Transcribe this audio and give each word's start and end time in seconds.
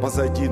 позади. 0.00 0.48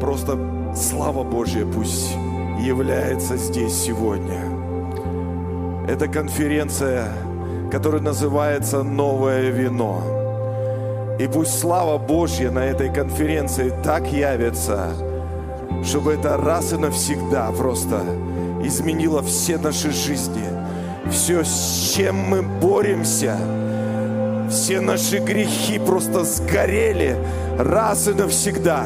Просто 0.00 0.38
слава 0.74 1.22
Божья 1.22 1.66
пусть 1.66 2.14
является 2.60 3.36
здесь 3.36 3.74
сегодня. 3.74 4.40
Это 5.88 6.08
конференция, 6.08 7.08
которая 7.70 8.02
называется 8.02 8.82
«Новое 8.82 9.50
вино». 9.50 10.02
И 11.18 11.26
пусть 11.28 11.58
слава 11.58 11.96
Божья 11.96 12.50
на 12.50 12.64
этой 12.64 12.92
конференции 12.92 13.72
так 13.82 14.06
явится, 14.12 14.88
чтобы 15.82 16.12
это 16.12 16.36
раз 16.36 16.72
и 16.72 16.76
навсегда 16.76 17.50
просто 17.52 18.00
изменило 18.62 19.22
все 19.22 19.56
наши 19.56 19.90
жизни. 19.92 20.44
Все, 21.10 21.44
с 21.44 21.92
чем 21.94 22.16
мы 22.16 22.42
боремся, 22.42 23.38
все 24.50 24.80
наши 24.80 25.18
грехи 25.18 25.78
просто 25.78 26.24
сгорели 26.24 27.16
раз 27.58 28.08
и 28.08 28.12
навсегда. 28.12 28.84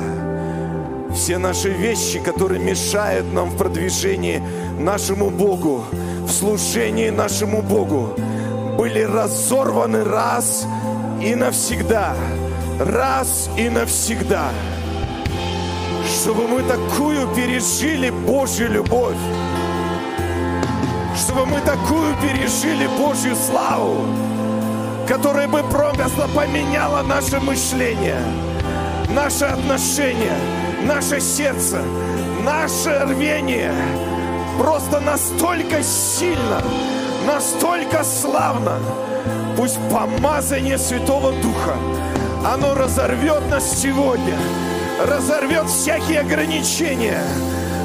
Все 1.14 1.38
наши 1.38 1.70
вещи, 1.70 2.18
которые 2.20 2.60
мешают 2.60 3.32
нам 3.32 3.51
в 3.51 3.56
продвижении 3.56 4.42
нашему 4.78 5.30
Богу, 5.30 5.84
в 6.27 6.30
служении 6.30 7.10
нашему 7.10 7.62
Богу, 7.62 8.15
были 8.77 9.02
разорваны 9.02 10.04
раз 10.04 10.66
и 11.20 11.34
навсегда. 11.34 12.15
Раз 12.79 13.51
и 13.59 13.68
навсегда. 13.68 14.48
Чтобы 16.06 16.48
мы 16.48 16.62
такую 16.62 17.27
пережили 17.34 18.10
Божью 18.10 18.70
любовь. 18.70 19.16
Чтобы 21.16 21.45
мы 21.45 21.60
такую 21.60 22.15
пережили 22.23 22.87
Божью 22.96 23.37
славу, 23.37 24.06
которая 25.10 25.48
бы 25.48 25.64
просто 25.64 26.28
поменяла 26.37 27.02
наше 27.02 27.41
мышление, 27.41 28.23
наше 29.12 29.45
отношение, 29.46 30.37
наше 30.84 31.20
сердце, 31.20 31.82
наше 32.45 32.96
рвение 33.07 33.73
просто 34.57 35.01
настолько 35.01 35.82
сильно, 35.82 36.62
настолько 37.26 38.04
славно. 38.04 38.79
Пусть 39.57 39.80
помазание 39.90 40.79
Святого 40.79 41.32
Духа, 41.43 41.74
оно 42.46 42.74
разорвет 42.77 43.51
нас 43.51 43.82
сегодня, 43.82 44.38
разорвет 45.04 45.68
всякие 45.68 46.21
ограничения, 46.21 47.24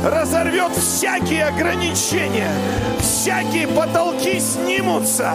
разорвет 0.05 0.71
всякие 0.73 1.45
ограничения, 1.45 2.51
всякие 2.99 3.67
потолки 3.67 4.39
снимутся, 4.39 5.33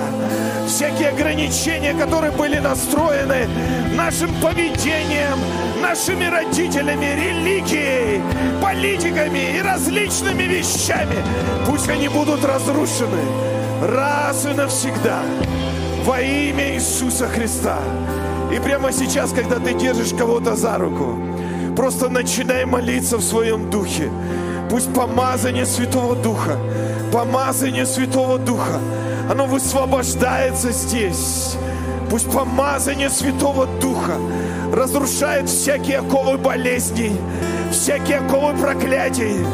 всякие 0.67 1.09
ограничения, 1.09 1.93
которые 1.93 2.31
были 2.31 2.59
настроены 2.59 3.48
нашим 3.97 4.31
поведением, 4.41 5.39
нашими 5.83 6.27
родителями, 6.27 7.07
религией, 7.17 8.23
политиками 8.63 9.57
и 9.57 9.61
различными 9.61 10.45
вещами. 10.45 11.17
Пусть 11.67 11.89
они 11.89 12.09
будут 12.09 12.45
разрушены 12.45 13.21
раз 13.83 14.47
и 14.47 14.55
навсегда 14.55 15.23
во 16.05 16.21
имя 16.21 16.75
Иисуса 16.75 17.27
Христа. 17.27 17.79
И 18.55 18.61
прямо 18.61 18.93
сейчас, 18.93 19.33
когда 19.33 19.57
ты 19.57 19.75
держишь 19.75 20.13
кого-то 20.17 20.55
за 20.55 20.79
руку, 20.79 21.19
просто 21.77 22.09
начинай 22.09 22.65
молиться 22.67 23.17
в 23.17 23.23
своем 23.23 23.69
духе. 23.69 24.11
Пусть 24.71 24.95
помазание 24.95 25.67
Святого 25.67 26.15
Духа, 26.15 26.57
помазание 27.13 27.85
Святого 27.85 28.39
Духа, 28.39 28.79
оно 29.29 29.47
высвобождается 29.47 30.71
здесь. 30.71 31.57
Пусть 32.09 32.31
помазание 32.31 33.11
Святого 33.11 33.67
Духа 33.81 34.15
разрушает 34.73 35.48
всякие 35.48 35.98
оковы 35.98 36.39
болезней, 36.39 37.17
всякие 37.73 38.19
оковы 38.19 38.57
проклятий, 38.57 39.45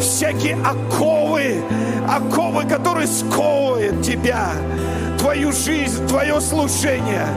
всякие 0.00 0.56
оковы, 0.56 1.62
оковы, 2.08 2.64
которые 2.64 3.06
сковывают 3.06 4.02
тебя, 4.02 4.48
твою 5.20 5.52
жизнь, 5.52 6.04
твое 6.08 6.40
служение, 6.40 7.28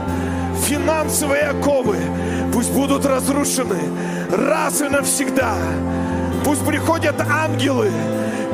финансовые 0.64 1.44
оковы, 1.50 1.98
пусть 2.52 2.72
будут 2.72 3.06
разрушены 3.06 3.78
раз 4.32 4.80
и 4.80 4.88
навсегда. 4.88 5.54
Пусть 6.48 6.64
приходят 6.64 7.14
ангелы, 7.20 7.92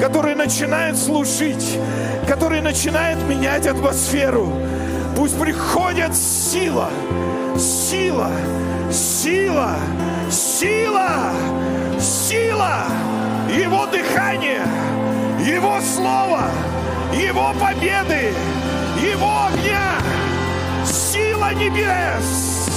которые 0.01 0.35
начинают 0.35 0.99
служить, 0.99 1.79
которые 2.27 2.61
начинают 2.61 3.23
менять 3.29 3.69
атмосферу. 3.69 4.53
Пусть 5.17 5.39
приходит 5.39 6.13
сила, 6.17 6.91
сила, 7.57 8.33
сила, 8.91 9.77
сила, 10.29 11.31
сила, 12.01 12.83
Его 13.57 13.87
дыхание, 13.87 14.67
Его 15.47 15.79
Слово, 15.81 16.51
Его 17.13 17.55
победы, 17.61 18.33
Его 19.01 19.47
огня, 19.47 19.93
сила 20.85 21.55
небес, 21.55 22.73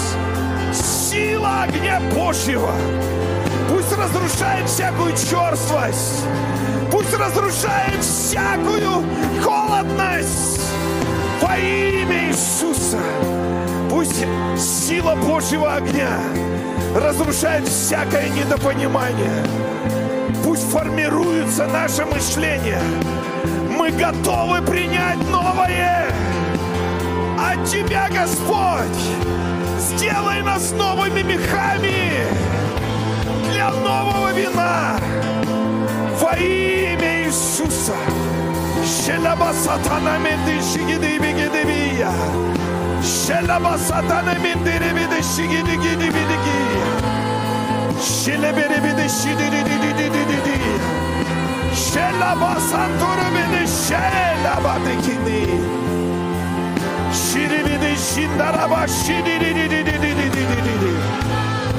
сила 1.09 1.63
огня 1.63 1.99
Божьего. 2.13 2.71
Разрушает 3.97 4.69
всякую 4.69 5.11
черствость, 5.13 6.23
пусть 6.91 7.13
разрушает 7.17 8.03
всякую 8.03 9.03
холодность 9.41 10.61
во 11.41 11.57
имя 11.57 12.27
Иисуса. 12.27 12.99
Пусть 13.89 14.23
сила 14.55 15.15
Божьего 15.15 15.75
огня 15.77 16.19
разрушает 16.95 17.67
всякое 17.67 18.29
недопонимание. 18.29 19.43
Пусть 20.43 20.69
формируется 20.69 21.65
наше 21.65 22.05
мышление. 22.05 22.81
Мы 23.69 23.89
готовы 23.89 24.61
принять 24.61 25.17
новое 25.31 26.05
от 27.39 27.65
Тебя, 27.67 28.09
Господь. 28.09 28.85
Сделай 29.79 30.43
нас 30.43 30.71
новыми 30.71 31.23
мехами 31.23 32.56
для 33.66 33.70
нового 33.70 34.32
вина 34.32 34.98
во 36.20 36.36
имя 36.36 37.24
Иисуса. 37.24 37.94
Шелаба 38.84 39.52
сатана 39.52 40.18
менди 40.18 40.60
шигиди 40.60 41.18
бигидибия. 41.18 42.10
Шелаба 43.02 43.76
сатана 43.78 44.34
менди 44.34 44.70
ребиди 44.78 45.22
шигиди 45.22 45.76
гиди 45.76 46.08
бидиги. 46.14 47.12
Шелебери 48.00 48.80
биди 48.80 49.08
шидиди 49.08 49.62
диди 49.68 49.92
диди 49.98 50.24
диди. 50.30 50.56
Шелаба 51.74 52.56
сантора 52.70 53.28
биди 53.34 53.66
шелаба 53.66 54.74
дикини. 54.84 55.60
Ширибиди 57.12 57.96
шиндараба 57.96 58.86
шидиди 58.86 59.52
диди 59.54 59.82
диди 59.82 60.12
диди 60.14 60.46
диди. 60.66 60.92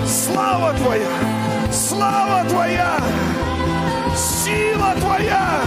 Слава 0.08 0.74
Твоя! 0.74 1.37
Слава 1.73 2.45
Твоя! 2.49 2.99
Сила 4.17 4.95
Твоя! 4.99 5.61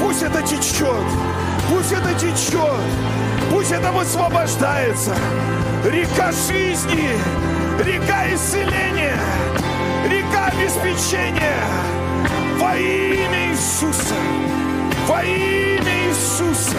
Пусть 0.00 0.22
это 0.22 0.42
течет, 0.42 1.06
пусть 1.68 1.92
это 1.92 2.12
течет, 2.14 2.80
пусть 3.50 3.70
это 3.70 3.92
высвобождается. 3.92 5.14
Река 5.84 6.32
жизни, 6.32 7.10
река 7.78 8.34
исцеления, 8.34 9.18
река 10.10 10.46
обеспечения 10.46 11.64
во 12.58 12.76
имя 12.76 13.50
Иисуса, 13.52 14.14
во 15.06 15.22
имя 15.22 16.08
Иисуса. 16.08 16.76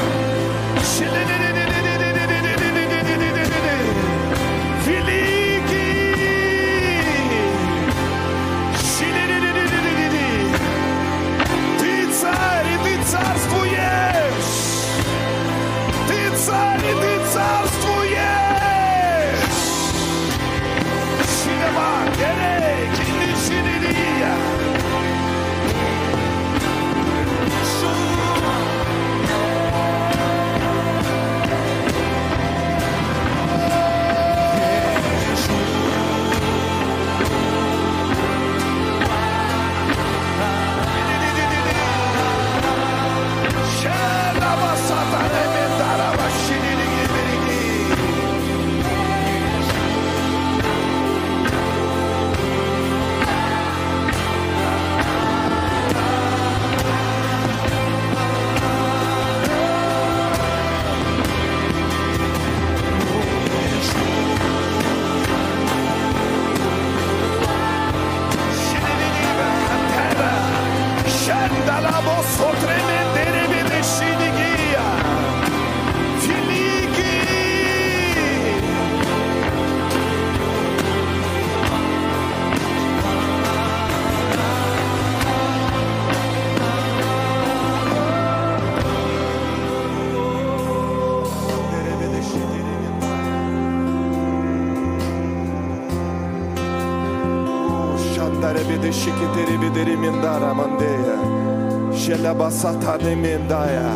Шелабасата 102.52 102.98
не 103.04 103.16
миндая. 103.16 103.94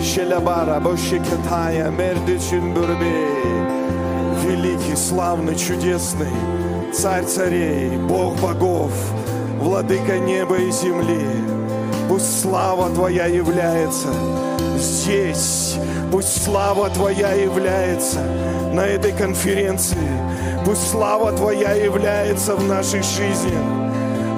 Шелабара 0.00 0.80
бошикитая 0.80 1.90
мерды 1.90 2.38
чумбурби. 2.38 3.28
Великий, 4.44 4.96
славный, 4.96 5.54
чудесный, 5.56 6.32
Царь 6.92 7.24
царей, 7.24 7.98
Бог 7.98 8.36
богов, 8.40 8.92
Владыка 9.60 10.18
неба 10.18 10.56
и 10.56 10.70
земли. 10.70 11.26
Пусть 12.08 12.40
слава 12.40 12.88
Твоя 12.94 13.26
является 13.26 14.08
здесь. 14.78 15.76
Пусть 16.10 16.44
слава 16.44 16.88
Твоя 16.88 17.32
является 17.32 18.20
на 18.72 18.86
этой 18.86 19.12
конференции. 19.12 20.08
Пусть 20.64 20.90
слава 20.90 21.32
Твоя 21.32 21.72
является 21.72 22.56
в 22.56 22.66
нашей 22.66 23.02
жизни. 23.02 23.58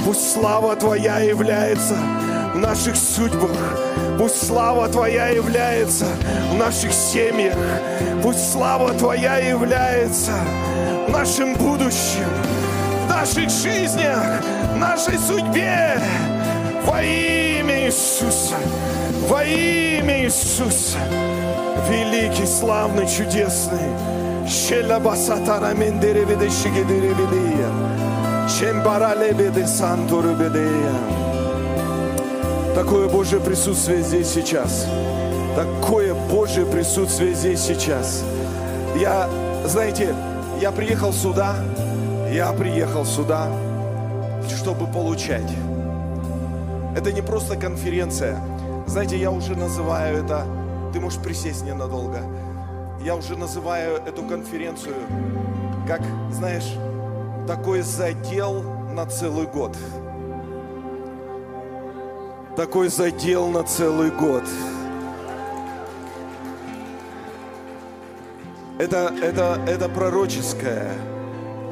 Пусть 0.04 0.32
слава 0.32 0.74
Твоя 0.74 1.20
является 1.20 1.96
в 2.54 2.58
наших 2.58 2.96
судьбах. 2.96 3.78
Пусть 4.18 4.46
слава 4.46 4.88
Твоя 4.88 5.28
является 5.28 6.06
в 6.50 6.54
наших 6.54 6.92
семьях. 6.92 7.56
Пусть 8.22 8.52
слава 8.52 8.92
Твоя 8.94 9.38
является 9.38 10.32
в 11.06 11.10
нашем 11.10 11.54
будущем, 11.54 12.28
в 13.06 13.08
наших 13.08 13.50
жизнях, 13.50 14.42
в 14.74 14.76
нашей 14.76 15.18
судьбе. 15.18 16.00
Во 16.84 17.02
имя 17.02 17.86
Иисуса, 17.86 18.56
во 19.28 19.44
имя 19.44 20.24
Иисуса, 20.24 20.98
великий, 21.88 22.46
славный, 22.46 23.06
чудесный. 23.06 23.90
Щелабасатара 24.48 25.74
мендереведе 25.74 26.50
шигедереведея. 26.50 27.70
Чембаралебеде 28.48 29.66
сантуребедея. 29.66 31.19
Такое 32.80 33.10
Божье 33.10 33.38
присутствие 33.40 34.00
здесь 34.00 34.28
сейчас. 34.28 34.86
Такое 35.54 36.14
Божье 36.14 36.64
присутствие 36.64 37.34
здесь 37.34 37.60
сейчас. 37.60 38.24
Я, 38.96 39.28
знаете, 39.66 40.14
я 40.62 40.72
приехал 40.72 41.12
сюда, 41.12 41.56
я 42.32 42.50
приехал 42.54 43.04
сюда, 43.04 43.48
чтобы 44.56 44.86
получать. 44.86 45.52
Это 46.96 47.12
не 47.12 47.20
просто 47.20 47.56
конференция. 47.56 48.40
Знаете, 48.86 49.18
я 49.18 49.30
уже 49.30 49.54
называю 49.54 50.24
это, 50.24 50.46
ты 50.94 51.00
можешь 51.00 51.20
присесть 51.20 51.62
ненадолго. 51.66 52.22
Я 53.04 53.14
уже 53.14 53.36
называю 53.36 53.96
эту 54.06 54.22
конференцию, 54.22 54.94
как, 55.86 56.00
знаешь, 56.32 56.72
такой 57.46 57.82
задел 57.82 58.62
на 58.94 59.04
целый 59.04 59.46
год. 59.46 59.76
Такой 62.56 62.88
задел 62.88 63.48
на 63.48 63.62
целый 63.62 64.10
год. 64.10 64.42
Это, 68.78 69.14
это, 69.22 69.60
это 69.68 69.88
пророческое. 69.88 70.90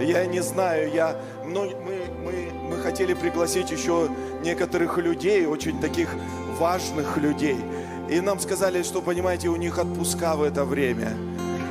Я 0.01 0.25
не 0.27 0.41
знаю, 0.41 0.93
я, 0.93 1.17
но 1.45 1.65
мы, 1.65 2.03
мы, 2.25 2.53
мы 2.71 2.77
хотели 2.77 3.15
пригласить 3.15 3.73
еще 3.73 4.09
некоторых 4.45 4.99
людей, 4.99 5.47
очень 5.47 5.81
таких 5.81 6.11
важных 6.59 7.17
людей. 7.17 7.57
И 8.09 8.21
нам 8.21 8.39
сказали, 8.39 8.85
что, 8.85 9.03
понимаете, 9.03 9.49
у 9.49 9.57
них 9.57 9.79
отпуска 9.79 10.37
в 10.37 10.43
это 10.43 10.65
время. 10.65 11.17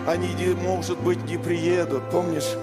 Они, 0.06 0.27
может 0.62 1.00
быть, 1.00 1.24
не 1.30 1.38
приедут. 1.38 2.09
Помнишь, 2.12 2.57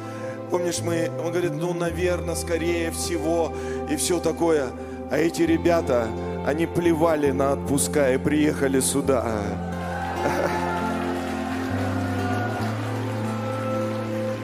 помнишь 0.50 0.80
мы, 0.80 1.10
он 1.24 1.30
говорит, 1.32 1.52
ну, 1.54 1.72
наверное, 1.72 2.34
скорее 2.34 2.90
всего, 2.90 3.52
и 3.90 3.96
все 3.96 4.20
такое. 4.20 4.66
А 5.10 5.16
эти 5.16 5.42
ребята, 5.42 6.08
они 6.44 6.66
плевали 6.66 7.30
на 7.30 7.52
отпуска 7.52 8.12
и 8.12 8.18
приехали 8.18 8.80
сюда. 8.80 9.24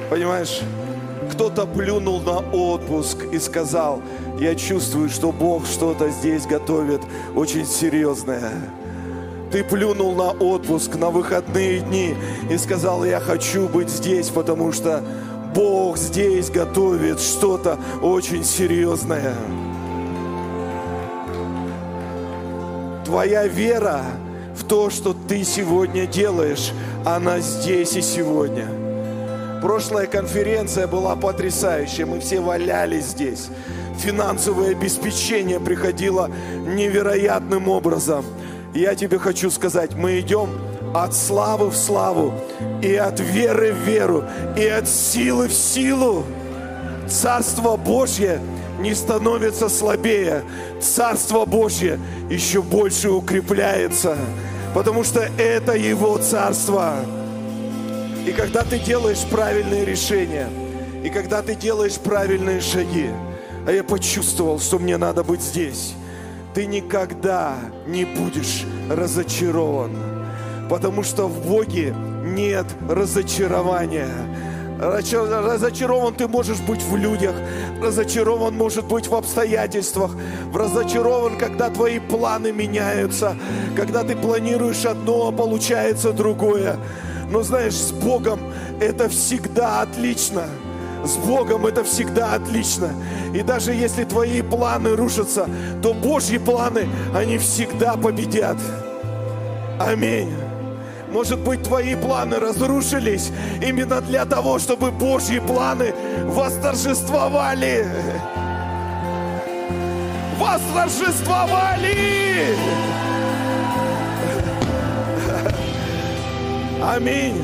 Понимаешь, 0.09 0.61
кто-то 1.31 1.67
плюнул 1.67 2.21
на 2.21 2.39
отпуск 2.39 3.25
и 3.33 3.39
сказал, 3.39 4.03
я 4.41 4.55
чувствую, 4.55 5.09
что 5.09 5.31
Бог 5.31 5.67
что-то 5.67 6.09
здесь 6.11 6.47
готовит 6.47 7.03
очень 7.37 7.67
серьезное. 7.67 8.51
Ты 9.53 9.63
плюнул 9.63 10.15
на 10.15 10.31
отпуск, 10.31 10.97
на 10.97 11.11
выходные 11.11 11.81
дни 11.81 12.15
и 12.51 12.57
сказал, 12.57 13.05
я 13.05 13.21
хочу 13.21 13.69
быть 13.69 13.91
здесь, 13.91 14.31
потому 14.31 14.73
что 14.73 15.03
Бог 15.55 15.99
здесь 15.99 16.51
готовит 16.51 17.21
что-то 17.21 17.79
очень 18.03 18.45
серьезное. 18.45 19.35
Твоя 23.11 23.49
вера 23.49 24.05
в 24.55 24.63
то, 24.63 24.89
что 24.89 25.13
ты 25.13 25.43
сегодня 25.43 26.07
делаешь, 26.07 26.71
она 27.05 27.41
здесь 27.41 27.97
и 27.97 28.03
сегодня– 28.03 28.69
Прошлая 29.61 30.07
конференция 30.07 30.87
была 30.87 31.17
потрясающая. 31.17 32.07
Мы 32.07 32.21
все 32.21 32.41
валялись 32.41 33.09
здесь. 33.09 33.49
Финансовое 33.99 34.71
обеспечение 34.71 35.61
приходило 35.61 36.31
невероятным 36.67 37.69
образом. 37.69 38.25
Я 38.75 38.95
тебе 38.95 39.19
хочу 39.19 39.51
сказать, 39.51 39.95
мы 39.95 40.21
идем 40.21 40.49
от 40.95 41.15
славы 41.15 41.69
в 41.69 41.77
славу, 41.77 42.33
и 42.81 42.95
от 42.95 43.21
веры 43.21 43.73
в 43.73 43.87
веру, 43.87 44.25
и 44.57 44.67
от 44.67 44.89
силы 44.89 45.49
в 45.49 45.53
силу. 45.53 46.25
Царство 47.07 47.77
Божье 47.77 48.41
не 48.81 48.95
становится 48.95 49.69
слабее. 49.69 50.43
Царство 50.81 51.45
Божье 51.45 52.01
еще 52.29 52.63
больше 52.63 53.11
укрепляется, 53.11 54.17
потому 54.75 55.05
что 55.05 55.21
это 55.39 55.75
Его 55.75 56.19
Царство. 56.19 56.97
И 58.27 58.33
когда 58.33 58.63
ты 58.63 58.79
делаешь 58.79 59.25
правильные 59.31 59.85
решения, 59.85 60.49
и 61.05 61.09
когда 61.09 61.43
ты 61.43 61.55
делаешь 61.55 61.99
правильные 61.99 62.61
шаги, 62.61 63.11
а 63.67 63.73
я 63.73 63.85
почувствовал, 63.85 64.59
что 64.61 64.79
мне 64.79 64.97
надо 64.97 65.23
быть 65.25 65.43
здесь, 65.43 65.95
ты 66.55 66.67
никогда 66.67 67.57
не 67.87 68.05
будешь 68.05 68.65
разочарован, 68.91 69.93
потому 70.69 71.03
что 71.03 71.29
в 71.29 71.47
Боге 71.47 71.95
нет 72.25 72.67
разочарования. 72.89 74.11
Разочарован 74.81 76.15
ты 76.15 76.27
можешь 76.27 76.61
быть 76.61 76.83
в 76.83 76.97
людях, 76.97 77.35
разочарован 77.83 78.57
может 78.57 78.87
быть 78.87 79.09
в 79.09 79.15
обстоятельствах, 79.15 80.13
разочарован, 80.55 81.37
когда 81.37 81.69
твои 81.69 81.99
планы 81.99 82.51
меняются, 82.51 83.37
когда 83.77 84.05
ты 84.05 84.17
планируешь 84.17 84.87
одно, 84.87 85.29
а 85.29 85.33
получается 85.33 86.13
другое. 86.15 86.79
Но 87.31 87.43
знаешь, 87.43 87.75
с 87.75 87.93
Богом 87.93 88.41
это 88.81 89.11
всегда 89.11 89.83
отлично. 89.83 90.45
С 91.05 91.17
Богом 91.17 91.67
это 91.67 91.85
всегда 91.85 92.35
отлично. 92.35 92.91
И 93.35 93.43
даже 93.43 93.73
если 93.73 94.05
твои 94.05 94.41
планы 94.41 94.97
рушатся, 94.97 95.47
то 95.83 95.93
Божьи 95.93 96.39
планы, 96.39 96.89
они 97.15 97.37
всегда 97.37 97.97
победят. 97.97 98.57
Аминь. 99.79 100.35
Может 101.11 101.41
быть, 101.41 101.65
твои 101.65 101.97
планы 101.97 102.39
разрушились 102.39 103.33
именно 103.61 104.01
для 104.01 104.25
того, 104.25 104.61
чтобы 104.61 104.93
Божьи 104.93 105.41
планы 105.41 105.93
восторжествовали. 106.25 107.85
Восторжествовали! 110.39 112.57
Аминь. 116.83 117.43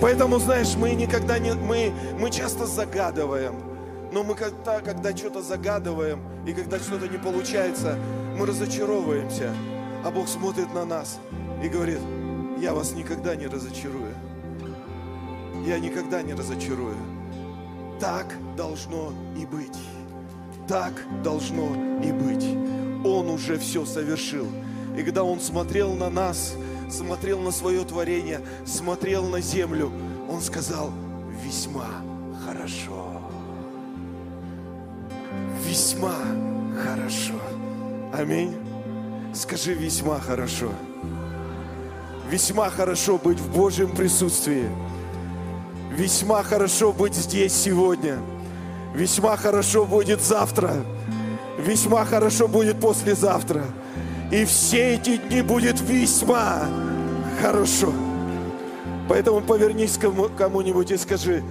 Поэтому, 0.00 0.38
знаешь, 0.38 0.74
мы 0.76 0.94
никогда 0.94 1.38
не, 1.38 1.52
мы, 1.52 1.92
мы 2.18 2.30
часто 2.30 2.66
загадываем. 2.66 3.54
Но 4.12 4.22
мы 4.22 4.34
когда, 4.34 4.80
когда 4.80 5.16
что-то 5.16 5.42
загадываем, 5.42 6.20
и 6.46 6.52
когда 6.52 6.78
что-то 6.78 7.06
не 7.06 7.18
получается, 7.18 7.96
мы 8.36 8.46
разочаровываемся. 8.46 9.52
А 10.04 10.10
Бог 10.10 10.28
смотрит 10.28 10.72
на 10.72 10.84
нас 10.84 11.18
и 11.62 11.68
говорит, 11.68 11.98
я 12.60 12.74
вас 12.74 12.92
никогда 12.92 13.34
не 13.34 13.46
разочарую. 13.46 14.14
Я 15.66 15.78
никогда 15.78 16.22
не 16.22 16.34
разочарую. 16.34 16.96
Так 17.98 18.34
должно 18.56 19.12
и 19.36 19.46
быть. 19.46 19.78
Так 20.68 20.92
должно 21.22 21.68
и 22.02 22.12
быть. 22.12 22.46
Он 23.04 23.30
уже 23.30 23.58
все 23.58 23.84
совершил. 23.84 24.46
И 24.96 25.02
когда 25.02 25.24
Он 25.24 25.40
смотрел 25.40 25.94
на 25.94 26.10
нас, 26.10 26.54
смотрел 26.90 27.40
на 27.40 27.50
свое 27.50 27.84
творение, 27.84 28.40
смотрел 28.66 29.24
на 29.24 29.40
землю, 29.40 29.90
он 30.28 30.40
сказал, 30.40 30.92
весьма 31.44 31.88
хорошо. 32.44 33.20
Весьма 35.66 36.14
хорошо. 36.82 37.40
Аминь. 38.12 38.54
Скажи, 39.32 39.74
весьма 39.74 40.18
хорошо. 40.18 40.70
Весьма 42.30 42.70
хорошо 42.70 43.18
быть 43.18 43.40
в 43.40 43.52
Божьем 43.52 43.90
присутствии. 43.90 44.70
Весьма 45.90 46.44
хорошо 46.44 46.92
быть 46.92 47.16
здесь 47.16 47.52
сегодня. 47.52 48.18
Весьма 48.94 49.36
хорошо 49.36 49.84
будет 49.84 50.22
завтра. 50.22 50.76
Весьма 51.58 52.04
хорошо 52.04 52.46
будет 52.46 52.78
послезавтра. 52.78 53.64
И 54.30 54.44
все 54.44 54.94
эти 54.94 55.16
дни 55.16 55.42
будет 55.42 55.80
весьма 55.80 56.68
хорошо. 57.42 57.92
Поэтому 59.08 59.40
повернись 59.40 59.98
к 59.98 60.36
кому-нибудь 60.36 60.92
и 60.92 60.98
скажи, 60.98 61.42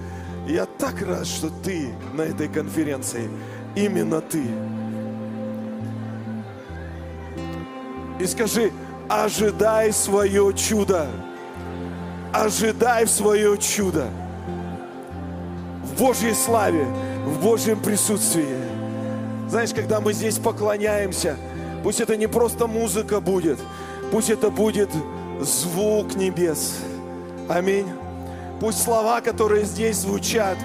я 0.48 0.64
так 0.64 1.02
рад, 1.02 1.26
что 1.26 1.50
ты 1.62 1.90
на 2.14 2.22
этой 2.22 2.48
конференции. 2.48 3.28
Именно 3.76 4.22
ты. 4.22 4.44
И 8.18 8.26
скажи, 8.26 8.72
ожидай 9.10 9.92
свое 9.92 10.52
чудо. 10.54 11.08
Ожидай 12.32 13.08
свое 13.08 13.58
чудо. 13.58 14.06
В 15.82 15.98
Божьей 15.98 16.32
славе, 16.32 16.86
в 17.26 17.42
Божьем 17.42 17.80
присутствии. 17.80 18.56
Знаешь, 19.48 19.74
когда 19.74 20.00
мы 20.00 20.12
здесь 20.12 20.38
поклоняемся, 20.38 21.36
пусть 21.82 22.00
это 22.00 22.16
не 22.16 22.28
просто 22.28 22.68
музыка 22.68 23.20
будет, 23.20 23.58
пусть 24.12 24.30
это 24.30 24.48
будет 24.48 24.90
звук 25.40 26.14
небес. 26.14 26.76
Аминь. 27.48 27.88
Пусть 28.60 28.80
слова, 28.80 29.20
которые 29.20 29.64
здесь 29.64 29.96
звучат, 29.96 30.56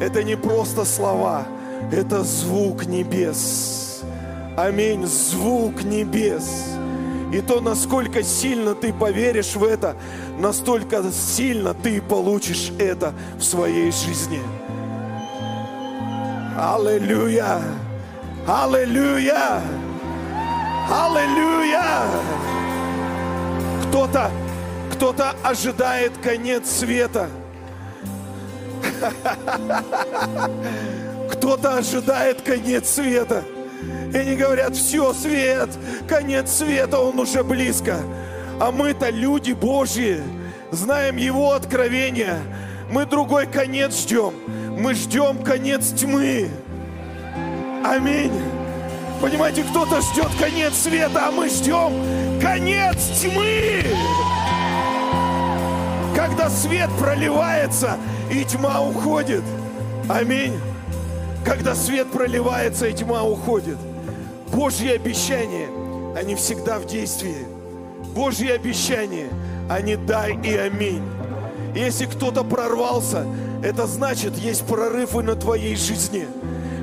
это 0.00 0.22
не 0.22 0.36
просто 0.36 0.84
слова, 0.84 1.48
это 1.90 2.22
звук 2.22 2.86
небес. 2.86 4.02
Аминь. 4.56 5.04
Звук 5.06 5.82
небес. 5.82 6.78
И 7.32 7.40
то, 7.40 7.60
насколько 7.60 8.22
сильно 8.22 8.74
ты 8.74 8.92
поверишь 8.92 9.54
в 9.54 9.64
это, 9.64 9.96
настолько 10.38 11.02
сильно 11.12 11.74
ты 11.74 12.00
получишь 12.00 12.72
это 12.78 13.12
в 13.38 13.42
своей 13.42 13.92
жизни. 13.92 14.40
Аллилуйя! 16.56 17.60
Аллилуйя! 18.46 19.60
Аллилуйя! 20.90 21.84
Кто-то 23.88 24.30
кто-то 24.98 25.32
ожидает 25.44 26.10
конец 26.20 26.68
света. 26.68 27.30
Кто-то 31.30 31.76
ожидает 31.76 32.42
конец 32.42 32.88
света. 32.88 33.44
И 34.12 34.16
они 34.16 34.36
говорят, 34.36 34.76
все, 34.76 35.12
свет, 35.12 35.68
конец 36.08 36.50
света, 36.50 36.98
он 36.98 37.18
уже 37.18 37.42
близко. 37.42 37.98
А 38.60 38.70
мы-то 38.72 39.10
люди 39.10 39.52
Божьи, 39.52 40.20
знаем 40.70 41.16
Его 41.16 41.52
откровения. 41.52 42.38
Мы 42.90 43.06
другой 43.06 43.46
конец 43.46 44.00
ждем. 44.00 44.32
Мы 44.78 44.94
ждем 44.94 45.42
конец 45.42 45.92
тьмы. 45.92 46.48
Аминь. 47.84 48.32
Понимаете, 49.20 49.64
кто-то 49.64 50.00
ждет 50.00 50.30
конец 50.40 50.74
света, 50.74 51.28
а 51.28 51.30
мы 51.30 51.48
ждем 51.48 51.92
конец 52.40 53.20
тьмы 53.20 53.84
когда 56.38 56.50
свет 56.50 56.90
проливается 56.98 57.96
и 58.30 58.44
тьма 58.44 58.80
уходит. 58.80 59.42
Аминь. 60.08 60.58
Когда 61.44 61.74
свет 61.74 62.10
проливается 62.10 62.86
и 62.86 62.92
тьма 62.92 63.22
уходит. 63.22 63.76
Божьи 64.52 64.88
обещания, 64.88 65.68
они 66.16 66.34
всегда 66.34 66.78
в 66.78 66.86
действии. 66.86 67.46
Божьи 68.14 68.48
обещания, 68.48 69.28
они 69.68 69.96
дай 69.96 70.34
и 70.42 70.56
аминь. 70.56 71.02
Если 71.74 72.06
кто-то 72.06 72.44
прорвался, 72.44 73.26
это 73.62 73.86
значит, 73.86 74.36
есть 74.36 74.66
прорыв 74.66 75.14
и 75.14 75.22
на 75.22 75.36
твоей 75.36 75.76
жизни. 75.76 76.26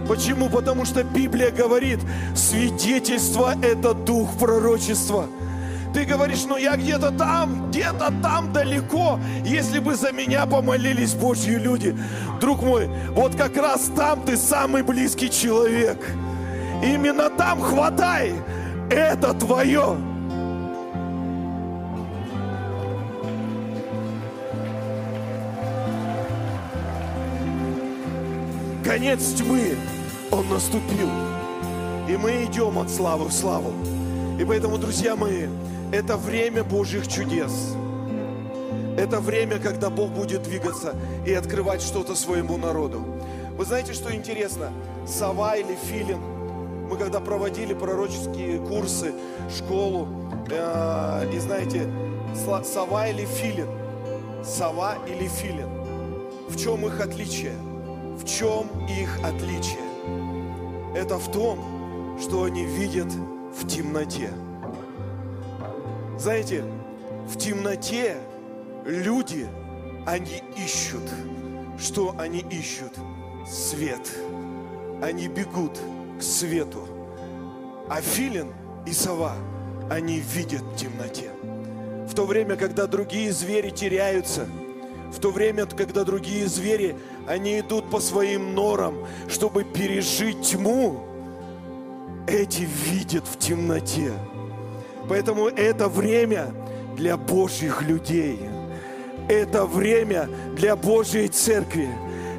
Почему? 0.07 0.49
Потому 0.49 0.85
что 0.85 1.03
Библия 1.03 1.49
говорит, 1.49 1.99
свидетельство– 2.35 3.55
это 3.63 3.93
дух 3.93 4.37
пророчества– 4.37 5.27
ты 5.95 6.03
говоришь, 6.03 6.43
ну 6.45 6.57
я 6.57 6.75
где-то 6.75 7.09
там, 7.11 7.69
где-то 7.69 8.13
там 8.21 8.51
далеко. 8.51 9.17
Если 9.45 9.79
бы 9.79 9.95
за 9.95 10.11
меня 10.11 10.45
помолились 10.45 11.13
Божьи 11.13 11.53
люди. 11.53 11.97
Друг 12.41 12.63
мой, 12.63 12.89
вот 13.11 13.35
как 13.35 13.55
раз 13.55 13.89
там 13.95 14.21
ты 14.25 14.35
самый 14.35 14.83
близкий 14.83 15.29
человек. 15.29 15.97
Именно 16.83 17.29
там 17.29 17.61
хватай. 17.61 18.33
Это 18.91 19.33
твое. 19.35 19.95
Конец 28.83 29.31
тьмы, 29.35 29.77
он 30.29 30.49
наступил. 30.49 31.09
И 32.09 32.17
мы 32.17 32.43
идем 32.43 32.79
от 32.79 32.91
славы 32.91 33.29
в 33.29 33.31
славу. 33.31 33.71
И 34.37 34.43
поэтому, 34.43 34.77
друзья 34.77 35.15
мои, 35.15 35.47
это 35.91 36.17
время 36.17 36.63
Божьих 36.63 37.07
чудес. 37.07 37.75
Это 38.97 39.19
время, 39.19 39.59
когда 39.59 39.89
Бог 39.89 40.11
будет 40.11 40.43
двигаться 40.43 40.95
и 41.25 41.33
открывать 41.33 41.81
что-то 41.81 42.15
своему 42.15 42.57
народу. 42.57 43.03
Вы 43.57 43.65
знаете, 43.65 43.93
что 43.93 44.13
интересно? 44.13 44.71
Сова 45.07 45.55
или 45.55 45.75
филин. 45.75 46.19
Мы 46.89 46.97
когда 46.97 47.19
проводили 47.19 47.73
пророческие 47.73 48.59
курсы, 48.59 49.13
школу, 49.55 50.07
э, 50.49 51.31
и 51.33 51.39
знаете, 51.39 51.89
сова 52.63 53.07
или 53.07 53.25
филин. 53.25 53.67
Сова 54.43 54.95
или 55.07 55.27
филин. 55.27 55.69
В 56.47 56.57
чем 56.57 56.85
их 56.85 57.01
отличие? 57.01 57.55
В 58.17 58.25
чем 58.25 58.69
их 58.87 59.19
отличие? 59.23 59.79
Это 60.95 61.17
в 61.17 61.31
том, 61.31 62.17
что 62.21 62.43
они 62.43 62.63
видят 62.63 63.11
в 63.59 63.67
темноте. 63.67 64.29
Знаете, 66.17 66.63
в 67.27 67.37
темноте 67.37 68.17
люди, 68.85 69.47
они 70.05 70.41
ищут. 70.57 71.03
Что 71.77 72.15
они 72.17 72.39
ищут? 72.39 72.93
Свет. 73.47 74.01
Они 75.01 75.27
бегут 75.27 75.77
к 76.17 76.23
свету. 76.23 76.87
А 77.89 78.01
филин 78.01 78.53
и 78.85 78.93
сова, 78.93 79.35
они 79.89 80.19
видят 80.19 80.61
в 80.61 80.75
темноте. 80.75 81.29
В 82.07 82.13
то 82.15 82.25
время, 82.25 82.55
когда 82.55 82.87
другие 82.87 83.31
звери 83.31 83.69
теряются, 83.69 84.47
в 85.11 85.19
то 85.19 85.31
время, 85.31 85.65
когда 85.65 86.03
другие 86.03 86.47
звери, 86.47 86.95
они 87.27 87.59
идут 87.59 87.89
по 87.89 87.99
своим 87.99 88.55
норам, 88.55 89.05
чтобы 89.27 89.63
пережить 89.63 90.41
тьму, 90.41 91.03
эти 92.27 92.67
видят 92.89 93.25
в 93.27 93.37
темноте. 93.37 94.11
Поэтому 95.07 95.47
это 95.47 95.87
время 95.87 96.51
для 96.95 97.17
Божьих 97.17 97.81
людей. 97.81 98.39
Это 99.27 99.65
время 99.65 100.29
для 100.55 100.75
Божьей 100.75 101.27
церкви. 101.27 101.89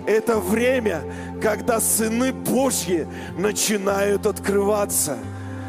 Это 0.07 0.39
время, 0.39 1.03
когда 1.43 1.81
сыны 1.81 2.33
Божьи 2.33 3.07
начинают 3.37 4.27
открываться. 4.27 5.19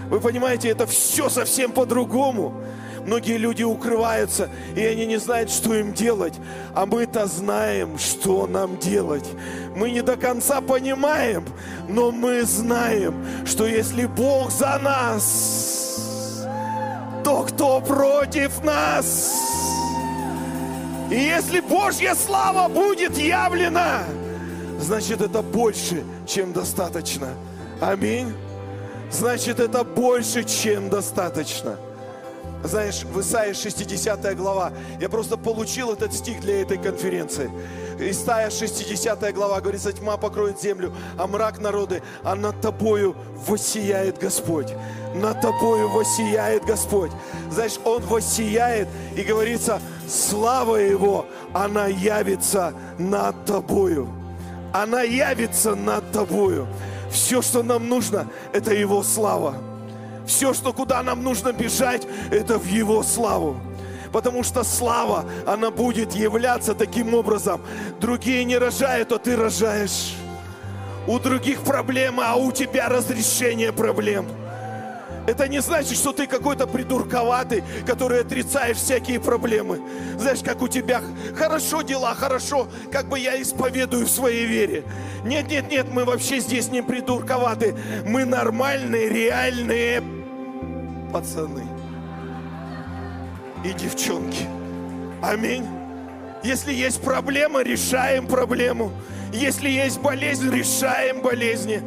Вы 0.10 0.20
понимаете, 0.20 0.70
это 0.70 0.86
все 0.86 1.28
совсем 1.28 1.72
по-другому. 1.72 2.54
Многие 3.06 3.38
люди 3.38 3.64
укрываются, 3.64 4.50
и 4.76 4.84
они 4.84 5.06
не 5.06 5.18
знают, 5.18 5.50
что 5.50 5.74
им 5.74 5.94
делать. 5.94 6.34
А 6.76 6.86
мы-то 6.86 7.26
знаем, 7.26 7.98
что 7.98 8.48
нам 8.48 8.78
делать. 8.78 9.28
Мы 9.76 9.92
не 9.92 10.02
до 10.02 10.18
конца 10.18 10.60
понимаем, 10.62 11.46
но 11.88 12.12
мы 12.12 12.44
знаем, 12.44 13.26
что 13.46 13.66
если 13.66 14.06
Бог 14.06 14.52
за 14.52 14.78
нас, 14.80 15.87
то 17.28 17.44
кто 17.44 17.82
против 17.82 18.64
нас? 18.64 19.34
И 21.12 21.16
если 21.16 21.60
Божья 21.60 22.16
слава 22.16 22.70
будет 22.70 23.18
явлена, 23.18 24.06
значит 24.80 25.20
это 25.20 25.42
больше, 25.42 26.06
чем 26.26 26.54
достаточно. 26.54 27.28
Аминь. 27.82 28.34
Значит 29.12 29.60
это 29.60 29.84
больше, 29.84 30.46
чем 30.46 30.90
достаточно. 30.90 31.78
Знаешь, 32.64 33.04
в 33.04 33.22
Исаии 33.22 33.54
60 33.54 34.36
глава, 34.36 34.72
я 35.00 35.10
просто 35.10 35.38
получил 35.38 35.94
этот 35.94 36.14
стих 36.14 36.42
для 36.42 36.62
этой 36.62 36.78
конференции. 36.78 37.52
Исайя 38.00 38.50
60 38.50 39.34
глава, 39.34 39.62
говорится, 39.62 39.92
тьма 39.92 40.18
покроет 40.18 40.62
землю, 40.62 40.94
а 41.18 41.28
мрак 41.28 41.60
народы, 41.60 42.02
а 42.24 42.36
над 42.36 42.60
тобою 42.62 43.16
воссияет 43.48 44.20
Господь. 44.20 44.74
Над 45.16 45.42
тобою 45.42 45.90
воссияет 45.90 46.66
Господь. 46.66 47.12
Знаешь, 47.52 47.80
Он 47.86 48.04
воссияет, 48.04 48.88
и 49.16 49.22
говорится, 49.22 49.82
слава 50.08 50.76
Его, 50.76 51.26
она 51.54 51.88
явится 51.88 52.74
над 52.98 53.46
тобою. 53.46 54.10
Она 54.74 55.02
явится 55.02 55.76
над 55.76 56.12
тобою. 56.12 56.68
Все, 57.12 57.42
что 57.42 57.64
нам 57.64 57.88
нужно, 57.88 58.28
это 58.54 58.74
Его 58.74 59.02
слава. 59.02 59.56
Все, 60.28 60.54
что 60.54 60.74
куда 60.74 61.02
нам 61.02 61.24
нужно 61.24 61.54
бежать, 61.54 62.06
это 62.32 62.60
в 62.60 62.66
Его 62.68 63.02
славу. 63.02 63.60
Потому 64.12 64.44
что 64.44 64.64
слава, 64.64 65.26
она 65.46 65.72
будет 65.72 66.14
являться 66.14 66.74
таким 66.76 67.14
образом. 67.14 67.62
Другие 68.00 68.44
не 68.44 68.58
рожают, 68.58 69.12
а 69.12 69.20
ты 69.20 69.36
рожаешь. 69.36 70.16
У 71.08 71.20
других 71.20 71.62
проблемы, 71.62 72.24
а 72.26 72.36
у 72.36 72.52
тебя 72.52 72.90
разрешение 72.90 73.72
проблем. 73.72 74.28
Это 75.28 75.48
не 75.50 75.62
значит, 75.62 75.98
что 75.98 76.14
ты 76.14 76.26
какой-то 76.26 76.68
придурковатый, 76.68 77.64
который 77.86 78.22
отрицаешь 78.22 78.78
всякие 78.78 79.20
проблемы. 79.20 79.82
Знаешь, 80.18 80.40
как 80.44 80.62
у 80.62 80.70
тебя 80.70 81.02
хорошо 81.36 81.82
дела, 81.82 82.14
хорошо, 82.16 82.68
как 82.92 83.08
бы 83.08 83.20
я 83.20 83.42
исповедую 83.42 84.06
в 84.06 84.10
своей 84.10 84.46
вере. 84.46 84.84
Нет, 85.26 85.50
нет, 85.50 85.70
нет, 85.70 85.88
мы 85.92 86.06
вообще 86.06 86.40
здесь 86.40 86.70
не 86.70 86.82
придурковаты. 86.82 87.76
Мы 88.06 88.24
нормальные, 88.24 89.10
реальные 89.10 90.17
пацаны 91.12 91.64
и 93.64 93.74
девчонки. 93.74 94.46
Аминь. 95.22 95.66
Если 96.44 96.74
есть 96.74 97.02
проблема, 97.02 97.64
решаем 97.64 98.28
проблему. 98.28 98.92
Если 99.34 99.70
есть 99.70 100.00
болезнь, 100.00 100.50
решаем 100.50 101.22
болезни. 101.22 101.82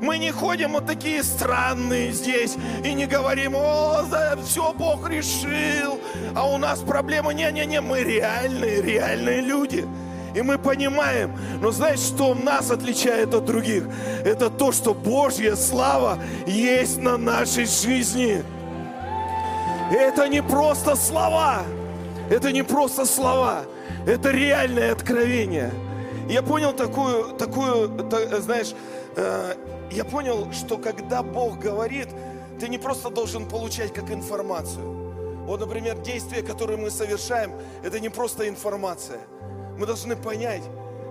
Мы 0.00 0.18
не 0.18 0.30
ходим 0.30 0.72
вот 0.72 0.86
такие 0.86 1.22
странные 1.22 2.12
здесь 2.12 2.56
и 2.84 2.92
не 2.92 3.06
говорим, 3.06 3.54
о, 3.56 4.02
да, 4.10 4.36
все 4.44 4.72
Бог 4.72 5.08
решил, 5.08 5.98
а 6.34 6.48
у 6.48 6.58
нас 6.58 6.80
проблема. 6.80 7.32
Не-не-не, 7.32 7.80
мы 7.80 8.00
реальные, 8.00 8.82
реальные 8.82 9.40
люди. 9.40 9.86
И 10.34 10.42
мы 10.42 10.58
понимаем, 10.58 11.34
но 11.62 11.70
знаешь, 11.70 12.00
что 12.00 12.34
нас 12.34 12.70
отличает 12.70 13.32
от 13.32 13.46
других? 13.46 13.84
Это 14.22 14.50
то, 14.50 14.70
что 14.70 14.92
Божья 14.92 15.56
слава 15.56 16.18
есть 16.46 16.98
на 16.98 17.16
нашей 17.16 17.64
жизни. 17.64 18.44
Это 19.90 20.28
не 20.28 20.42
просто 20.42 20.96
слова. 20.96 21.62
Это 22.28 22.50
не 22.50 22.62
просто 22.62 23.06
слова. 23.06 23.62
Это 24.06 24.30
реальное 24.30 24.92
откровение. 24.92 25.72
Я 26.28 26.42
понял 26.42 26.72
такую, 26.72 27.36
такую, 27.36 27.88
знаешь, 28.40 28.74
э, 29.14 29.54
я 29.92 30.04
понял, 30.04 30.52
что 30.52 30.76
когда 30.78 31.22
Бог 31.22 31.58
говорит, 31.58 32.08
ты 32.58 32.68
не 32.68 32.78
просто 32.78 33.10
должен 33.10 33.48
получать 33.48 33.92
как 33.92 34.10
информацию. 34.10 35.44
Вот, 35.46 35.60
например, 35.60 35.98
действия, 35.98 36.42
которые 36.42 36.78
мы 36.78 36.90
совершаем, 36.90 37.52
это 37.84 38.00
не 38.00 38.08
просто 38.08 38.48
информация. 38.48 39.20
Мы 39.78 39.86
должны 39.86 40.16
понять, 40.16 40.64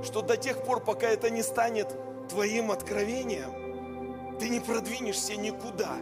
что 0.03 0.22
до 0.22 0.36
тех 0.36 0.63
пор, 0.65 0.82
пока 0.82 1.08
это 1.08 1.29
не 1.29 1.44
станет 1.44 1.88
твоим 2.27 2.72
откровением, 2.72 4.38
ты 4.38 4.50
не 4.50 4.59
продвинешься 4.59 5.38
никуда. 5.38 5.96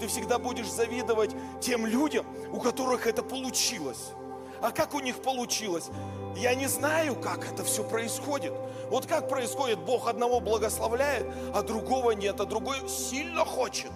Ты 0.00 0.06
всегда 0.06 0.38
будешь 0.38 0.70
завидовать 0.70 1.34
тем 1.60 1.86
людям, 1.86 2.26
у 2.52 2.60
которых 2.60 3.06
это 3.06 3.22
получилось. 3.22 4.12
А 4.60 4.70
как 4.70 4.94
у 4.94 5.00
них 5.00 5.22
получилось? 5.22 5.90
Я 6.36 6.54
не 6.54 6.66
знаю, 6.66 7.16
как 7.16 7.50
это 7.50 7.64
все 7.64 7.82
происходит. 7.82 8.52
Вот 8.90 9.06
как 9.06 9.28
происходит, 9.28 9.78
Бог 9.80 10.08
одного 10.08 10.40
благословляет, 10.40 11.26
а 11.54 11.62
другого 11.62 12.12
нет, 12.12 12.40
а 12.40 12.44
другой 12.44 12.88
сильно 12.88 13.44
хочет. 13.44 13.90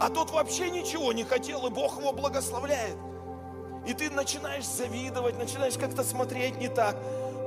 А 0.00 0.10
тот 0.10 0.30
вообще 0.30 0.70
ничего 0.70 1.12
не 1.12 1.24
хотел, 1.24 1.66
и 1.66 1.70
Бог 1.70 1.98
его 1.98 2.12
благословляет. 2.12 2.96
И 3.86 3.94
ты 3.94 4.10
начинаешь 4.10 4.66
завидовать, 4.66 5.38
начинаешь 5.38 5.78
как-то 5.78 6.04
смотреть 6.04 6.58
не 6.58 6.68
так. 6.68 6.96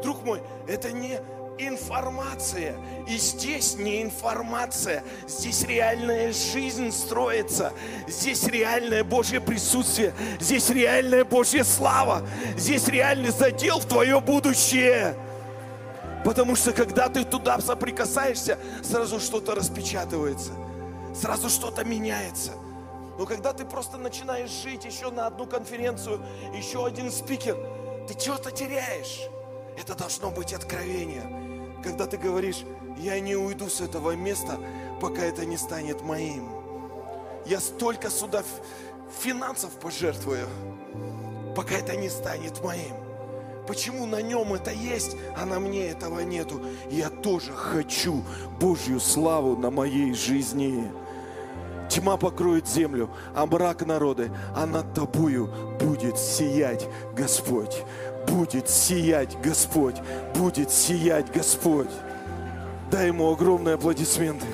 Друг 0.02 0.24
мой, 0.24 0.42
это 0.68 0.92
не 0.92 1.20
информация. 1.68 2.76
И 3.08 3.18
здесь 3.18 3.76
не 3.76 4.02
информация, 4.02 5.04
здесь 5.28 5.64
реальная 5.64 6.32
жизнь 6.32 6.92
строится, 6.92 7.74
здесь 8.08 8.44
реальное 8.44 9.04
Божье 9.04 9.42
присутствие, 9.42 10.14
здесь 10.40 10.70
реальная 10.70 11.26
Божья 11.26 11.64
слава, 11.64 12.28
здесь 12.58 12.88
реальный 12.88 13.32
задел 13.32 13.80
в 13.80 13.86
твое 13.86 14.20
будущее. 14.20 15.16
Потому 16.24 16.56
что 16.56 16.72
когда 16.72 17.10
ты 17.10 17.24
туда 17.24 17.60
соприкасаешься, 17.60 18.60
сразу 18.84 19.20
что-то 19.20 19.56
распечатывается, 19.56 20.52
сразу 21.16 21.50
что-то 21.50 21.84
меняется. 21.84 22.52
Но 23.18 23.26
когда 23.26 23.54
ты 23.54 23.66
просто 23.66 23.98
начинаешь 23.98 24.50
жить 24.50 24.86
еще 24.86 25.12
на 25.12 25.28
одну 25.28 25.46
конференцию, 25.46 26.22
еще 26.56 26.86
один 26.86 27.12
спикер, 27.12 27.58
ты 28.08 28.20
что-то 28.20 28.52
теряешь. 28.52 29.28
Это 29.78 29.96
должно 29.96 30.32
быть 30.32 30.54
откровение. 30.54 31.51
Когда 31.84 32.06
ты 32.06 32.18
говоришь, 32.18 32.64
я 32.98 33.20
не 33.20 33.36
уйду 33.36 33.68
с 33.70 33.82
этого 33.82 34.16
места, 34.16 34.60
пока 35.00 35.24
это 35.24 35.46
не 35.46 35.58
станет 35.58 36.02
моим. 36.02 36.50
Я 37.46 37.60
столько 37.60 38.10
сюда 38.10 38.44
финансов 39.20 39.72
пожертвую, 39.72 40.48
пока 41.56 41.76
это 41.76 41.96
не 41.96 42.10
станет 42.10 42.64
моим. 42.64 42.96
Почему 43.68 44.06
на 44.06 44.22
нем 44.22 44.54
это 44.54 44.72
есть, 44.72 45.16
а 45.36 45.46
на 45.46 45.60
мне 45.60 45.88
этого 45.88 46.20
нету? 46.22 46.62
Я 46.90 47.10
тоже 47.10 47.54
хочу 47.54 48.24
Божью 48.60 49.00
славу 49.00 49.56
на 49.56 49.72
моей 49.72 50.14
жизни. 50.14 50.92
Тьма 51.90 52.18
покроет 52.18 52.68
землю, 52.68 53.10
а 53.36 53.46
мрак 53.46 53.86
народы, 53.86 54.32
а 54.56 54.66
над 54.66 54.94
тобою 54.94 55.50
будет 55.80 56.18
сиять 56.18 56.88
Господь 57.14 57.84
будет 58.28 58.70
сиять 58.70 59.40
Господь, 59.42 59.96
будет 60.36 60.72
сиять 60.72 61.32
Господь. 61.32 61.90
Дай 62.92 63.08
ему 63.08 63.32
огромные 63.32 63.76
аплодисменты. 63.76 64.48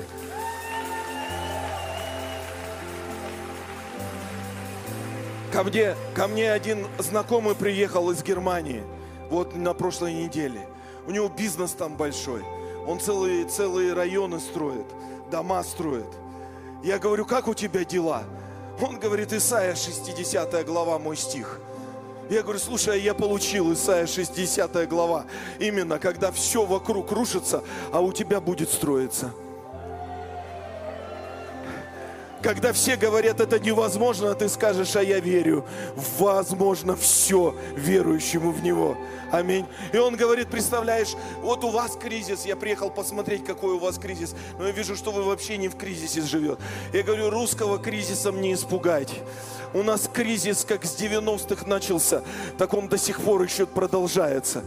Ко 5.52 5.64
мне, 5.64 5.96
ко 6.14 6.28
мне 6.28 6.52
один 6.52 6.86
знакомый 6.98 7.54
приехал 7.54 8.10
из 8.10 8.22
Германии, 8.22 8.82
вот 9.30 9.56
на 9.56 9.74
прошлой 9.74 10.14
неделе. 10.14 10.68
У 11.06 11.10
него 11.10 11.28
бизнес 11.28 11.72
там 11.72 11.96
большой. 11.96 12.44
Он 12.86 13.00
целые, 13.00 13.46
целые 13.46 13.92
районы 13.92 14.40
строит, 14.40 14.86
дома 15.30 15.62
строит. 15.62 16.06
Я 16.84 16.98
говорю, 16.98 17.24
как 17.24 17.48
у 17.48 17.54
тебя 17.54 17.84
дела? 17.84 18.22
Он 18.80 19.00
говорит, 19.00 19.32
Исайя 19.32 19.74
60 19.74 20.64
глава, 20.64 20.98
мой 20.98 21.16
стих. 21.16 21.58
Я 22.30 22.42
говорю, 22.42 22.58
слушай, 22.58 22.94
а 22.94 22.96
я 22.96 23.14
получил 23.14 23.72
Исайя 23.72 24.06
60 24.06 24.88
глава. 24.88 25.24
Именно, 25.58 25.98
когда 25.98 26.30
все 26.30 26.64
вокруг 26.66 27.10
рушится, 27.10 27.64
а 27.90 28.00
у 28.00 28.12
тебя 28.12 28.40
будет 28.40 28.70
строиться. 28.70 29.32
Когда 32.42 32.72
все 32.72 32.96
говорят, 32.96 33.40
это 33.40 33.58
невозможно, 33.58 34.30
а 34.30 34.34
ты 34.34 34.48
скажешь, 34.48 34.94
а 34.94 35.02
я 35.02 35.18
верю. 35.18 35.64
Возможно 36.18 36.94
все 36.96 37.54
верующему 37.76 38.52
в 38.52 38.62
Него. 38.62 38.96
Аминь. 39.32 39.66
И 39.92 39.98
он 39.98 40.16
говорит, 40.16 40.48
представляешь, 40.48 41.14
вот 41.40 41.64
у 41.64 41.70
вас 41.70 41.96
кризис, 41.96 42.46
я 42.46 42.56
приехал 42.56 42.90
посмотреть, 42.90 43.44
какой 43.44 43.74
у 43.74 43.78
вас 43.78 43.98
кризис, 43.98 44.34
но 44.58 44.66
я 44.66 44.72
вижу, 44.72 44.96
что 44.96 45.10
вы 45.10 45.24
вообще 45.24 45.56
не 45.58 45.68
в 45.68 45.76
кризисе 45.76 46.22
живет. 46.22 46.58
Я 46.92 47.02
говорю, 47.02 47.28
русского 47.30 47.78
кризисом 47.78 48.40
не 48.40 48.54
испугать. 48.54 49.12
У 49.74 49.82
нас 49.82 50.08
кризис 50.10 50.64
как 50.64 50.84
с 50.84 50.96
90-х 50.96 51.66
начался, 51.66 52.22
так 52.56 52.72
он 52.72 52.88
до 52.88 52.96
сих 52.96 53.20
пор 53.20 53.42
еще 53.42 53.66
продолжается. 53.66 54.64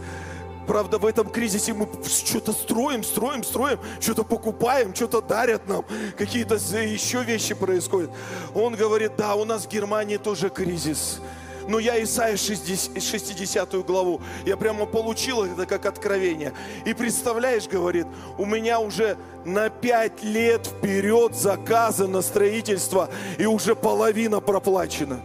Правда, 0.66 0.98
в 0.98 1.06
этом 1.06 1.28
кризисе 1.28 1.72
мы 1.72 1.88
что-то 2.06 2.52
строим, 2.52 3.02
строим, 3.02 3.42
строим, 3.42 3.78
что-то 4.00 4.22
покупаем, 4.22 4.94
что-то 4.94 5.20
дарят 5.20 5.68
нам, 5.68 5.84
какие-то 6.16 6.54
еще 6.54 7.24
вещи 7.24 7.54
происходят. 7.54 8.10
Он 8.54 8.74
говорит, 8.74 9.12
да, 9.16 9.34
у 9.34 9.44
нас 9.44 9.66
в 9.66 9.68
Германии 9.68 10.18
тоже 10.18 10.50
кризис. 10.50 11.20
Но 11.68 11.78
я 11.78 12.02
Исаия 12.02 12.36
60, 12.36 13.02
60 13.02 13.74
главу, 13.86 14.20
я 14.44 14.56
прямо 14.56 14.86
получил 14.86 15.44
это 15.44 15.66
как 15.66 15.86
откровение. 15.86 16.52
И 16.84 16.94
представляешь, 16.94 17.68
говорит, 17.68 18.06
у 18.38 18.44
меня 18.44 18.80
уже 18.80 19.16
на 19.44 19.68
пять 19.68 20.22
лет 20.22 20.66
вперед 20.66 21.34
заказы 21.34 22.06
на 22.06 22.22
строительство, 22.22 23.10
и 23.38 23.46
уже 23.46 23.74
половина 23.76 24.40
проплачена. 24.40 25.20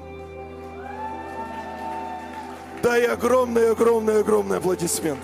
Дай 2.87 3.05
огромный, 3.05 3.71
огромный, 3.71 4.21
огромный 4.21 4.59
аплодисмент. 4.59 5.19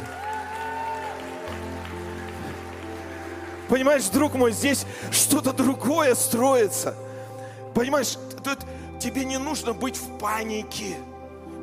Понимаешь, 3.69 4.03
друг 4.09 4.33
мой, 4.33 4.51
здесь 4.51 4.85
что-то 5.11 5.53
другое 5.53 6.13
строится. 6.13 6.93
Понимаешь, 7.73 8.17
тут 8.43 8.59
тебе 8.99 9.23
не 9.23 9.37
нужно 9.37 9.71
быть 9.71 9.95
в 9.95 10.17
панике. 10.17 10.97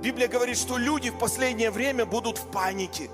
Библия 0.03 0.27
говорит, 0.27 0.57
что 0.57 0.79
люди 0.79 1.11
в 1.11 1.19
последнее 1.19 1.71
время 1.71 2.07
будут 2.07 2.39
в 2.39 2.47
панике. 2.47 3.11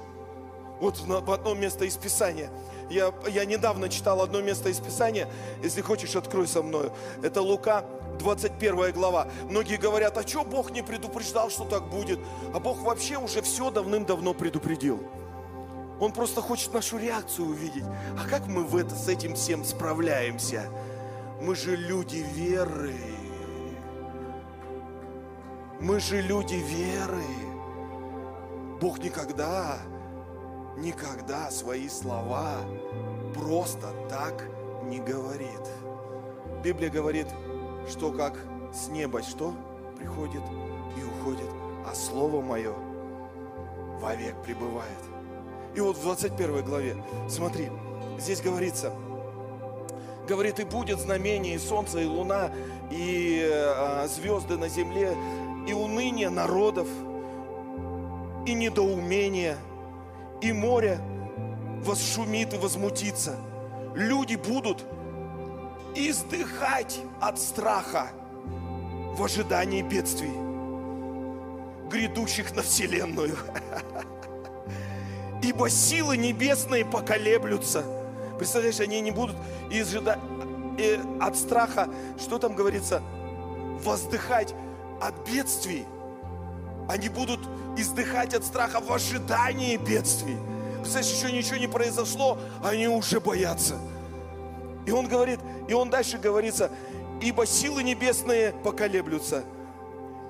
Вот 0.81 1.01
в 1.01 1.33
одном 1.33 1.59
место 1.59 1.87
из 1.87 1.96
Писания. 1.96 2.51
Я, 2.88 3.12
я 3.29 3.44
недавно 3.46 3.88
читал 3.88 4.22
одно 4.22 4.40
место 4.42 4.68
из 4.68 4.79
Писания. 4.79 5.29
Если 5.61 5.81
хочешь, 5.81 6.14
открой 6.14 6.46
со 6.46 6.62
мной. 6.62 6.92
Это 7.20 7.42
Лука 7.42 7.85
21 8.18 8.92
глава. 8.92 9.29
Многие 9.48 9.76
говорят, 9.76 10.16
а 10.18 10.26
что 10.26 10.44
Бог 10.44 10.70
не 10.70 10.83
предупреждал, 10.83 11.50
что 11.50 11.64
так 11.64 11.88
будет? 11.88 12.18
А 12.55 12.61
Бог 12.61 12.83
вообще 12.83 13.16
уже 13.16 13.42
все 13.42 13.70
давным-давно 13.70 14.35
предупредил. 14.35 15.00
Он 15.98 16.12
просто 16.12 16.42
хочет 16.42 16.74
нашу 16.74 16.98
реакцию 16.98 17.48
увидеть. 17.48 17.85
А 18.18 18.29
как 18.29 18.46
мы 18.46 18.64
в 18.64 18.76
это, 18.76 18.94
с 18.94 19.09
этим 19.09 19.35
всем 19.35 19.64
справляемся? 19.64 20.68
Мы 21.40 21.55
же 21.55 21.76
люди 21.76 22.24
веры. 22.35 22.94
Мы 25.81 26.00
же 26.00 26.20
люди 26.20 26.55
веры. 26.55 27.22
Бог 28.81 28.98
никогда, 28.98 29.79
никогда 30.76 31.50
свои 31.50 31.88
слова 31.88 32.57
просто 33.35 33.92
так 34.09 34.44
не 34.85 34.98
говорит. 34.98 35.61
Библия 36.62 36.90
говорит, 36.90 37.26
что 37.88 38.11
как 38.11 38.38
с 38.72 38.88
неба 38.88 39.22
что 39.22 39.55
приходит 39.99 40.42
и 40.99 41.05
уходит, 41.05 41.49
а 41.87 41.94
Слово 41.94 42.40
Мое 42.40 42.72
вовек 44.01 44.37
пребывает. 44.44 44.99
И 45.75 45.81
вот 45.81 45.96
в 45.96 46.03
21 46.03 46.64
главе, 46.64 46.96
смотри, 47.29 47.68
здесь 48.18 48.40
говорится, 48.40 48.92
говорит, 50.27 50.59
и 50.59 50.64
будет 50.64 50.99
знамение, 50.99 51.55
и 51.55 51.59
солнце, 51.59 52.01
и 52.01 52.07
луна, 52.07 52.51
и 52.90 53.40
э, 53.42 54.09
звезды 54.09 54.57
на 54.57 54.68
земле, 54.68 55.16
и 55.66 55.72
уныние 55.72 56.31
народов, 56.31 56.88
и 58.46 58.55
недоумение, 58.55 59.57
и 60.40 60.53
море 60.53 60.99
возшумит 61.85 62.55
и 62.55 62.59
возмутится. 62.59 63.37
Люди 63.94 64.37
будут 64.37 64.85
издыхать 65.96 67.00
от 67.20 67.40
страха 67.40 68.09
в 69.16 69.24
ожидании 69.24 69.82
бедствий, 69.82 70.32
грядущих 71.90 72.54
на 72.54 72.62
вселенную. 72.62 73.37
Ибо 75.42 75.70
силы 75.70 76.16
небесные 76.16 76.85
поколеблются. 76.85 77.85
Представляешь, 78.37 78.80
они 78.80 79.00
не 79.00 79.11
будут 79.11 79.37
изжидать 79.70 80.18
э, 80.78 80.98
от 81.20 81.37
страха, 81.37 81.88
что 82.18 82.38
там 82.38 82.54
говорится, 82.54 83.02
воздыхать 83.82 84.54
от 85.00 85.14
бедствий. 85.26 85.87
Они 86.88 87.09
будут 87.09 87.40
издыхать 87.76 88.35
от 88.35 88.44
страха 88.44 88.80
в 88.80 88.92
ожидании 88.92 89.76
бедствий. 89.76 90.37
Представляешь, 90.80 91.14
еще 91.14 91.32
ничего 91.32 91.56
не 91.56 91.66
произошло, 91.66 92.38
они 92.62 92.87
уже 92.87 93.20
боятся. 93.20 93.78
И 94.87 94.92
он 94.92 95.09
говорит, 95.09 95.40
и 95.68 95.72
он 95.72 95.90
дальше 95.90 96.18
говорится, 96.18 96.70
ибо 97.20 97.46
силы 97.46 97.83
небесные 97.83 98.52
поколеблются. 98.52 99.44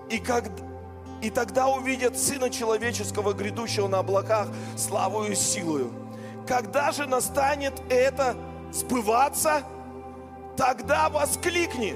И, 0.08 0.18
как, 0.18 0.44
и 1.20 1.30
тогда 1.30 1.68
увидят 1.68 2.18
Сына 2.18 2.50
Человеческого, 2.50 3.32
грядущего 3.32 3.88
на 3.88 3.98
облаках, 3.98 4.48
славою 4.76 5.32
и 5.32 5.34
силою. 5.34 5.92
Когда 6.46 6.92
же 6.92 7.06
настанет 7.06 7.74
это 7.90 8.36
сбываться, 8.72 9.64
тогда 10.56 11.08
воскликни 11.08 11.94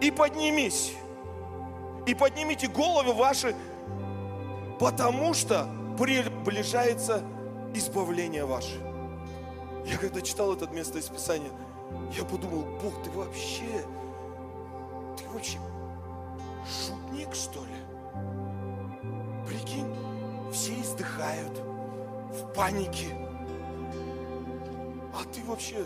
и 0.00 0.10
поднимись. 0.10 0.92
И 2.06 2.14
поднимите 2.14 2.66
головы 2.66 3.12
ваши, 3.12 3.54
потому 4.80 5.34
что 5.34 5.68
приближается 5.98 7.22
избавление 7.74 8.44
ваше. 8.44 8.80
Я 9.86 9.96
когда 9.96 10.20
читал 10.20 10.52
это 10.52 10.66
место 10.66 10.98
из 10.98 11.06
Писания, 11.06 11.50
я 12.16 12.24
подумал, 12.24 12.64
Бог, 12.82 13.02
ты 13.02 13.10
вообще, 13.10 13.84
ты 15.16 15.28
вообще 15.30 15.58
шутник, 16.66 17.34
что 17.34 17.60
ли? 17.60 17.76
Прикинь, 19.46 19.94
все 20.52 20.80
издыхают 20.80 21.58
в 22.30 22.52
панике. 22.54 23.16
А 25.14 25.24
ты 25.32 25.42
вообще 25.44 25.84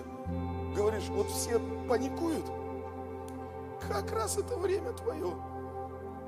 говоришь, 0.74 1.08
вот 1.08 1.28
все 1.28 1.60
паникуют. 1.88 2.44
Как 3.88 4.12
раз 4.12 4.36
это 4.36 4.56
время 4.56 4.92
твое. 4.92 5.34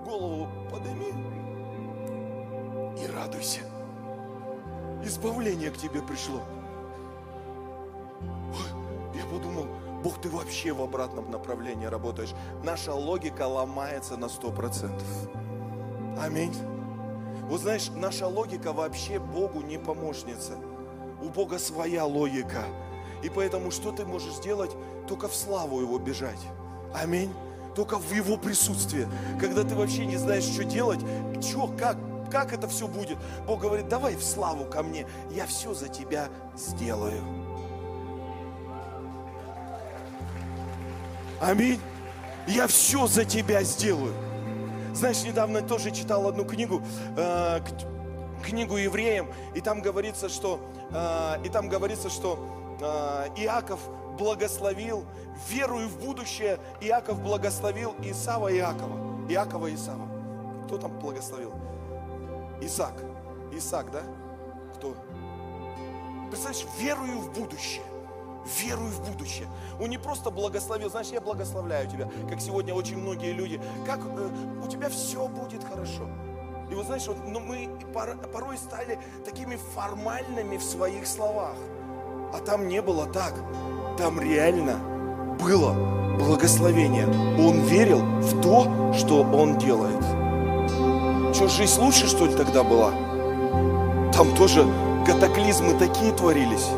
Голову 0.05 0.49
подними 0.71 1.13
и 3.03 3.07
радуйся. 3.13 3.61
Избавление 5.05 5.71
к 5.71 5.77
тебе 5.77 6.03
пришло. 6.03 6.41
Я 9.19 9.25
подумал, 9.25 9.67
Бог, 10.03 10.21
ты 10.21 10.31
вообще 10.31 10.73
в 10.73 10.81
обратном 10.81 11.31
направлении 11.31 11.87
работаешь. 11.87 12.35
Наша 12.63 12.95
логика 12.95 13.49
ломается 13.49 14.17
на 14.17 14.29
сто 14.29 14.53
процентов. 14.53 15.07
Аминь. 16.21 16.55
Вот 17.49 17.61
знаешь, 17.63 17.91
наша 17.95 18.29
логика 18.29 18.73
вообще 18.73 19.19
Богу 19.19 19.61
не 19.61 19.77
помощница. 19.79 20.53
У 21.21 21.29
Бога 21.31 21.59
своя 21.59 22.05
логика. 22.05 22.63
И 23.25 23.29
поэтому 23.29 23.73
что 23.73 23.91
ты 23.91 24.05
можешь 24.05 24.35
сделать? 24.35 24.71
Только 25.09 25.27
в 25.27 25.35
славу 25.35 25.81
Его 25.81 25.99
бежать. 25.99 26.41
Аминь. 26.95 27.33
Только 27.75 27.99
в 27.99 28.13
Его 28.13 28.37
присутствии. 28.37 29.09
Когда 29.41 29.65
ты 29.65 29.75
вообще 29.75 30.07
не 30.07 30.17
знаешь, 30.17 30.45
что 30.45 30.63
делать, 30.63 31.01
что, 31.43 31.69
как, 31.77 31.97
как 32.31 32.53
это 32.53 32.69
все 32.69 32.87
будет. 32.87 33.19
Бог 33.47 33.61
говорит, 33.61 33.89
давай 33.89 34.15
в 34.15 34.23
славу 34.23 34.65
ко 34.65 34.85
мне, 34.85 35.07
я 35.31 35.47
все 35.47 35.75
за 35.75 35.89
тебя 35.89 36.29
сделаю. 36.57 37.38
Аминь. 41.41 41.81
Я 42.49 42.67
все 42.67 43.07
за 43.07 43.25
тебя 43.25 43.63
сделаю. 43.63 44.15
Знаешь, 44.93 45.23
недавно 45.23 45.63
тоже 45.63 45.93
читал 45.93 46.27
одну 46.27 46.45
книгу, 46.45 46.83
э, 47.17 47.61
книгу 48.45 48.77
евреям, 48.77 49.29
и 49.55 49.61
там 49.61 49.81
говорится, 49.81 50.29
что, 50.29 50.61
э, 50.91 51.47
и 51.47 51.49
там 51.49 51.69
говорится, 51.69 52.11
что 52.11 52.77
э, 52.81 53.43
Иаков 53.43 53.81
благословил, 54.19 55.05
верую 55.49 55.89
в 55.89 55.99
будущее, 56.01 56.59
Иаков 56.81 57.21
благословил 57.21 57.95
Исава 58.03 58.53
Иакова. 58.53 59.29
Иакова 59.29 59.73
Исава. 59.73 60.09
Кто 60.67 60.79
там 60.79 60.99
благословил? 60.99 61.53
Исаак. 62.61 63.01
Исаак, 63.53 63.93
да? 63.93 64.03
Кто? 64.75 64.97
Представляешь, 66.31 66.67
верую 66.81 67.21
в 67.21 67.33
будущее 67.33 67.85
верую 68.61 68.91
в 68.91 69.11
будущее. 69.11 69.49
Он 69.81 69.91
не 69.91 69.99
просто 69.99 70.31
благословил, 70.31 70.91
знаешь, 70.91 71.09
я 71.09 71.21
благословляю 71.21 71.89
тебя, 71.89 72.09
как 72.29 72.41
сегодня 72.41 72.75
очень 72.75 72.99
многие 72.99 73.33
люди, 73.33 73.61
как 73.87 74.01
э, 74.05 74.29
у 74.65 74.69
тебя 74.69 74.89
все 74.89 75.29
будет 75.29 75.65
хорошо. 75.65 76.09
И 76.71 76.75
вот 76.75 76.87
знаешь, 76.87 77.07
вот, 77.07 77.17
но 77.27 77.41
мы 77.41 77.69
порой 78.33 78.59
стали 78.59 78.99
такими 79.25 79.57
формальными 79.75 80.57
в 80.57 80.63
своих 80.63 81.07
словах. 81.07 81.57
А 82.33 82.39
там 82.45 82.69
не 82.69 82.83
было 82.83 83.07
так. 83.07 83.35
Там 83.97 84.21
реально 84.21 84.79
было 85.41 85.73
благословение. 86.19 87.07
Он 87.39 87.61
верил 87.63 88.01
в 88.01 88.43
то, 88.43 88.93
что 88.93 89.23
он 89.23 89.57
делает. 89.57 90.03
Что, 91.35 91.49
жизнь 91.49 91.81
лучше, 91.81 92.07
что 92.07 92.27
ли, 92.27 92.35
тогда 92.35 92.63
была? 92.63 92.91
Там 94.13 94.35
тоже 94.37 94.67
катаклизмы 95.07 95.75
такие 95.79 96.13
творились. 96.13 96.69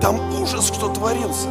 Там 0.00 0.20
ужас, 0.40 0.66
что 0.66 0.88
творился. 0.88 1.48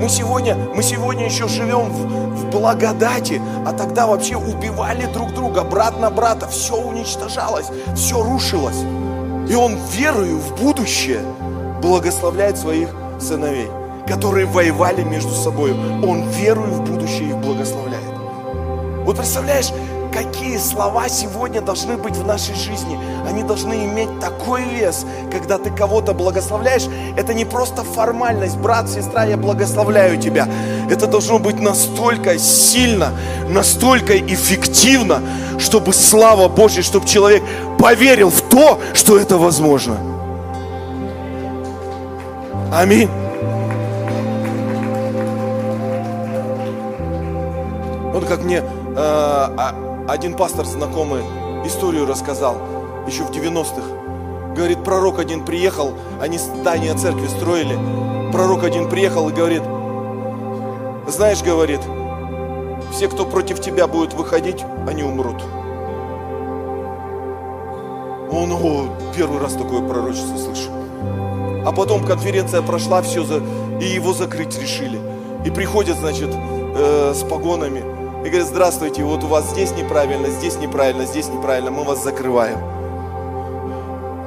Мы 0.00 0.08
сегодня, 0.08 0.54
мы 0.74 0.82
сегодня 0.82 1.24
еще 1.24 1.48
живем 1.48 1.90
в, 1.90 2.06
в 2.34 2.50
благодати, 2.50 3.40
а 3.66 3.72
тогда 3.72 4.06
вообще 4.06 4.36
убивали 4.36 5.06
друг 5.06 5.32
друга, 5.34 5.64
брат 5.64 5.98
на 5.98 6.10
брата, 6.10 6.46
все 6.48 6.76
уничтожалось, 6.76 7.66
все 7.96 8.22
рушилось. 8.22 8.84
И 9.48 9.54
он 9.54 9.76
верою 9.92 10.38
в 10.38 10.60
будущее 10.60 11.20
благословляет 11.82 12.58
своих 12.58 12.90
сыновей, 13.20 13.68
которые 14.06 14.46
воевали 14.46 15.02
между 15.02 15.32
собой. 15.32 15.72
Он 15.72 16.28
верою 16.28 16.74
в 16.74 16.82
будущее 16.82 17.30
их 17.30 17.36
благословляет. 17.38 18.04
Вот 19.04 19.16
представляешь, 19.16 19.70
какие 20.12 20.58
слова 20.58 21.08
сегодня 21.08 21.60
должны 21.60 21.96
быть 21.96 22.16
в 22.16 22.26
нашей 22.26 22.54
жизни. 22.54 22.98
Они 23.28 23.42
должны 23.42 23.74
иметь 23.86 24.20
такой 24.20 24.62
вес, 24.62 25.04
когда 25.30 25.58
ты 25.58 25.70
кого-то 25.70 26.12
благословляешь. 26.12 26.86
Это 27.16 27.34
не 27.34 27.44
просто 27.44 27.82
формальность, 27.82 28.56
брат, 28.56 28.88
сестра, 28.88 29.24
я 29.24 29.36
благословляю 29.36 30.18
тебя. 30.20 30.48
Это 30.90 31.06
должно 31.06 31.38
быть 31.38 31.60
настолько 31.60 32.38
сильно, 32.38 33.12
настолько 33.48 34.18
эффективно, 34.18 35.20
чтобы 35.58 35.92
слава 35.92 36.48
Божья, 36.48 36.82
чтобы 36.82 37.06
человек 37.06 37.42
поверил 37.78 38.30
в 38.30 38.40
то, 38.42 38.80
что 38.94 39.18
это 39.18 39.38
возможно. 39.38 39.96
Аминь. 42.72 43.08
Вот 48.12 48.26
как 48.26 48.42
мне 48.42 48.56
э, 48.56 48.62
а, 48.96 49.87
один 50.08 50.34
пастор 50.34 50.64
знакомый 50.64 51.22
историю 51.66 52.06
рассказал, 52.06 52.56
еще 53.06 53.24
в 53.24 53.30
90-х. 53.30 54.54
Говорит, 54.56 54.82
пророк 54.82 55.18
один 55.18 55.44
приехал, 55.44 55.92
они 56.18 56.38
здание 56.38 56.94
церкви 56.96 57.26
строили. 57.26 57.78
Пророк 58.32 58.64
один 58.64 58.88
приехал 58.88 59.28
и 59.28 59.34
говорит, 59.34 59.62
знаешь, 61.06 61.42
говорит, 61.42 61.80
все, 62.90 63.08
кто 63.08 63.26
против 63.26 63.60
тебя 63.60 63.86
будет 63.86 64.14
выходить, 64.14 64.64
они 64.86 65.02
умрут. 65.02 65.42
Он, 68.32 68.52
о, 68.52 68.88
первый 69.14 69.40
раз 69.40 69.52
такое 69.52 69.86
пророчество 69.86 70.38
слышу. 70.38 70.70
А 71.66 71.72
потом 71.76 72.02
конференция 72.02 72.62
прошла, 72.62 73.02
все, 73.02 73.24
за, 73.24 73.42
и 73.78 73.84
его 73.84 74.14
закрыть 74.14 74.58
решили. 74.58 74.98
И 75.44 75.50
приходят, 75.50 75.98
значит, 75.98 76.30
э, 76.34 77.12
с 77.14 77.22
погонами 77.24 77.97
и 78.28 78.30
говорит, 78.30 78.48
здравствуйте, 78.48 79.04
вот 79.04 79.24
у 79.24 79.26
вас 79.26 79.52
здесь 79.52 79.70
неправильно, 79.72 80.28
здесь 80.28 80.58
неправильно, 80.58 81.06
здесь 81.06 81.28
неправильно, 81.28 81.70
мы 81.70 81.82
вас 81.82 82.04
закрываем. 82.04 82.58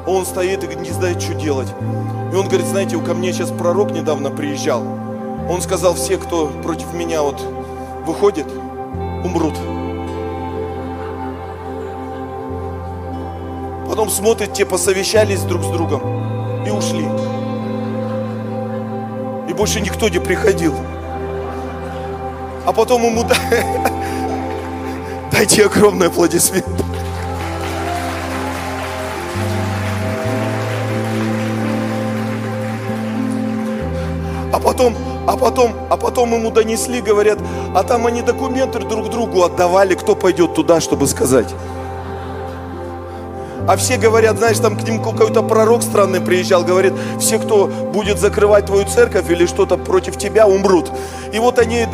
Он 0.07 0.25
стоит 0.25 0.63
и 0.63 0.75
не 0.75 0.89
знает, 0.89 1.21
что 1.21 1.35
делать. 1.35 1.67
И 2.31 2.35
он 2.35 2.47
говорит, 2.47 2.65
знаете, 2.65 2.99
ко 2.99 3.13
мне 3.13 3.31
сейчас 3.31 3.51
пророк 3.51 3.91
недавно 3.91 4.31
приезжал. 4.31 4.81
Он 5.47 5.61
сказал, 5.61 5.93
все, 5.93 6.17
кто 6.17 6.47
против 6.63 6.91
меня 6.95 7.21
вот 7.21 7.41
выходит, 8.07 8.47
умрут. 9.23 9.53
Потом 13.87 14.09
смотрит, 14.09 14.53
те 14.53 14.65
посовещались 14.65 15.43
друг 15.43 15.61
с 15.61 15.67
другом 15.67 16.65
и 16.65 16.71
ушли. 16.71 17.05
И 19.47 19.53
больше 19.53 19.79
никто 19.79 20.09
не 20.09 20.17
приходил. 20.17 20.73
А 22.71 22.73
потом 22.73 23.03
ему 23.03 23.25
дайте 25.33 25.65
огромный 25.65 26.07
аплодисмент. 26.07 26.65
А 34.53 34.57
потом, 34.57 34.95
а 35.27 35.35
потом, 35.35 35.73
а 35.89 35.97
потом 35.97 36.33
ему 36.33 36.49
донесли, 36.49 37.01
говорят, 37.01 37.39
а 37.75 37.83
там 37.83 38.07
они 38.07 38.21
документы 38.21 38.79
друг 38.79 39.09
другу 39.09 39.43
отдавали, 39.43 39.95
кто 39.95 40.15
пойдет 40.15 40.53
туда, 40.53 40.79
чтобы 40.79 41.07
сказать. 41.07 41.53
А 43.67 43.77
все 43.77 43.97
говорят, 43.97 44.37
знаешь, 44.37 44.57
там 44.57 44.77
к 44.77 44.83
ним 44.83 45.01
какой-то 45.01 45.43
пророк 45.43 45.83
странный 45.83 46.19
приезжал, 46.19 46.63
говорит, 46.63 46.93
все, 47.19 47.39
кто 47.39 47.67
будет 47.67 48.19
закрывать 48.19 48.65
твою 48.65 48.85
церковь 48.85 49.29
или 49.29 49.45
что-то 49.45 49.77
против 49.77 50.17
тебя, 50.17 50.47
умрут. 50.47 50.91
И 51.31 51.39
вот 51.39 51.59
они 51.59 51.85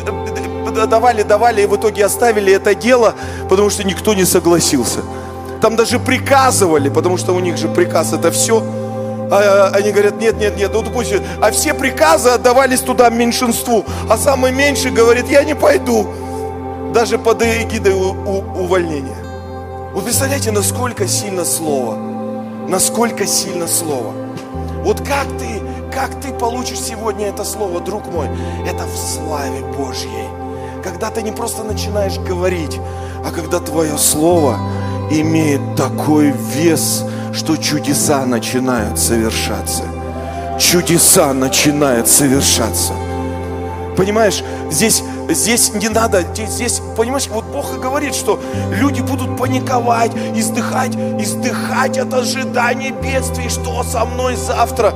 давали, 0.86 1.22
давали, 1.22 1.62
и 1.62 1.66
в 1.66 1.76
итоге 1.76 2.04
оставили 2.04 2.52
это 2.52 2.74
дело, 2.74 3.14
потому 3.48 3.70
что 3.70 3.84
никто 3.84 4.14
не 4.14 4.24
согласился. 4.24 5.00
Там 5.60 5.76
даже 5.76 5.98
приказывали, 5.98 6.88
потому 6.88 7.16
что 7.16 7.34
у 7.34 7.40
них 7.40 7.56
же 7.56 7.68
приказ 7.68 8.12
это 8.12 8.30
все. 8.30 8.62
А, 9.30 9.70
они 9.74 9.90
говорят, 9.90 10.20
нет, 10.20 10.38
нет, 10.38 10.56
нет, 10.56 10.70
ну 10.72 10.82
пусть. 10.82 11.12
А 11.40 11.50
все 11.50 11.74
приказы 11.74 12.30
отдавались 12.30 12.80
туда 12.80 13.10
меньшинству. 13.10 13.84
А 14.08 14.16
самый 14.16 14.52
меньший 14.52 14.90
говорит, 14.90 15.28
я 15.28 15.44
не 15.44 15.54
пойду. 15.54 16.08
Даже 16.94 17.18
под 17.18 17.42
эгидой 17.42 17.92
увольнения. 17.92 19.17
Вы 19.94 20.02
представляете, 20.02 20.50
насколько 20.52 21.08
сильно 21.08 21.44
Слово? 21.46 21.96
Насколько 22.68 23.26
сильно 23.26 23.66
Слово? 23.66 24.12
Вот 24.84 25.00
как 25.00 25.26
ты, 25.38 25.62
как 25.90 26.20
ты 26.20 26.30
получишь 26.32 26.80
сегодня 26.80 27.28
это 27.28 27.42
Слово, 27.42 27.80
друг 27.80 28.06
мой? 28.12 28.28
Это 28.66 28.84
в 28.84 28.96
славе 28.96 29.64
Божьей. 29.78 30.28
Когда 30.84 31.10
ты 31.10 31.22
не 31.22 31.32
просто 31.32 31.64
начинаешь 31.64 32.18
говорить, 32.18 32.78
а 33.24 33.30
когда 33.30 33.60
твое 33.60 33.96
Слово 33.96 34.58
имеет 35.10 35.74
такой 35.74 36.32
вес, 36.32 37.04
что 37.32 37.56
чудеса 37.56 38.26
начинают 38.26 38.98
совершаться. 38.98 39.84
Чудеса 40.60 41.32
начинают 41.32 42.08
совершаться. 42.08 42.92
Понимаешь, 43.96 44.44
здесь, 44.70 45.02
здесь 45.30 45.72
не 45.72 45.88
надо, 45.88 46.22
здесь, 46.34 46.82
понимаешь, 46.96 47.28
вот 47.28 47.47
Бог 47.58 47.74
и 47.74 47.80
говорит, 47.80 48.14
что 48.14 48.38
люди 48.70 49.00
будут 49.00 49.36
паниковать, 49.36 50.12
издыхать, 50.36 50.94
издыхать 50.94 51.98
от 51.98 52.14
ожидания 52.14 52.92
бедствий, 52.92 53.48
что 53.48 53.82
со 53.82 54.04
мной 54.04 54.36
завтра. 54.36 54.94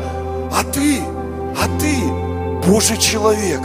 А 0.56 0.62
ты, 0.72 1.00
а 1.60 1.66
ты, 1.80 2.70
Божий 2.70 2.98
человек, 2.98 3.58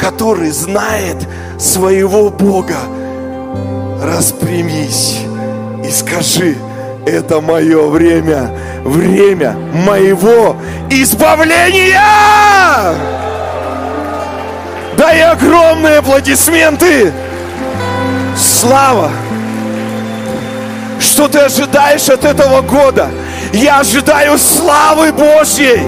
который 0.00 0.50
знает 0.50 1.28
своего 1.60 2.28
Бога, 2.28 2.78
распрямись 4.02 5.20
и 5.84 5.90
скажи, 5.92 6.56
это 7.06 7.40
мое 7.40 7.86
время, 7.86 8.50
время 8.82 9.52
моего 9.72 10.56
избавления. 10.90 12.02
Дай 14.96 15.22
огромные 15.22 15.98
аплодисменты. 15.98 17.12
Слава! 18.36 19.10
Что 21.00 21.28
ты 21.28 21.38
ожидаешь 21.38 22.08
от 22.08 22.24
этого 22.24 22.60
года? 22.62 23.08
Я 23.52 23.80
ожидаю 23.80 24.38
славы 24.38 25.12
Божьей. 25.12 25.80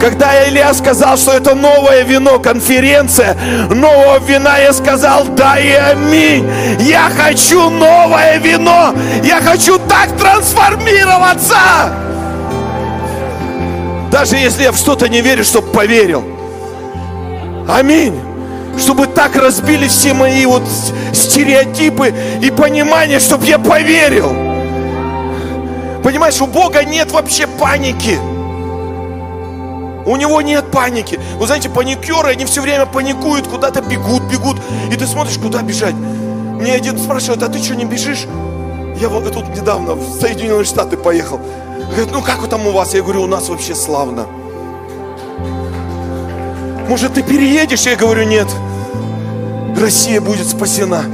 Когда 0.00 0.46
Илья 0.48 0.72
сказал, 0.74 1.16
что 1.16 1.32
это 1.32 1.54
новое 1.54 2.02
вино, 2.02 2.38
конференция 2.38 3.36
нового 3.70 4.18
вина, 4.18 4.58
я 4.58 4.72
сказал, 4.72 5.24
да 5.24 5.58
и 5.58 5.72
аминь. 5.72 6.48
Я 6.80 7.10
хочу 7.16 7.70
новое 7.70 8.38
вино. 8.38 8.94
Я 9.24 9.40
хочу 9.40 9.78
так 9.78 10.16
трансформироваться. 10.18 11.56
Даже 14.10 14.36
если 14.36 14.64
я 14.64 14.72
в 14.72 14.76
что-то 14.76 15.08
не 15.08 15.20
верю, 15.20 15.44
чтобы 15.44 15.68
поверил. 15.68 16.24
Аминь. 17.68 18.18
Чтобы 18.78 19.06
так 19.06 19.36
разбили 19.36 19.88
все 19.88 20.12
мои 20.14 20.44
вот 20.46 20.62
стереотипы 21.12 22.14
и 22.42 22.50
понимание, 22.50 23.18
чтобы 23.18 23.46
я 23.46 23.58
поверил. 23.58 24.28
Понимаешь, 26.02 26.40
у 26.40 26.46
Бога 26.46 26.84
нет 26.84 27.10
вообще 27.10 27.46
паники. 27.46 28.18
У 30.06 30.16
него 30.16 30.40
нет 30.40 30.70
паники. 30.70 31.18
Вы 31.36 31.46
знаете, 31.46 31.68
паникеры, 31.68 32.30
они 32.30 32.44
все 32.44 32.60
время 32.60 32.86
паникуют, 32.86 33.48
куда-то 33.48 33.80
бегут, 33.82 34.22
бегут. 34.24 34.56
И 34.92 34.96
ты 34.96 35.04
смотришь, 35.06 35.36
куда 35.38 35.62
бежать. 35.62 35.94
Мне 35.94 36.74
один 36.74 36.96
спрашивает, 36.98 37.42
а 37.42 37.48
ты 37.48 37.58
что, 37.62 37.74
не 37.74 37.84
бежишь? 37.84 38.26
Я 39.00 39.08
вот 39.08 39.30
тут 39.32 39.48
недавно 39.48 39.94
в 39.94 40.20
Соединенные 40.20 40.64
Штаты 40.64 40.96
поехал. 40.96 41.40
Говорит, 41.90 42.12
ну 42.12 42.22
как 42.22 42.46
там 42.48 42.66
у 42.66 42.70
вас? 42.70 42.94
Я 42.94 43.02
говорю, 43.02 43.22
у 43.22 43.26
нас 43.26 43.48
вообще 43.48 43.74
славно. 43.74 44.26
Может, 46.88 47.14
ты 47.14 47.22
переедешь? 47.22 47.82
Я 47.82 47.96
говорю, 47.96 48.24
нет. 48.24 48.46
Россия 49.78 50.20
будет 50.20 50.48
спасена. 50.48 51.04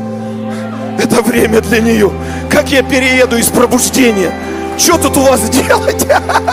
Это 0.99 1.23
время 1.23 1.61
для 1.61 1.81
нее. 1.81 2.13
Как 2.51 2.71
я 2.71 2.83
перееду 2.83 3.37
из 3.37 3.49
пробуждения? 3.49 4.33
Что 4.79 4.99
тут 4.99 5.17
у 5.17 5.23
вас 5.23 5.49
делать? 5.51 6.07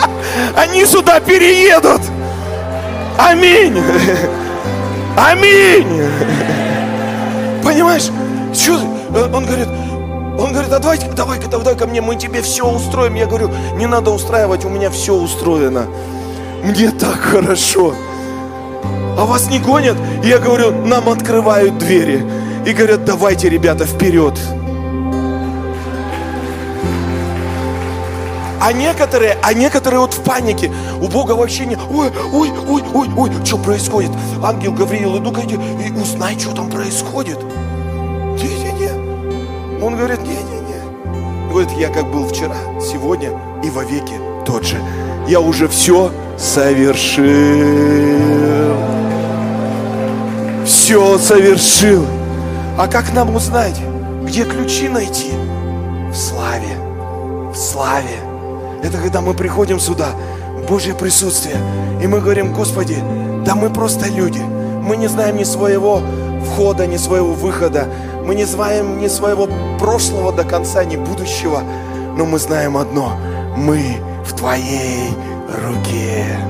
Они 0.56 0.84
сюда 0.84 1.20
переедут. 1.20 2.00
Аминь. 3.18 3.82
Аминь. 5.16 6.02
Понимаешь? 7.64 8.08
Что? 8.54 8.80
Он 9.32 9.44
говорит, 9.44 9.68
он 10.38 10.52
говорит, 10.52 10.72
а 10.72 10.78
давай, 10.78 10.98
давай, 11.16 11.38
давай 11.38 11.76
ко 11.76 11.86
мне, 11.86 12.00
мы 12.00 12.16
тебе 12.16 12.42
все 12.42 12.64
устроим. 12.64 13.14
Я 13.14 13.26
говорю, 13.26 13.50
не 13.74 13.86
надо 13.86 14.10
устраивать, 14.10 14.64
у 14.64 14.68
меня 14.68 14.90
все 14.90 15.14
устроено. 15.14 15.86
Мне 16.62 16.90
так 16.90 17.18
хорошо. 17.20 17.94
А 19.20 19.26
вас 19.26 19.50
не 19.50 19.58
гонят? 19.58 19.98
И 20.24 20.28
я 20.28 20.38
говорю, 20.38 20.70
нам 20.86 21.10
открывают 21.10 21.76
двери. 21.76 22.24
И 22.64 22.72
говорят, 22.72 23.04
давайте, 23.04 23.50
ребята, 23.50 23.84
вперед. 23.84 24.32
А 28.62 28.72
некоторые, 28.72 29.36
а 29.42 29.52
некоторые 29.52 30.00
вот 30.00 30.14
в 30.14 30.22
панике. 30.22 30.72
У 31.02 31.08
Бога 31.08 31.32
вообще 31.32 31.66
не... 31.66 31.76
Ой, 31.76 32.10
ой, 32.32 32.50
ой, 32.66 32.82
ой, 32.94 33.10
ой, 33.14 33.30
что 33.44 33.58
происходит? 33.58 34.10
Ангел 34.42 34.72
Гавриил, 34.72 35.18
иду-ка 35.18 35.42
иди 35.42 35.56
и 35.56 35.92
узнай, 36.00 36.38
что 36.38 36.54
там 36.54 36.70
происходит. 36.70 37.38
Не-не-не. 38.38 39.84
Он 39.84 39.96
говорит, 39.96 40.22
не-не-не. 40.22 41.50
Говорит, 41.50 41.72
я 41.72 41.90
как 41.90 42.10
был 42.10 42.26
вчера, 42.26 42.56
сегодня 42.80 43.32
и 43.62 43.68
вовеки 43.68 44.14
тот 44.46 44.64
же. 44.64 44.78
Я 45.28 45.40
уже 45.40 45.68
все 45.68 46.10
совершил. 46.38 47.20
Все 50.90 51.18
совершил. 51.18 52.04
А 52.76 52.88
как 52.88 53.12
нам 53.12 53.36
узнать, 53.36 53.80
где 54.24 54.42
ключи 54.42 54.88
найти? 54.88 55.30
В 56.10 56.16
славе, 56.16 56.76
в 57.52 57.54
славе. 57.54 58.18
Это 58.82 58.98
когда 58.98 59.20
мы 59.20 59.34
приходим 59.34 59.78
сюда, 59.78 60.08
Божье 60.68 60.92
присутствие, 60.92 61.54
и 62.02 62.08
мы 62.08 62.20
говорим, 62.20 62.52
Господи, 62.52 62.96
да 63.46 63.54
мы 63.54 63.70
просто 63.70 64.08
люди. 64.08 64.40
Мы 64.40 64.96
не 64.96 65.06
знаем 65.06 65.36
ни 65.36 65.44
своего 65.44 66.02
входа, 66.44 66.88
ни 66.88 66.96
своего 66.96 67.34
выхода. 67.34 67.86
Мы 68.24 68.34
не 68.34 68.44
знаем 68.44 68.98
ни 68.98 69.06
своего 69.06 69.48
прошлого 69.78 70.32
до 70.32 70.42
конца, 70.42 70.82
ни 70.82 70.96
будущего. 70.96 71.62
Но 72.16 72.26
мы 72.26 72.40
знаем 72.40 72.76
одно. 72.76 73.12
Мы 73.56 73.98
в 74.26 74.34
Твоей 74.34 75.10
руке. 75.68 76.49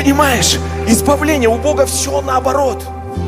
Понимаешь, 0.00 0.58
избавление 0.88 1.50
у 1.50 1.58
Бога 1.58 1.84
все 1.84 2.22
наоборот. 2.22 2.82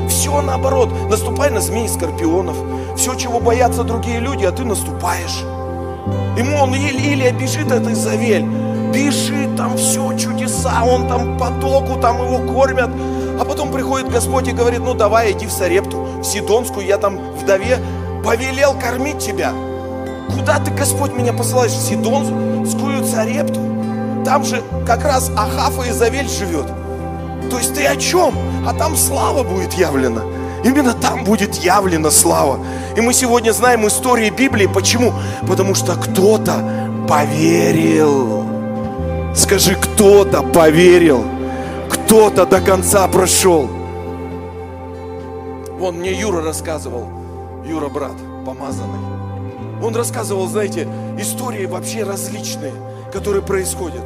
Все 0.09 0.41
наоборот. 0.41 0.89
Наступай 1.11 1.51
на 1.51 1.61
змей 1.61 1.87
скорпионов– 1.87 2.57
все, 2.97 3.15
чего 3.15 3.41
боятся 3.41 3.85
другие 3.85 4.21
люди, 4.21 4.47
а 4.47 4.53
ты 4.53 4.65
наступаешь. 4.65 5.43
Ему 6.39 6.57
он 6.63 6.75
Илия 6.75 7.31
бежит, 7.31 7.71
это 7.71 7.93
Изавель. 7.93 8.47
Бежит, 8.91 9.55
там 9.55 9.77
все 9.77 10.17
чудеса, 10.17 10.83
он 10.83 11.09
там 11.09 11.37
потоку, 11.37 12.01
там 12.01 12.23
его 12.25 12.39
кормят. 12.51 12.89
А 13.39 13.45
потом 13.45 13.71
приходит 13.71 14.11
Господь 14.11 14.49
и 14.49 14.53
говорит, 14.53 14.81
ну 14.81 14.95
давай 14.95 15.33
иди 15.33 15.47
в 15.47 15.53
Сарепту, 15.53 15.99
в 16.21 16.25
Сидонскую, 16.25 16.87
я 16.87 16.97
там 16.97 17.19
вдове 17.35 17.81
повелел 18.25 18.73
кормить 18.73 19.19
тебя. 19.19 19.53
куда 20.35 20.59
ты, 20.59 20.71
Господь, 20.71 21.13
меня 21.13 21.35
посылаешь? 21.35 21.73
В 21.73 21.87
Сидонскую 21.87 23.05
царепту? 23.05 23.72
Там 24.25 24.45
же 24.45 24.63
как 24.87 25.05
раз 25.05 25.31
Ахафа 25.37 25.89
Изавель 25.91 26.29
живет. 26.29 26.67
То 27.51 27.59
есть 27.59 27.75
ты 27.75 27.85
о 27.87 27.97
чем? 27.97 28.35
А 28.67 28.73
там 28.73 28.97
слава 28.97 29.43
будет 29.43 29.75
явлена. 29.75 30.23
Именно 30.65 30.95
там 30.95 31.25
будет 31.25 31.57
явлена 31.57 32.11
слава. 32.11 32.61
И 32.97 33.01
мы 33.01 33.13
сегодня 33.13 33.53
знаем 33.53 33.87
истории 33.87 34.31
Библии. 34.31 34.67
Почему? 34.67 35.13
Потому 35.49 35.75
что 35.75 35.95
кто-то 35.97 37.05
поверил. 37.09 38.45
Скажи, 39.35 39.75
кто-то 39.75 40.43
поверил. 40.43 41.25
Кто-то 41.91 42.47
до 42.47 42.61
конца 42.61 43.09
прошел. 43.09 43.69
Вон 45.79 45.97
мне 45.97 46.13
Юра 46.13 46.43
рассказывал. 46.43 47.09
Юра, 47.67 47.89
брат, 47.89 48.13
помазанный. 48.47 49.01
Он 49.83 49.97
рассказывал, 49.97 50.47
знаете, 50.47 50.87
истории 51.19 51.67
вообще 51.67 52.05
различные, 52.05 52.73
которые 53.13 53.43
происходят. 53.43 54.03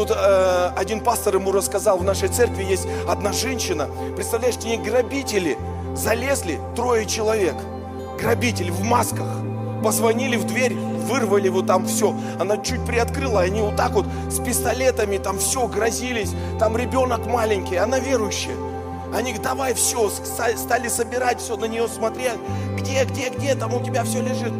Тут 0.00 0.12
э, 0.16 0.70
один 0.76 1.00
пастор 1.00 1.34
ему 1.34 1.52
рассказал, 1.52 1.98
в 1.98 2.04
нашей 2.04 2.30
церкви 2.30 2.64
есть 2.64 2.86
одна 3.06 3.34
женщина, 3.34 3.86
представляешь, 4.16 4.54
к 4.56 4.64
ней 4.64 4.78
грабители 4.78 5.58
залезли, 5.94 6.58
трое 6.74 7.04
человек, 7.04 7.54
грабители 8.18 8.70
в 8.70 8.80
масках, 8.80 9.26
позвонили 9.84 10.38
в 10.38 10.46
дверь, 10.46 10.72
вырвали 10.72 11.50
вот 11.50 11.66
там 11.66 11.84
все. 11.86 12.14
Она 12.38 12.56
чуть 12.56 12.82
приоткрыла, 12.86 13.42
они 13.42 13.60
вот 13.60 13.76
так 13.76 13.90
вот 13.90 14.06
с 14.30 14.42
пистолетами 14.42 15.18
там 15.18 15.38
все 15.38 15.66
грозились. 15.68 16.32
Там 16.58 16.78
ребенок 16.78 17.26
маленький, 17.26 17.76
она 17.76 17.98
верующая. 17.98 18.56
Они 19.14 19.34
давай 19.34 19.74
все, 19.74 20.08
стали 20.08 20.88
собирать 20.88 21.42
все, 21.42 21.58
на 21.58 21.66
нее 21.66 21.86
смотреть. 21.88 22.38
Где, 22.74 23.04
где, 23.04 23.28
где, 23.28 23.54
там 23.54 23.74
у 23.74 23.84
тебя 23.84 24.04
все 24.04 24.22
лежит. 24.22 24.54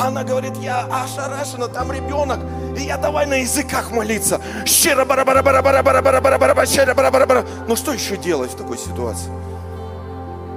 Она 0.00 0.22
говорит, 0.22 0.56
я 0.58 0.84
ошарашена, 0.84 1.66
там 1.66 1.90
ребенок. 1.90 2.38
И 2.76 2.82
я 2.82 2.98
давай 2.98 3.26
на 3.26 3.34
языках 3.34 3.90
молиться. 3.90 4.40
Щера 4.66 5.04
бара 5.04 5.24
бара 5.24 5.42
бара 5.42 5.62
бара 5.62 5.82
бара 5.82 6.02
бара 6.02 6.20
бара 6.20 6.38
бара 6.38 6.94
бара 6.94 7.10
бара 7.10 7.26
бара 7.26 7.46
Ну 7.66 7.74
что 7.74 7.92
еще 7.92 8.16
делать 8.16 8.52
в 8.52 8.56
такой 8.56 8.76
ситуации? 8.76 9.30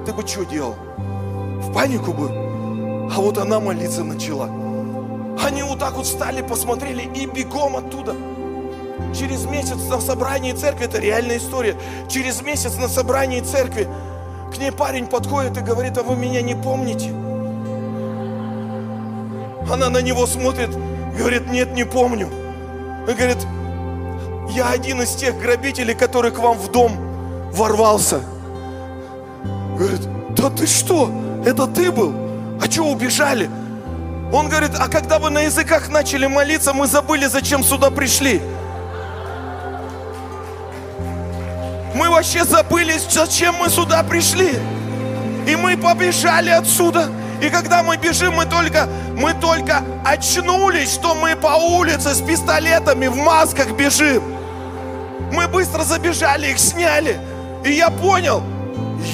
Ты 0.05 0.13
бы 0.13 0.27
что 0.27 0.43
делал? 0.43 0.75
В 0.97 1.73
панику 1.73 2.11
бы? 2.11 2.29
А 3.15 3.21
вот 3.21 3.37
она 3.37 3.59
молиться 3.59 4.03
начала. 4.03 4.49
Они 5.41 5.63
вот 5.63 5.79
так 5.79 5.93
вот 5.93 6.05
встали, 6.05 6.41
посмотрели 6.41 7.03
и 7.03 7.25
бегом 7.25 7.77
оттуда. 7.77 8.15
Через 9.17 9.45
месяц 9.45 9.77
на 9.89 10.01
собрании 10.01 10.51
церкви, 10.51 10.85
это 10.85 10.99
реальная 10.99 11.37
история, 11.37 11.75
через 12.09 12.41
месяц 12.41 12.75
на 12.75 12.89
собрании 12.89 13.39
церкви 13.39 13.87
к 14.53 14.57
ней 14.57 14.71
парень 14.71 15.07
подходит 15.07 15.57
и 15.57 15.61
говорит, 15.61 15.97
а 15.97 16.03
вы 16.03 16.15
меня 16.15 16.41
не 16.41 16.55
помните? 16.55 17.09
Она 19.71 19.89
на 19.89 20.01
него 20.01 20.25
смотрит, 20.27 20.69
говорит, 21.17 21.47
нет, 21.49 21.73
не 21.73 21.83
помню. 21.83 22.29
И 23.07 23.13
говорит, 23.13 23.37
я 24.51 24.69
один 24.69 25.01
из 25.01 25.15
тех 25.15 25.37
грабителей, 25.39 25.93
который 25.93 26.31
к 26.31 26.39
вам 26.39 26.57
в 26.57 26.71
дом 26.71 26.97
ворвался. 27.51 28.21
Говорит, 29.77 30.01
да 30.35 30.49
ты 30.49 30.67
что? 30.67 31.11
Это 31.45 31.67
ты 31.67 31.91
был? 31.91 32.13
А 32.61 32.69
что 32.69 32.83
убежали? 32.83 33.49
Он 34.31 34.47
говорит, 34.49 34.71
а 34.77 34.87
когда 34.87 35.17
вы 35.17 35.29
на 35.29 35.41
языках 35.41 35.89
начали 35.89 36.27
молиться, 36.27 36.73
мы 36.73 36.87
забыли, 36.87 37.25
зачем 37.25 37.63
сюда 37.63 37.89
пришли. 37.89 38.41
Мы 41.95 42.09
вообще 42.09 42.43
забыли, 42.43 42.93
зачем 43.09 43.55
мы 43.55 43.69
сюда 43.69 44.03
пришли. 44.03 44.51
И 45.47 45.55
мы 45.55 45.77
побежали 45.77 46.49
отсюда. 46.49 47.09
И 47.41 47.49
когда 47.49 47.83
мы 47.83 47.97
бежим, 47.97 48.33
мы 48.33 48.45
только, 48.45 48.87
мы 49.15 49.33
только 49.33 49.83
очнулись, 50.05 50.93
что 50.93 51.15
мы 51.15 51.35
по 51.35 51.55
улице 51.55 52.13
с 52.13 52.21
пистолетами 52.21 53.07
в 53.07 53.15
масках 53.15 53.71
бежим. 53.71 54.23
Мы 55.31 55.47
быстро 55.47 55.83
забежали, 55.83 56.47
их 56.47 56.59
сняли. 56.59 57.19
И 57.63 57.71
я 57.71 57.89
понял, 57.89 58.43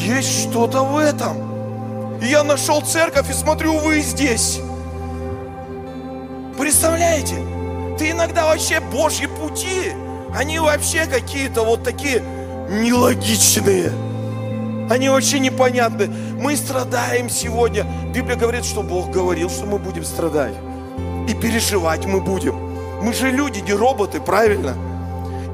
есть 0.04 0.50
что-то 0.50 0.84
в 0.84 0.98
этом. 0.98 2.20
И 2.22 2.28
я 2.28 2.44
нашел 2.44 2.82
церковь 2.82 3.30
и 3.30 3.34
смотрю, 3.34 3.78
вы 3.78 4.00
здесь. 4.02 4.60
Представляете? 6.58 7.36
Ты 8.00 8.12
иногда 8.12 8.46
вообще 8.46 8.80
Божьи 8.80 9.28
пути, 9.28 9.94
они 10.36 10.60
вообще 10.60 11.06
какие-то 11.06 11.64
вот 11.64 11.84
такие 11.84 12.24
нелогичные. 12.70 13.92
Они 14.90 15.10
вообще 15.10 15.40
непонятны. 15.40 16.08
Мы 16.40 16.56
страдаем 16.56 17.30
сегодня. 17.30 17.86
Библия 18.14 18.36
говорит, 18.36 18.66
что 18.66 18.84
Бог 18.84 19.10
говорил, 19.10 19.50
что 19.50 19.66
мы 19.66 19.80
будем 19.80 20.04
страдать. 20.04 20.54
И 21.28 21.34
переживать 21.34 22.06
мы 22.06 22.22
будем. 22.22 22.56
Мы 23.02 23.14
же 23.14 23.32
люди, 23.32 23.60
не 23.60 23.74
роботы, 23.74 24.20
правильно? 24.20 24.76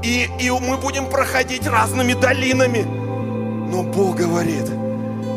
И, 0.03 0.29
и 0.39 0.49
мы 0.49 0.77
будем 0.77 1.09
проходить 1.09 1.65
разными 1.67 2.13
долинами. 2.13 2.81
Но 3.71 3.83
Бог 3.83 4.17
говорит, 4.17 4.69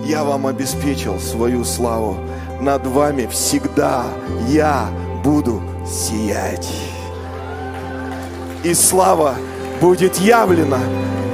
я 0.05 0.25
вам 0.25 0.47
обеспечил 0.47 1.21
свою 1.21 1.65
славу. 1.65 2.17
Над 2.61 2.87
вами 2.87 3.27
всегда 3.27 4.05
я 4.49 4.89
буду 5.23 5.63
сиять. 5.87 6.69
И 8.65 8.75
слава 8.75 9.35
будет 9.81 10.17
явлена 10.17 10.81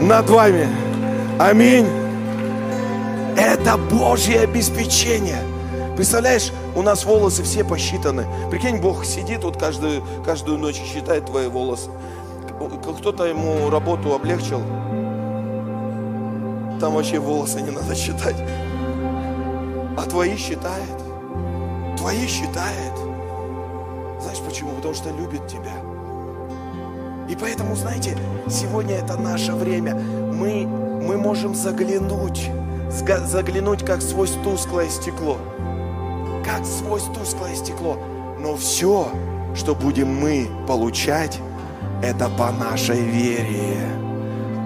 над 0.00 0.28
вами. 0.28 0.68
Аминь. 1.38 1.99
Это 3.60 3.76
Божье 3.76 4.40
обеспечение. 4.40 5.42
Представляешь, 5.94 6.50
у 6.74 6.80
нас 6.80 7.04
волосы 7.04 7.42
все 7.42 7.62
посчитаны. 7.62 8.24
Прикинь, 8.50 8.78
Бог 8.78 9.04
сидит 9.04 9.44
вот 9.44 9.58
каждую, 9.58 10.02
каждую 10.24 10.56
ночь 10.56 10.80
и 10.80 10.84
считает 10.86 11.26
твои 11.26 11.46
волосы. 11.46 11.90
Кто-то 12.98 13.24
ему 13.26 13.68
работу 13.68 14.14
облегчил. 14.14 14.62
Там 16.80 16.94
вообще 16.94 17.18
волосы 17.18 17.60
не 17.60 17.70
надо 17.70 17.94
считать. 17.94 18.36
А 19.98 20.06
твои 20.08 20.38
считает. 20.38 20.98
Твои 21.98 22.26
считает. 22.26 22.94
Знаешь 24.22 24.38
почему? 24.38 24.70
Потому 24.76 24.94
что 24.94 25.10
любит 25.10 25.46
тебя. 25.46 25.74
И 27.28 27.36
поэтому, 27.36 27.76
знаете, 27.76 28.16
сегодня 28.48 28.94
это 28.94 29.18
наше 29.18 29.52
время. 29.52 29.96
Мы, 29.96 30.66
мы 30.66 31.18
можем 31.18 31.54
заглянуть 31.54 32.48
заглянуть, 32.91 33.84
как 33.84 34.03
сквозь 34.03 34.32
тусклое 34.43 34.88
стекло. 34.88 35.38
Как 36.45 36.64
сквозь 36.64 37.05
тусклое 37.05 37.55
стекло. 37.55 37.99
Но 38.38 38.57
все, 38.57 39.09
что 39.55 39.74
будем 39.74 40.09
мы 40.09 40.49
получать, 40.66 41.38
это 42.03 42.28
по 42.28 42.51
нашей 42.51 43.01
вере. 43.01 43.78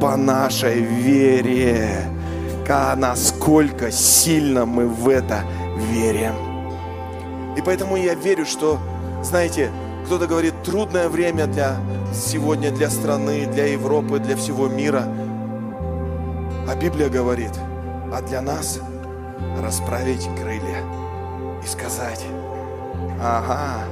По 0.01 0.17
нашей 0.17 0.81
вере. 0.81 2.11
Насколько 2.97 3.93
сильно 3.93 4.65
мы 4.65 4.89
в 4.89 5.09
это 5.09 5.45
верим. 5.93 6.35
И 7.57 7.63
поэтому 7.63 7.97
я 7.97 8.15
верю, 8.15 8.47
что, 8.47 8.79
знаете, 9.23 9.71
кто-то 10.07 10.27
говорит, 10.27 10.55
трудное 10.65 11.09
время 11.09 11.47
для 11.47 11.77
сегодня 12.15 12.71
для 12.71 12.89
страны, 12.89 13.47
для 13.47 13.67
Европы, 13.67 14.19
для 14.19 14.37
всего 14.37 14.67
мира. 14.67 15.05
А 16.67 16.75
Библия 16.75 17.11
говорит– 17.11 17.53
а 18.15 18.23
для 18.23 18.41
нас 18.41 18.79
расправить 19.61 20.29
крылья 20.41 20.85
и 21.65 21.67
сказать, 21.67 22.25
ага, 23.21 23.83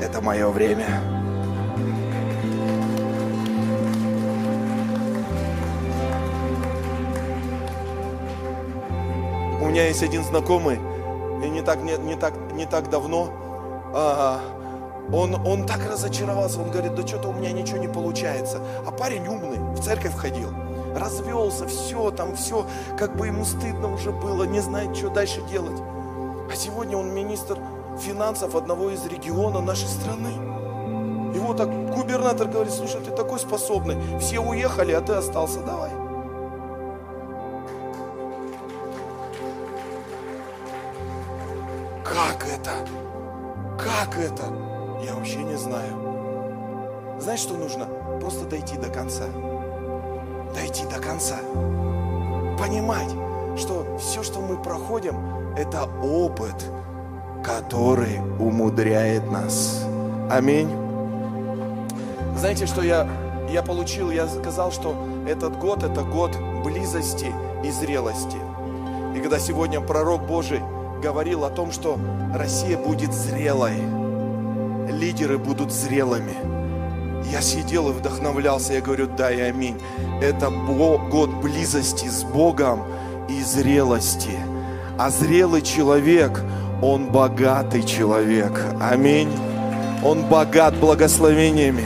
это 0.00 0.20
мое 0.20 0.48
время. 0.48 0.86
У 9.60 9.66
меня 9.66 9.88
есть 9.88 10.04
один 10.04 10.22
знакомый, 10.22 10.78
и 11.44 11.48
не 11.48 11.62
так, 11.62 11.82
не, 11.82 11.96
не 11.96 12.14
так, 12.14 12.34
не 12.52 12.66
так 12.66 12.90
давно, 12.90 13.32
а, 13.92 14.40
он, 15.12 15.34
он 15.44 15.66
так 15.66 15.84
разочаровался, 15.90 16.60
он 16.60 16.70
говорит, 16.70 16.94
да 16.94 17.04
что-то 17.04 17.30
у 17.30 17.32
меня 17.32 17.50
ничего 17.50 17.78
не 17.78 17.88
получается. 17.88 18.60
А 18.86 18.92
парень 18.92 19.26
умный, 19.26 19.58
в 19.74 19.82
церковь 19.82 20.14
ходил 20.14 20.50
развелся, 20.94 21.66
все, 21.66 22.10
там 22.10 22.34
все, 22.36 22.66
как 22.98 23.16
бы 23.16 23.26
ему 23.26 23.44
стыдно 23.44 23.92
уже 23.92 24.10
было, 24.10 24.44
не 24.44 24.60
знает, 24.60 24.96
что 24.96 25.08
дальше 25.08 25.40
делать. 25.50 25.80
А 26.50 26.54
сегодня 26.54 26.96
он 26.96 27.14
министр 27.14 27.58
финансов 27.98 28.54
одного 28.54 28.90
из 28.90 29.04
регионов 29.06 29.64
нашей 29.64 29.88
страны. 29.88 30.32
Вот 31.52 31.56
так 31.56 31.68
губернатор 31.94 32.46
говорит, 32.46 32.72
слушай, 32.72 33.00
ты 33.02 33.10
такой 33.10 33.38
способный, 33.38 33.96
все 34.18 34.40
уехали, 34.40 34.92
а 34.92 35.00
ты 35.00 35.12
остался, 35.12 35.60
давай. 35.60 35.90
Как 42.04 42.46
это? 42.46 42.70
Как 43.78 44.18
это? 44.18 44.44
Я 45.04 45.14
вообще 45.14 45.42
не 45.42 45.56
знаю. 45.56 47.18
Знаешь, 47.20 47.40
что 47.40 47.54
нужно? 47.54 47.86
Просто 48.20 48.46
дойти 48.46 48.76
до 48.76 48.88
конца 48.88 49.24
дойти 50.54 50.84
до 50.86 51.00
конца. 51.00 51.36
Понимать, 52.58 53.10
что 53.56 53.98
все, 53.98 54.22
что 54.22 54.40
мы 54.40 54.56
проходим, 54.62 55.16
это 55.56 55.88
опыт. 56.02 56.54
который 57.42 58.20
умудряет 58.38 59.30
нас. 59.30 59.84
Аминь. 60.30 60.70
Знаете, 62.36 62.66
что 62.66 62.82
я, 62.82 63.08
я 63.50 63.62
получил? 63.62 64.10
Я 64.10 64.28
сказал, 64.28 64.70
что 64.70 64.94
этот 65.26 65.58
год– 65.58 65.82
это 65.84 66.02
год 66.02 66.36
близости 66.64 67.32
и 67.64 67.70
зрелости. 67.70 68.36
И 69.16 69.20
когда 69.20 69.38
сегодня 69.38 69.80
пророк 69.80 70.26
Божий 70.26 70.60
говорил 71.02 71.44
о 71.44 71.50
том, 71.50 71.72
что 71.72 71.98
Россия 72.34 72.78
будет 72.78 73.12
зрелой, 73.12 73.74
лидеры 74.88 75.38
будут 75.38 75.72
зрелыми, 75.72 76.34
я 77.30 77.40
сидел 77.40 77.88
и 77.88 77.92
вдохновлялся, 77.92 78.74
я 78.74 78.80
говорю, 78.80 79.06
да 79.06 79.30
и 79.30 79.40
аминь. 79.40 79.80
Это 80.20 80.50
год 80.50 81.30
близости 81.42 82.06
с 82.06 82.24
Богом 82.24 82.84
и 83.28 83.42
зрелости. 83.42 84.38
А 84.98 85.10
зрелый 85.10 85.62
человек, 85.62 86.42
он 86.82 87.10
богатый 87.10 87.82
человек. 87.82 88.52
Аминь. 88.80 89.30
Он 90.04 90.22
богат 90.24 90.76
благословениями. 90.76 91.84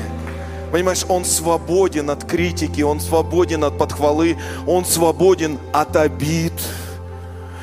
Понимаешь, 0.72 1.04
он 1.08 1.24
свободен 1.24 2.10
от 2.10 2.24
критики, 2.24 2.80
он 2.80 3.00
свободен 3.00 3.64
от 3.64 3.78
подхвалы, 3.78 4.36
он 4.66 4.84
свободен 4.84 5.58
от 5.72 5.96
обид. 5.96 6.52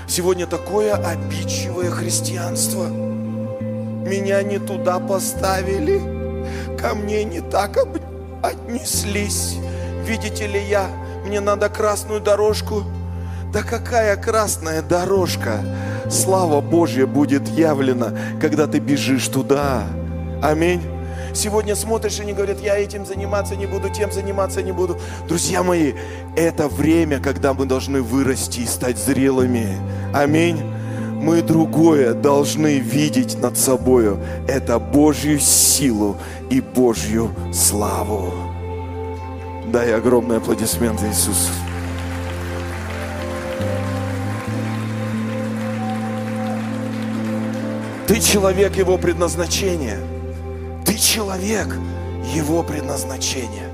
Сегодня 0.08 0.48
такое 0.48 0.94
обидчивое 0.94 1.90
христианство. 1.90 2.88
Меня 2.88 4.44
не 4.44 4.60
туда 4.60 5.00
поставили, 5.00 6.13
ко 6.80 6.96
мне 6.96 7.24
не 7.24 7.42
так 7.42 7.78
отнеслись. 8.42 9.58
Видите 10.06 10.48
ли 10.48 10.62
я, 10.62 10.88
мне 11.26 11.40
надо 11.40 11.70
красную 11.70 12.20
дорожку. 12.20 12.84
Да 13.54 13.62
какая 13.62 14.18
красная 14.18 14.82
дорожка? 14.82 15.62
Слава 16.10 16.60
Божья 16.60 17.06
будет 17.06 17.48
явлена, 17.48 18.14
когда 18.42 18.68
ты 18.68 18.80
бежишь 18.80 19.28
туда. 19.28 19.84
Аминь. 20.42 20.82
Сегодня 21.34 21.76
смотришь, 21.76 22.20
и 22.20 22.22
они 22.22 22.34
говорят, 22.34 22.60
я 22.60 22.78
этим 22.78 23.06
заниматься 23.06 23.56
не 23.56 23.66
буду, 23.66 23.90
тем 23.90 24.12
заниматься 24.12 24.62
не 24.62 24.72
буду. 24.72 25.00
Друзья 25.28 25.64
мои, 25.64 25.94
это 26.36 26.68
время, 26.68 27.20
когда 27.20 27.54
мы 27.54 27.66
должны 27.66 28.02
вырасти 28.02 28.60
и 28.60 28.68
стать 28.68 28.98
зрелыми. 28.98 29.78
Аминь. 30.14 30.62
Мы 31.24 31.42
другое 31.42 32.14
должны 32.14 32.80
видеть 32.80 33.40
над 33.40 33.58
собою. 33.58 34.20
Это 34.48 34.78
Божью 34.78 35.40
силу 35.40 36.18
и 36.50 36.62
Божью 36.62 37.32
славу. 37.54 38.34
Дай 39.72 39.96
огромные 39.96 40.38
аплодисменты 40.38 41.08
Иисусу. 41.08 41.52
Ты 48.08 48.20
человек 48.20 48.76
Его 48.76 48.98
предназначения– 48.98 49.98
ты 50.94 51.00
человек 51.00 51.76
его 52.36 52.62
предназначения. 52.62 53.70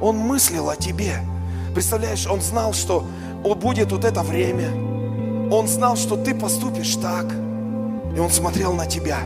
Он 0.00 0.16
мыслил 0.16 0.70
о 0.70 0.76
тебе. 0.76 1.18
Представляешь, 1.72 2.26
он 2.26 2.40
знал, 2.40 2.72
что 2.72 3.06
будет 3.42 3.92
вот 3.92 4.04
это 4.04 4.22
время. 4.22 4.93
Он 5.54 5.68
знал, 5.68 5.96
что 5.96 6.16
ты 6.16 6.34
поступишь 6.34 6.96
так. 6.96 7.26
И 8.16 8.18
он 8.18 8.28
смотрел 8.28 8.72
на 8.72 8.86
тебя. 8.86 9.20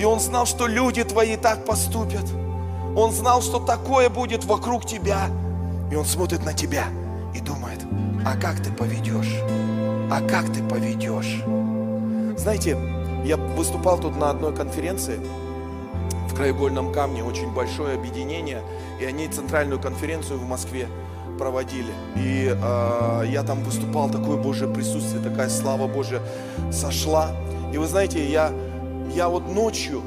И 0.00 0.04
он 0.04 0.18
знал, 0.18 0.46
что 0.46 0.66
люди 0.66 1.04
твои 1.04 1.36
так 1.36 1.66
поступят. 1.66 2.24
Он 2.96 3.12
знал, 3.12 3.42
что 3.42 3.58
такое 3.58 4.08
будет 4.08 4.46
вокруг 4.46 4.86
тебя. 4.86 5.28
И 5.92 5.96
он 5.96 6.06
смотрит 6.06 6.46
на 6.46 6.54
тебя 6.54 6.86
и 7.34 7.40
думает, 7.40 7.80
а 8.24 8.38
как 8.38 8.62
ты 8.62 8.72
поведешь? 8.72 9.36
А 10.10 10.22
как 10.26 10.50
ты 10.50 10.62
поведешь? 10.62 11.44
Знаете, 12.40 12.78
я 13.26 13.36
выступал 13.36 13.98
тут 13.98 14.16
на 14.16 14.30
одной 14.30 14.56
конференции, 14.56 15.20
краеугольном 16.40 16.90
камне 16.90 17.22
очень 17.22 17.52
большое 17.52 17.94
объединение, 17.98 18.62
и 18.98 19.04
они 19.04 19.28
центральную 19.28 19.78
конференцию 19.78 20.38
в 20.38 20.48
Москве 20.48 20.88
проводили. 21.40 21.92
И 22.16 22.54
э, 22.54 23.24
я 23.26 23.42
там 23.42 23.64
выступал, 23.64 24.10
такое 24.10 24.36
Божье 24.36 24.68
присутствие, 24.68 25.22
такая 25.22 25.48
слава 25.48 25.86
Божья 25.88 26.20
сошла. 26.70 27.30
И 27.72 27.78
вы 27.78 27.86
знаете, 27.86 28.30
я, 28.30 28.52
я 29.14 29.28
вот 29.28 29.48
ночью 29.48 30.02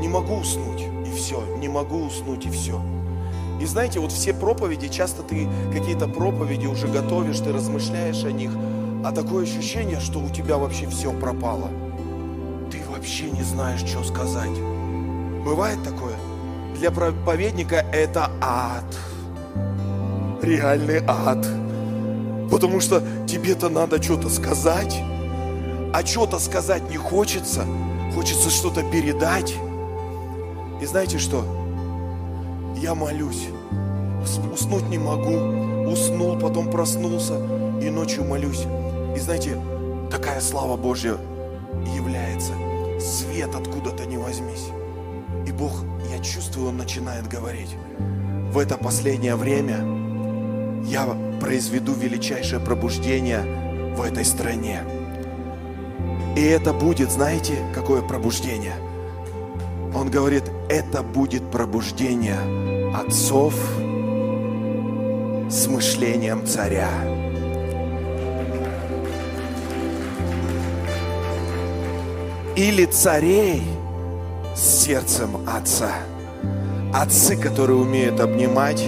не 0.00 0.08
могу 0.08 0.34
уснуть, 0.34 0.82
и 1.06 1.16
все, 1.16 1.40
не 1.58 1.68
могу 1.68 1.98
уснуть, 2.04 2.46
и 2.46 2.50
все. 2.50 2.82
И 3.60 3.64
знаете, 3.66 4.00
вот 4.00 4.10
все 4.10 4.34
проповеди, 4.34 4.88
часто 4.88 5.22
ты 5.22 5.48
какие-то 5.72 6.08
проповеди 6.08 6.66
уже 6.66 6.88
готовишь, 6.88 7.38
ты 7.38 7.52
размышляешь 7.52 8.24
о 8.24 8.32
них, 8.32 8.50
а 9.04 9.12
такое 9.12 9.44
ощущение, 9.44 10.00
что 10.00 10.18
у 10.18 10.28
тебя 10.30 10.58
вообще 10.58 10.88
все 10.88 11.12
пропало. 11.12 11.68
Ты 12.72 12.82
вообще 12.90 13.30
не 13.30 13.42
знаешь, 13.42 13.84
что 13.86 14.02
сказать. 14.02 14.58
Бывает 15.44 15.78
такое? 15.84 16.16
Для 16.76 16.90
проповедника 16.90 17.76
это 17.92 18.32
ад. 18.40 18.84
Реальный 20.44 21.02
ад. 21.06 21.46
Потому 22.50 22.78
что 22.80 23.02
тебе-то 23.26 23.70
надо 23.70 24.02
что-то 24.02 24.28
сказать, 24.28 25.02
а 25.94 26.04
что-то 26.04 26.38
сказать 26.38 26.90
не 26.90 26.98
хочется. 26.98 27.64
Хочется 28.14 28.50
что-то 28.50 28.82
передать. 28.82 29.54
И 30.82 30.86
знаете 30.86 31.18
что? 31.18 31.44
Я 32.76 32.94
молюсь. 32.94 33.48
Уснуть 34.52 34.86
не 34.90 34.98
могу. 34.98 35.88
Уснул, 35.90 36.38
потом 36.38 36.70
проснулся 36.70 37.38
и 37.80 37.88
ночью 37.88 38.24
молюсь. 38.24 38.66
И 39.16 39.20
знаете, 39.20 39.56
такая 40.10 40.42
слава 40.42 40.76
Божья 40.76 41.16
является. 41.96 42.52
Свет 43.00 43.54
откуда-то 43.54 44.04
не 44.04 44.18
возьмись. 44.18 44.66
И 45.46 45.52
Бог, 45.52 45.72
я 46.10 46.22
чувствую, 46.22 46.68
Он 46.68 46.76
начинает 46.76 47.28
говорить. 47.28 47.74
В 48.52 48.58
это 48.58 48.76
последнее 48.76 49.36
время 49.36 50.03
я 50.84 51.06
произведу 51.40 51.92
величайшее 51.92 52.60
пробуждение 52.60 53.42
в 53.96 54.02
этой 54.02 54.24
стране. 54.24 54.82
И 56.36 56.42
это 56.42 56.72
будет, 56.72 57.10
знаете, 57.10 57.54
какое 57.74 58.02
пробуждение? 58.02 58.74
Он 59.94 60.10
говорит, 60.10 60.44
это 60.68 61.02
будет 61.02 61.50
пробуждение 61.50 62.38
отцов 62.94 63.54
с 65.50 65.66
мышлением 65.66 66.46
царя. 66.46 66.90
Или 72.56 72.84
царей– 72.86 73.62
с 74.54 74.84
сердцем 74.84 75.36
Отца. 75.48 75.92
Отцы, 76.92 77.36
которые 77.36 77.76
умеют 77.76 78.20
обнимать, 78.20 78.84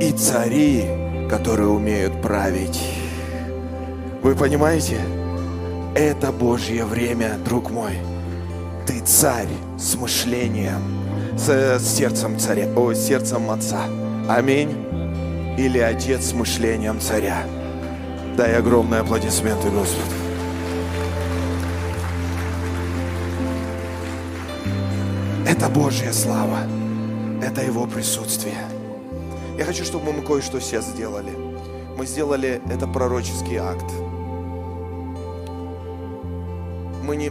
и 0.00 0.12
цари, 0.12 0.84
которые 1.30 1.68
умеют 1.68 2.20
править. 2.20 2.80
Вы 4.22 4.34
понимаете? 4.34 4.98
Это 5.94 6.32
Божье 6.32 6.84
время, 6.84 7.38
друг 7.44 7.70
мой. 7.70 7.94
Ты 8.86 9.00
царь 9.00 9.48
с 9.78 9.94
мышлением, 9.94 10.82
с, 11.36 11.78
с 11.78 11.96
сердцем 11.96 12.38
царя, 12.38 12.68
о, 12.76 12.92
сердцем 12.92 13.50
отца. 13.50 13.84
Аминь. 14.28 14.70
Или 15.56 15.78
отец 15.78 16.26
с 16.26 16.32
мышлением 16.34 17.00
царя. 17.00 17.44
Дай 18.36 18.54
огромные 18.56 19.00
аплодисменты 19.00 19.70
Господу. 19.70 20.02
Это 25.48 25.68
Божья 25.70 26.12
слава. 26.12 26.58
Это 27.42 27.62
Его 27.62 27.86
присутствие. 27.86 28.75
Я 29.58 29.64
хочу, 29.64 29.84
чтобы 29.84 30.12
мы 30.12 30.20
кое-что 30.22 30.60
сейчас 30.60 30.86
сделали. 30.86 31.32
Мы 31.96 32.04
сделали 32.04 32.60
это 32.68 32.86
пророческий 32.86 33.56
акт. 33.56 33.90
Мы 37.02 37.16
не 37.16 37.30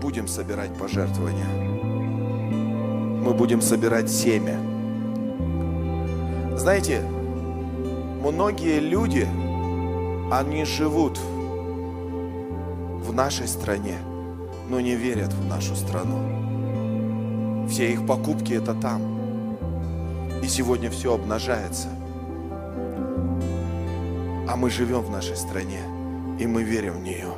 будем 0.00 0.26
собирать 0.26 0.74
пожертвования. 0.78 1.44
Мы 3.22 3.34
будем 3.34 3.60
собирать 3.60 4.10
семя. 4.10 4.58
Знаете, 6.56 7.02
многие 8.22 8.80
люди, 8.80 9.28
они 10.32 10.64
живут 10.64 11.18
в 13.04 13.12
нашей 13.12 13.46
стране, 13.46 13.98
но 14.70 14.80
не 14.80 14.94
верят 14.94 15.34
в 15.34 15.46
нашу 15.46 15.76
страну. 15.76 17.66
Все 17.68 17.92
их 17.92 18.06
покупки 18.06 18.54
это 18.54 18.72
там. 18.72 19.09
Сегодня 20.50 20.90
все 20.90 21.14
обнажается. 21.14 21.86
А 24.48 24.56
мы 24.56 24.68
живем 24.68 25.02
в 25.02 25.10
нашей 25.10 25.36
стране, 25.36 25.78
и 26.40 26.46
мы 26.48 26.64
верим 26.64 26.94
в 26.94 27.02
нее. 27.04 27.28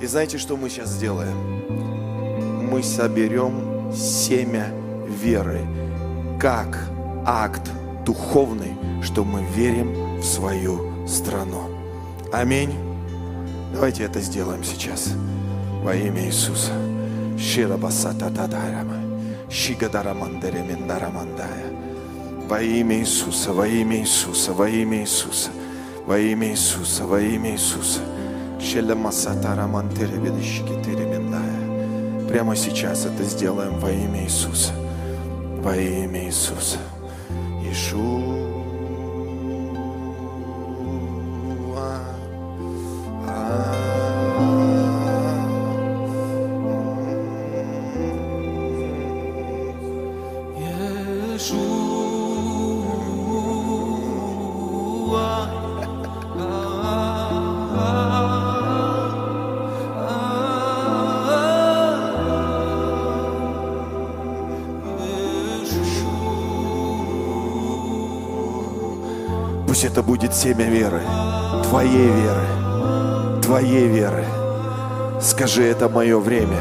И 0.00 0.06
знаете, 0.06 0.38
что 0.38 0.56
мы 0.56 0.70
сейчас 0.70 0.88
сделаем? 0.88 2.68
Мы 2.68 2.82
соберем 2.82 3.92
семя 3.94 4.72
веры, 5.22 5.60
как 6.40 6.90
акт 7.24 7.70
духовный, 8.04 8.72
что 9.00 9.24
мы 9.24 9.44
верим 9.54 10.18
в 10.18 10.24
свою 10.24 11.06
страну. 11.06 11.70
Аминь. 12.32 12.74
Давайте 13.72 14.02
это 14.02 14.20
сделаем 14.20 14.64
сейчас. 14.64 15.14
Во 15.84 15.94
имя 15.94 16.26
Иисуса. 16.26 16.72
Ширабасата 17.38 18.30
тадарама. 18.30 18.96
Шигадарамандере 19.48 20.60
миндарамандая. 20.60 21.63
Во 22.48 22.60
имя 22.60 22.98
Иисуса, 22.98 23.52
во 23.52 23.66
имя 23.66 24.00
Иисуса, 24.00 24.52
во 24.52 24.68
имя 24.68 25.00
Иисуса, 25.00 25.50
во 26.06 26.18
имя 26.18 26.50
Иисуса, 26.50 27.04
во 27.04 27.20
имя 27.20 27.52
Иисуса. 27.52 28.00
Прямо 32.28 32.56
сейчас 32.56 33.06
это 33.06 33.24
сделаем 33.24 33.78
во 33.78 33.90
имя 33.90 34.24
Иисуса. 34.24 34.72
Во 35.62 35.74
имя 35.76 36.26
Иисуса. 36.26 36.78
Иешуа. 37.62 38.43
Пусть 69.84 69.92
это 69.92 70.02
будет 70.02 70.34
семя 70.34 70.64
веры, 70.64 71.02
Твоей 71.68 72.08
веры, 72.08 73.42
Твоей 73.42 73.86
веры. 73.86 74.24
Скажи, 75.20 75.62
это 75.62 75.90
мое 75.90 76.18
время. 76.18 76.56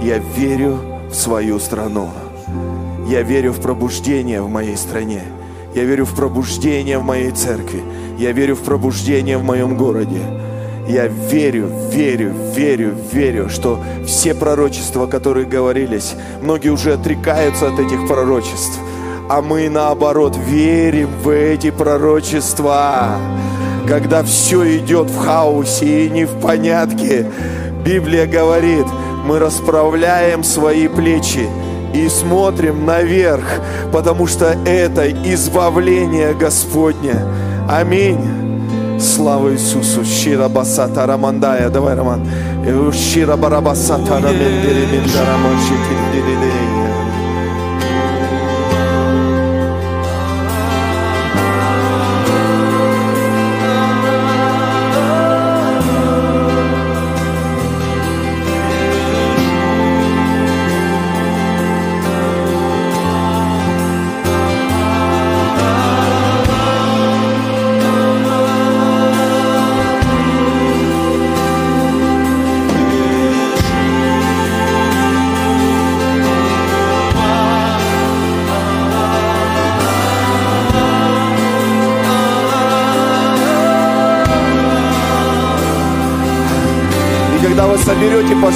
Я 0.00 0.18
верю 0.36 0.78
в 1.10 1.14
свою 1.16 1.58
страну. 1.58 2.10
Я 3.08 3.22
верю 3.22 3.52
в 3.52 3.60
пробуждение 3.60 4.40
в 4.40 4.48
моей 4.48 4.76
стране. 4.76 5.24
Я 5.74 5.82
верю 5.82 6.04
в 6.04 6.14
пробуждение 6.14 6.98
в 6.98 7.02
моей 7.02 7.32
церкви. 7.32 7.82
Я 8.18 8.30
верю 8.30 8.54
в 8.54 8.60
пробуждение 8.60 9.36
в 9.36 9.42
моем 9.42 9.76
городе. 9.76 10.22
Я 10.88 11.08
верю, 11.08 11.68
верю, 11.90 12.32
верю, 12.54 12.94
верю, 13.12 13.48
что 13.48 13.82
все 14.06 14.32
пророчества, 14.32 15.08
которые 15.08 15.44
говорились, 15.44 16.14
многие 16.40 16.68
уже 16.68 16.92
отрекаются 16.92 17.66
от 17.66 17.80
этих 17.80 18.06
пророчеств, 18.06 18.78
а 19.28 19.42
мы 19.42 19.68
наоборот 19.68 20.36
верим 20.36 21.10
в 21.22 21.28
эти 21.28 21.70
пророчества. 21.70 23.18
Когда 23.86 24.22
все 24.22 24.78
идет 24.78 25.10
в 25.10 25.18
хаосе 25.18 26.06
и 26.06 26.10
не 26.10 26.24
в 26.24 26.40
понятке, 26.40 27.26
Библия 27.84 28.26
говорит, 28.26 28.86
мы 29.24 29.38
расправляем 29.38 30.44
свои 30.44 30.88
плечи 30.88 31.48
и 31.94 32.08
смотрим 32.08 32.84
наверх, 32.84 33.44
потому 33.92 34.26
что 34.26 34.56
это 34.66 35.10
избавление 35.10 36.34
Господне. 36.34 37.14
Аминь. 37.68 38.20
Слава 39.00 39.52
Иисусу. 39.52 40.04
Шира 40.04 40.48
басата 40.48 41.06
рамандая. 41.06 41.68
Давай, 41.70 41.94
Роман. 41.94 42.26
Шира 42.92 43.36
барабасата 43.36 44.20
рамендere 44.20 44.86
миндарамон 44.90 45.56
шикиндеридея. 45.60 46.77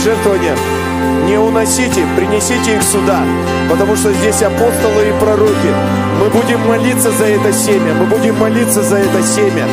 Соберете 0.02 0.22
пожертвования, 0.22 0.56
не 1.26 1.36
уносите, 1.38 2.06
принесите 2.16 2.76
их 2.76 2.82
сюда, 2.82 3.20
потому 3.70 3.96
что 3.96 4.12
здесь 4.12 4.42
апостолы 4.42 5.08
и 5.08 5.20
пророки. 5.20 5.72
Мы 6.20 6.28
будем 6.30 6.60
молиться 6.66 7.10
за 7.10 7.24
это 7.24 7.52
семя, 7.52 7.94
мы 7.94 8.06
будем 8.06 8.38
молиться 8.38 8.82
за 8.82 8.96
это 8.96 9.22
семя. 9.22 9.66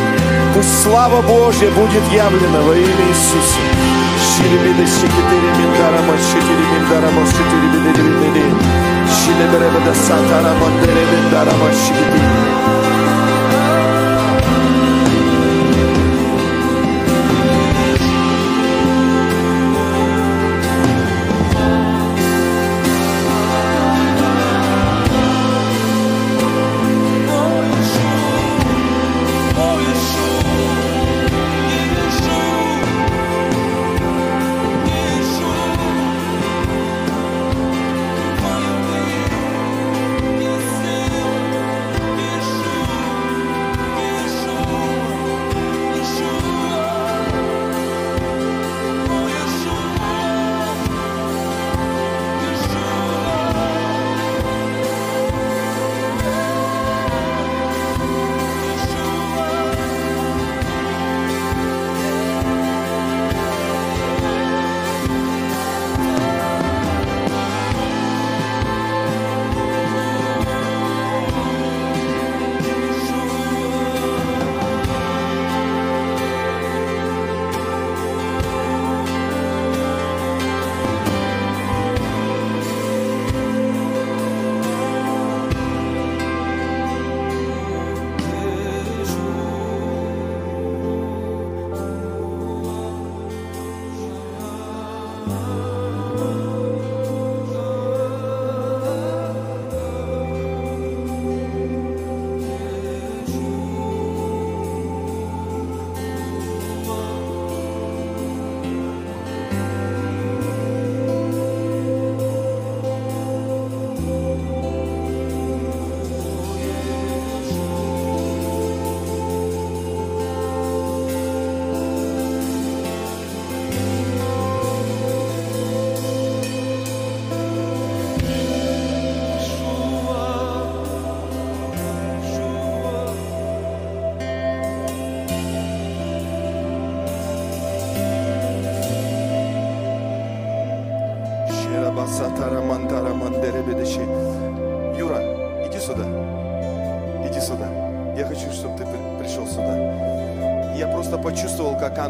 Пусть 0.55 0.83
слава 0.83 1.21
Божья 1.21 1.69
будет 1.71 2.03
явлена 2.11 2.61
во 2.61 2.75
имя 2.75 3.05
Иисуса. 3.09 3.59
Мандере 10.53 11.05
миндарама, 11.11 11.69
шикитири. 11.71 12.98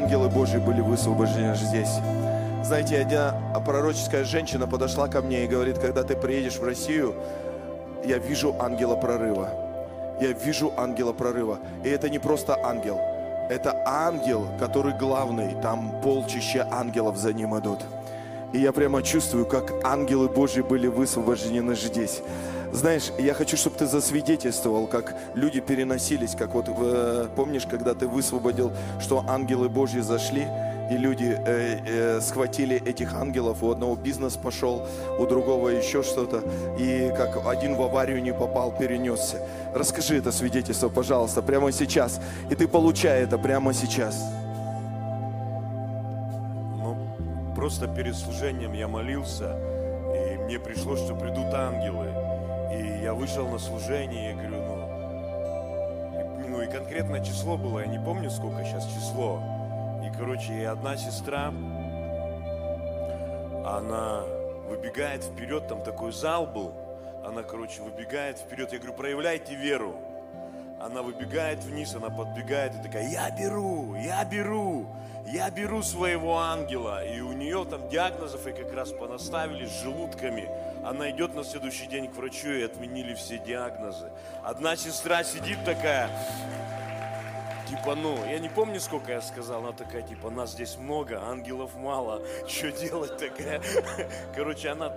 Ангелы 0.10 0.28
Божьи 0.28 0.58
были 0.58 0.82
высвобождены 0.82 1.56
здесь. 1.56 2.00
Знаете, 2.64 3.00
одна 3.00 3.60
пророческая 3.64 4.24
женщина 4.24 4.66
подошла 4.66 5.08
ко 5.08 5.22
мне 5.22 5.46
и 5.46 5.48
говорит, 5.48 5.78
когда 5.78 6.02
ты 6.02 6.16
приедешь 6.16 6.56
в 6.56 6.64
Россию, 6.64 7.14
я 8.04 8.18
вижу 8.18 8.56
ангела 8.60 8.96
прорыва. 8.96 9.50
Я 10.20 10.32
вижу 10.32 10.74
ангела 10.78 11.14
прорыва. 11.14 11.60
И 11.84 11.90
это 11.90 12.10
не 12.10 12.18
просто 12.18 12.58
ангел. 12.64 13.00
Это 13.52 13.84
ангел, 13.86 14.48
который 14.58 14.98
главный. 14.98 15.54
Там 15.62 16.02
полчища 16.02 16.68
ангелов 16.72 17.16
за 17.16 17.32
ним 17.32 17.56
идут. 17.60 17.82
И 18.52 18.58
я 18.58 18.72
прямо 18.72 19.04
чувствую, 19.04 19.46
как 19.46 19.74
ангелы 19.84 20.28
Божьи 20.28 20.62
были 20.62 20.88
высвобождены 20.88 21.76
здесь. 21.76 22.24
Знаешь, 22.72 23.12
я 23.18 23.34
хочу, 23.34 23.58
чтобы 23.58 23.78
ты 23.78 23.88
засвидетельствовал, 23.88 24.86
как 24.86 25.16
люди 25.34 25.60
переносились, 25.60 26.36
как 26.36 26.54
вот, 26.54 26.66
э, 26.70 27.28
помнишь, 27.36 27.66
когда 27.66 27.96
ты 27.96 28.08
высвободил, 28.08 28.72
что 29.02 29.26
ангелы 29.28 29.70
Божьи 29.70 30.02
зашли, 30.02 30.46
и 30.92 30.98
люди 30.98 31.36
э, 31.46 31.80
э, 31.86 32.22
схватили 32.22 32.78
этих 32.78 33.16
ангелов, 33.16 33.64
у 33.64 33.72
одного 33.72 33.96
бизнес 33.96 34.38
пошел, 34.38 34.88
у 35.18 35.26
другого 35.26 35.70
еще 35.70 36.04
что-то, 36.04 36.44
и 36.78 37.12
как 37.18 37.46
один 37.48 37.76
в 37.76 37.82
аварию 37.82 38.22
не 38.22 38.34
попал, 38.34 38.72
перенесся. 38.72 39.38
Расскажи 39.74 40.18
это 40.18 40.32
свидетельство, 40.32 40.90
пожалуйста, 40.90 41.42
прямо 41.42 41.72
сейчас, 41.72 42.22
и 42.52 42.56
ты 42.56 42.68
получай 42.68 43.24
это 43.24 43.40
прямо 43.40 43.74
сейчас. 43.74 44.16
Ну, 46.78 46.98
просто 47.56 47.88
перед 47.88 48.16
служением 48.16 48.74
я 48.74 48.88
молился, 48.88 49.58
и 50.14 50.38
мне 50.38 50.60
пришлось, 50.60 51.00
что 51.00 51.16
придут 51.16 51.54
ангелы. 51.54 52.19
Я 53.02 53.14
вышел 53.14 53.48
на 53.48 53.58
служение, 53.60 54.32
и 54.32 54.34
говорю, 54.34 54.62
ну, 54.62 56.44
и, 56.44 56.48
ну 56.48 56.62
и 56.62 56.68
конкретное 56.68 57.24
число 57.24 57.58
было, 57.58 57.80
я 57.80 57.86
не 57.86 57.98
помню, 57.98 58.30
сколько 58.30 58.64
сейчас 58.66 58.86
число. 58.88 59.42
И, 60.06 60.18
короче, 60.18 60.54
и 60.54 60.64
одна 60.66 60.98
сестра, 60.98 61.54
она 63.66 64.24
выбегает 64.68 65.24
вперед, 65.24 65.68
там 65.68 65.82
такой 65.82 66.12
зал 66.12 66.46
был, 66.46 66.74
она, 67.26 67.42
короче, 67.42 67.82
выбегает 67.82 68.38
вперед, 68.38 68.74
я 68.74 68.80
говорю, 68.80 68.94
проявляйте 68.96 69.56
веру. 69.56 69.96
Она 70.82 71.02
выбегает 71.02 71.64
вниз, 71.64 71.96
она 71.96 72.10
подбегает 72.10 72.76
и 72.76 72.84
такая, 72.84 73.10
я 73.10 73.32
беру, 73.32 73.96
я 73.96 74.26
беру, 74.26 74.88
я 75.32 75.50
беру 75.52 75.84
своего 75.84 76.40
ангела. 76.40 77.06
И 77.06 77.20
у 77.22 77.34
нее 77.34 77.66
там 77.70 77.88
диагнозов 77.90 78.48
и 78.48 78.52
как 78.52 78.74
раз 78.74 78.92
понаставили 78.92 79.66
с 79.66 79.82
желудками. 79.82 80.50
Она 80.84 81.12
идет 81.12 81.36
на 81.36 81.44
следующий 81.44 81.88
день 81.88 82.08
к 82.08 82.16
врачу 82.16 82.50
и 82.50 82.64
отменили 82.64 83.14
все 83.14 83.38
диагнозы. 83.38 84.12
Одна 84.44 84.76
сестра 84.76 85.24
сидит 85.24 85.64
такая, 85.66 86.10
типа, 87.70 87.96
ну, 87.96 88.18
я 88.26 88.40
не 88.40 88.50
помню, 88.50 88.80
сколько 88.80 89.12
я 89.12 89.22
сказал, 89.22 89.60
она 89.60 89.74
такая, 89.74 90.02
типа, 90.02 90.30
нас 90.30 90.54
здесь 90.54 90.78
много, 90.78 91.22
ангелов 91.22 91.76
мало, 91.76 92.22
что 92.48 92.72
делать 92.72 93.18
такая? 93.18 93.62
Короче, 94.36 94.70
она, 94.70 94.94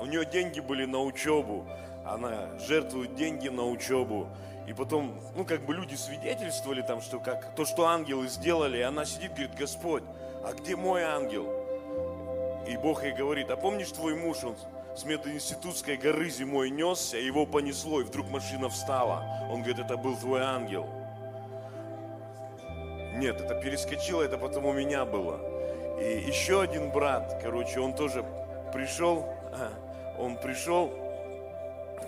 у 0.00 0.06
нее 0.06 0.24
деньги 0.24 0.60
были 0.60 0.86
на 0.86 1.02
учебу, 1.02 1.66
она 2.04 2.48
жертвует 2.66 3.14
деньги 3.14 3.48
на 3.48 3.66
учебу. 3.66 4.28
И 4.66 4.72
потом, 4.72 5.20
ну, 5.34 5.44
как 5.44 5.64
бы 5.64 5.74
люди 5.74 5.94
свидетельствовали 5.94 6.82
там, 6.82 7.00
что 7.00 7.18
как 7.18 7.54
то, 7.54 7.64
что 7.64 7.86
ангелы 7.86 8.28
сделали, 8.28 8.78
и 8.78 8.82
она 8.82 9.04
сидит, 9.04 9.32
говорит, 9.32 9.54
Господь, 9.56 10.04
а 10.44 10.52
где 10.52 10.76
мой 10.76 11.02
ангел? 11.02 11.48
И 12.68 12.76
Бог 12.76 13.02
ей 13.02 13.12
говорит, 13.12 13.50
а 13.50 13.56
помнишь 13.56 13.90
твой 13.90 14.14
муж, 14.14 14.44
он 14.44 14.56
с 14.96 15.04
мединститутской 15.04 15.96
горы 15.96 16.28
зимой 16.30 16.70
несся, 16.70 17.16
его 17.16 17.46
понесло, 17.46 18.00
и 18.00 18.04
вдруг 18.04 18.28
машина 18.28 18.68
встала. 18.68 19.24
Он 19.50 19.62
говорит, 19.62 19.78
это 19.78 19.96
был 19.96 20.16
твой 20.16 20.42
ангел. 20.42 20.86
Нет, 23.14 23.40
это 23.40 23.54
перескочило, 23.54 24.22
это 24.22 24.38
потом 24.38 24.66
у 24.66 24.72
меня 24.72 25.04
было. 25.04 25.40
И 26.00 26.24
еще 26.26 26.62
один 26.62 26.90
брат, 26.90 27.40
короче, 27.42 27.80
он 27.80 27.94
тоже 27.94 28.24
пришел, 28.72 29.26
он 30.18 30.36
пришел, 30.36 30.92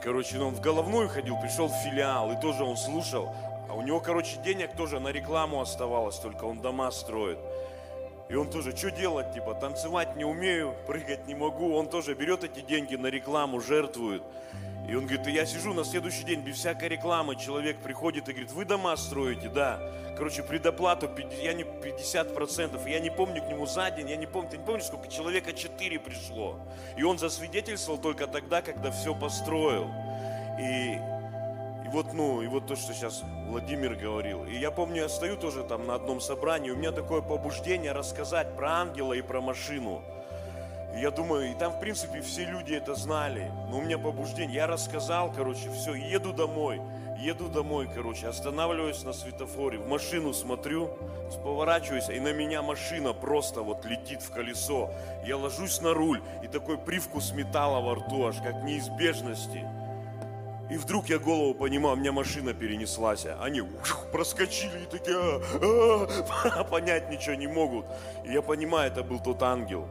короче, 0.03 0.38
он 0.38 0.55
в 0.55 0.61
головную 0.61 1.09
ходил, 1.09 1.36
пришел 1.40 1.68
в 1.68 1.74
филиал, 1.84 2.32
и 2.32 2.40
тоже 2.40 2.64
он 2.64 2.76
слушал. 2.76 3.34
А 3.68 3.74
у 3.74 3.82
него, 3.82 4.00
короче, 4.00 4.36
денег 4.44 4.72
тоже 4.76 5.00
на 5.00 5.09
рекламу 5.09 5.61
оставалось, 5.61 6.16
только 6.16 6.44
он 6.44 6.61
дома 6.61 6.90
строит. 6.90 7.38
И 8.32 8.34
он 8.34 8.48
тоже, 8.48 8.74
что 8.74 8.90
делать, 8.90 9.34
типа, 9.34 9.52
танцевать 9.52 10.16
не 10.16 10.24
умею, 10.24 10.74
прыгать 10.86 11.26
не 11.26 11.34
могу. 11.34 11.74
Он 11.74 11.86
тоже 11.86 12.14
берет 12.14 12.44
эти 12.44 12.60
деньги 12.60 12.96
на 12.96 13.08
рекламу, 13.08 13.60
жертвует. 13.60 14.22
И 14.88 14.94
он 14.94 15.04
говорит, 15.04 15.26
я 15.26 15.44
сижу 15.44 15.74
на 15.74 15.84
следующий 15.84 16.24
день 16.24 16.40
без 16.40 16.56
всякой 16.56 16.88
рекламы, 16.88 17.36
человек 17.36 17.76
приходит 17.76 18.30
и 18.30 18.32
говорит, 18.32 18.50
вы 18.52 18.64
дома 18.64 18.96
строите, 18.96 19.50
да. 19.50 19.78
Короче, 20.16 20.42
предоплату, 20.42 21.10
я 21.42 21.52
не 21.52 21.64
50%, 21.64 22.88
я 22.88 23.00
не 23.00 23.10
помню 23.10 23.42
к 23.42 23.48
нему 23.48 23.66
за 23.66 23.90
день, 23.90 24.08
я 24.08 24.16
не 24.16 24.26
помню, 24.26 24.48
ты 24.48 24.56
не 24.56 24.64
помнишь, 24.64 24.84
сколько 24.84 25.08
человека 25.08 25.52
4 25.52 25.98
пришло. 25.98 26.58
И 26.96 27.02
он 27.02 27.18
засвидетельствовал 27.18 28.00
только 28.00 28.26
тогда, 28.26 28.62
когда 28.62 28.90
все 28.92 29.14
построил. 29.14 29.90
И 30.58 30.98
вот, 31.93 32.14
ну, 32.14 32.40
и 32.40 32.47
вот 32.47 32.66
то, 32.66 32.74
что 32.74 32.95
сейчас 32.95 33.22
Владимир 33.47 33.95
говорил. 33.95 34.45
И 34.45 34.57
я 34.57 34.70
помню, 34.70 35.03
я 35.03 35.09
стою 35.09 35.36
тоже 35.36 35.62
там 35.62 35.86
на 35.86 35.95
одном 35.95 36.20
собрании, 36.20 36.70
у 36.70 36.76
меня 36.76 36.90
такое 36.90 37.20
побуждение 37.20 37.93
рассказать 37.93 38.57
про 38.57 38.80
ангела 38.80 39.12
и 39.12 39.20
про 39.20 39.43
машину. 39.43 40.03
И 40.97 41.01
я 41.01 41.11
думаю, 41.11 41.51
и 41.51 41.55
там, 41.55 41.72
в 41.72 41.80
принципе, 41.80 42.20
все 42.20 42.45
люди 42.45 42.74
это 42.74 42.95
знали. 42.95 43.51
Но 43.68 43.78
у 43.78 43.82
меня 43.82 43.99
побуждение. 43.99 44.57
Я 44.57 44.66
рассказал, 44.66 45.32
короче, 45.32 45.70
все, 45.70 45.95
еду 45.95 46.32
домой. 46.32 46.80
Еду 47.18 47.49
домой, 47.49 47.88
короче, 47.95 48.26
останавливаюсь 48.26 49.05
на 49.05 49.12
светофоре, 49.12 49.78
в 49.78 49.86
машину 49.86 50.34
смотрю, 50.34 50.90
поворачиваюсь, 51.45 52.09
и 52.09 52.18
на 52.18 52.32
меня 52.32 52.62
машина 52.62 53.12
просто 53.12 53.62
вот 53.62 53.84
летит 53.84 54.22
в 54.22 54.32
колесо. 54.32 54.90
Я 55.24 55.36
ложусь 55.36 55.80
на 55.80 55.95
руль, 55.95 56.20
и 56.43 56.49
такой 56.49 56.78
привкус 56.78 57.32
металла 57.32 57.80
во 57.80 57.95
рту, 57.95 58.26
аж 58.26 58.38
как 58.38 58.64
неизбежности. 58.64 59.64
И 60.72 60.76
вдруг 60.78 61.10
я 61.10 61.18
голову 61.18 61.52
понимаю, 61.52 61.96
у 61.96 61.98
меня 61.98 62.12
машина 62.12 62.54
перенеслась. 62.54 63.26
Они 63.40 63.60
проскочили 64.10 64.84
и 64.84 64.86
такие, 64.86 65.18
а, 65.18 66.08
а, 66.44 66.64
понять 66.70 67.10
ничего 67.10 67.34
не 67.34 67.46
могут. 67.46 67.84
И 68.24 68.32
я 68.32 68.40
понимаю, 68.40 68.90
это 68.90 69.02
был 69.02 69.20
тот 69.20 69.42
ангел. 69.42 69.86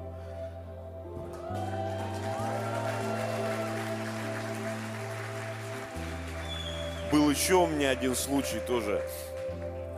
Был 7.11 7.29
еще 7.29 7.55
у 7.55 7.67
меня 7.67 7.91
один 7.91 8.15
случай 8.15 8.59
тоже. 8.65 9.03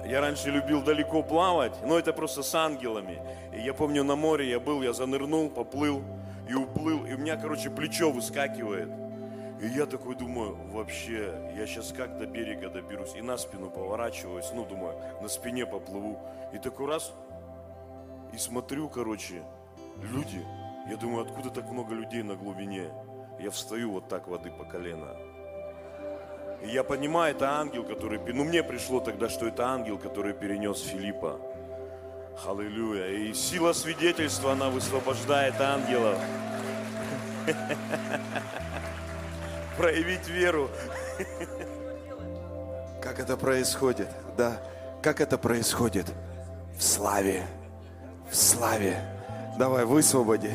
Я 0.05 0.19
раньше 0.19 0.49
любил 0.49 0.83
далеко 0.83 1.23
плавать, 1.23 1.77
но 1.85 1.97
это 1.97 2.11
просто 2.11 2.43
с 2.43 2.53
ангелами. 2.55 3.21
И 3.55 3.61
я 3.61 3.73
помню, 3.73 4.03
на 4.03 4.17
море 4.17 4.49
я 4.49 4.59
был, 4.59 4.81
я 4.81 4.91
занырнул, 4.91 5.49
поплыл 5.49 6.03
и 6.49 6.53
уплыл. 6.53 7.05
И 7.05 7.13
у 7.13 7.17
меня, 7.17 7.37
короче, 7.37 7.69
плечо 7.69 8.11
выскакивает. 8.11 9.02
И 9.61 9.67
я 9.67 9.85
такой 9.85 10.15
думаю, 10.15 10.55
вообще, 10.71 11.33
я 11.55 11.65
сейчас 11.65 11.93
как 11.93 12.17
до 12.17 12.25
берега 12.25 12.69
доберусь. 12.69 13.15
И 13.15 13.21
на 13.21 13.37
спину 13.37 13.69
поворачиваюсь, 13.69 14.49
ну, 14.53 14.65
думаю, 14.65 14.95
на 15.21 15.27
спине 15.29 15.65
поплыву. 15.65 16.19
И 16.53 16.57
такой 16.57 16.87
раз, 16.87 17.13
и 18.33 18.37
смотрю, 18.37 18.89
короче, 18.89 19.43
люди. 20.01 20.43
Я 20.89 20.97
думаю, 20.97 21.23
откуда 21.23 21.49
так 21.49 21.69
много 21.69 21.93
людей 21.93 22.23
на 22.23 22.35
глубине? 22.35 22.89
Я 23.39 23.51
встаю 23.51 23.91
вот 23.91 24.09
так 24.09 24.27
воды 24.27 24.51
по 24.51 24.65
колено. 24.65 25.15
И 26.61 26.69
я 26.69 26.83
понимаю, 26.83 27.35
это 27.35 27.51
ангел, 27.51 27.83
который... 27.83 28.19
Ну, 28.33 28.43
мне 28.43 28.63
пришло 28.63 28.99
тогда, 28.99 29.29
что 29.29 29.47
это 29.47 29.67
ангел, 29.67 29.97
который 29.97 30.33
перенес 30.33 30.81
Филиппа. 30.81 31.39
Аллилуйя. 32.47 33.07
И 33.07 33.33
сила 33.33 33.73
свидетельства, 33.73 34.53
она 34.53 34.69
высвобождает 34.69 35.59
ангелов. 35.61 36.17
проявить 39.75 40.27
веру. 40.27 40.69
Как 43.01 43.19
это 43.19 43.37
происходит? 43.37 44.09
Да, 44.37 44.61
как 45.01 45.21
это 45.21 45.37
происходит? 45.37 46.07
В 46.77 46.83
славе, 46.83 47.45
в 48.29 48.35
славе. 48.35 48.97
Давай, 49.57 49.85
высвободи. 49.85 50.51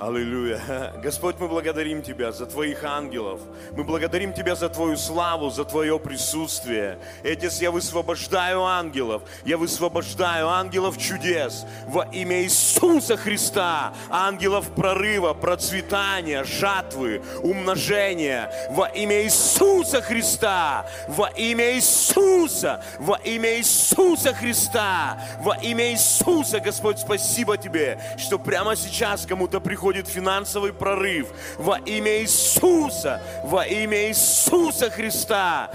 Аллилуйя. 0.00 0.92
Господь, 1.02 1.36
мы 1.38 1.48
благодарим 1.48 2.02
Тебя 2.02 2.32
за 2.32 2.46
Твоих 2.46 2.82
ангелов. 2.82 3.40
Мы 3.72 3.84
благодарим 3.84 4.32
Тебя 4.32 4.56
за 4.56 4.68
Твою 4.68 4.96
славу, 4.96 5.50
за 5.50 5.64
Твое 5.64 5.98
присутствие. 5.98 6.98
Отец, 7.22 7.60
я 7.60 7.70
высвобождаю 7.70 8.62
ангелов. 8.64 9.22
Я 9.44 9.58
высвобождаю 9.58 10.48
ангелов 10.48 10.98
чудес 10.98 11.66
во 11.86 12.04
имя 12.04 12.42
Иисуса 12.42 13.16
Христа. 13.16 13.92
Ангелов 14.08 14.70
прорыва, 14.74 15.34
процветания, 15.34 16.42
жатвы, 16.44 17.22
умножения. 17.42 18.50
Во 18.70 18.86
имя 18.86 19.22
Иисуса 19.22 20.00
Христа. 20.00 20.86
Во 21.06 21.28
имя 21.28 21.74
Иисуса. 21.74 22.82
Во 22.98 23.16
имя 23.16 23.58
Иисуса 23.58 24.32
Христа. 24.32 25.20
Во 25.40 25.54
имя 25.56 25.92
Иисуса, 25.92 26.60
Господь, 26.60 26.98
спасибо 26.98 27.56
Тебе, 27.56 28.00
что 28.16 28.38
прямо 28.38 28.74
сейчас 28.74 29.26
кому-то 29.26 29.60
приходит 29.60 29.91
финансовый 30.00 30.72
прорыв. 30.72 31.28
Во 31.58 31.76
имя 31.78 32.20
Иисуса, 32.22 33.20
во 33.44 33.66
имя 33.66 34.08
Иисуса 34.08 34.90
Христа. 34.90 35.70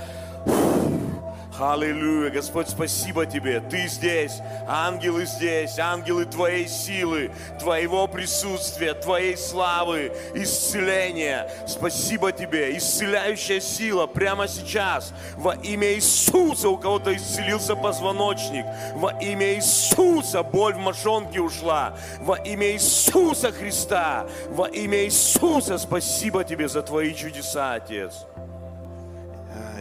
Аллилуйя, 1.59 2.29
Господь, 2.29 2.69
спасибо 2.69 3.25
Тебе. 3.25 3.59
Ты 3.59 3.87
здесь, 3.87 4.41
ангелы 4.67 5.25
здесь, 5.25 5.79
ангелы 5.79 6.25
Твоей 6.25 6.67
силы, 6.67 7.31
Твоего 7.59 8.07
присутствия, 8.07 8.93
Твоей 8.93 9.35
славы, 9.35 10.11
исцеления. 10.35 11.49
Спасибо 11.65 12.31
Тебе, 12.31 12.77
исцеляющая 12.77 13.59
сила 13.59 14.05
прямо 14.05 14.47
сейчас. 14.47 15.13
Во 15.35 15.55
имя 15.55 15.95
Иисуса 15.95 16.69
у 16.69 16.77
кого-то 16.77 17.15
исцелился 17.15 17.75
позвоночник. 17.75 18.65
Во 18.93 19.09
имя 19.19 19.55
Иисуса 19.55 20.43
боль 20.43 20.75
в 20.75 20.77
мошонке 20.77 21.41
ушла. 21.41 21.97
Во 22.19 22.35
имя 22.35 22.73
Иисуса 22.73 23.51
Христа, 23.51 24.27
во 24.49 24.67
имя 24.67 25.05
Иисуса 25.05 25.79
спасибо 25.79 26.43
Тебе 26.43 26.67
за 26.67 26.83
Твои 26.83 27.15
чудеса, 27.15 27.73
Отец. 27.73 28.27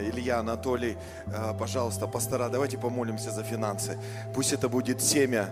Илья, 0.01 0.41
Анатолий, 0.41 0.97
э, 1.27 1.55
пожалуйста, 1.59 2.07
пастора, 2.07 2.49
давайте 2.49 2.79
помолимся 2.79 3.31
за 3.31 3.43
финансы. 3.43 3.99
Пусть 4.35 4.53
это 4.53 4.69
будет 4.69 5.03
семя, 5.03 5.49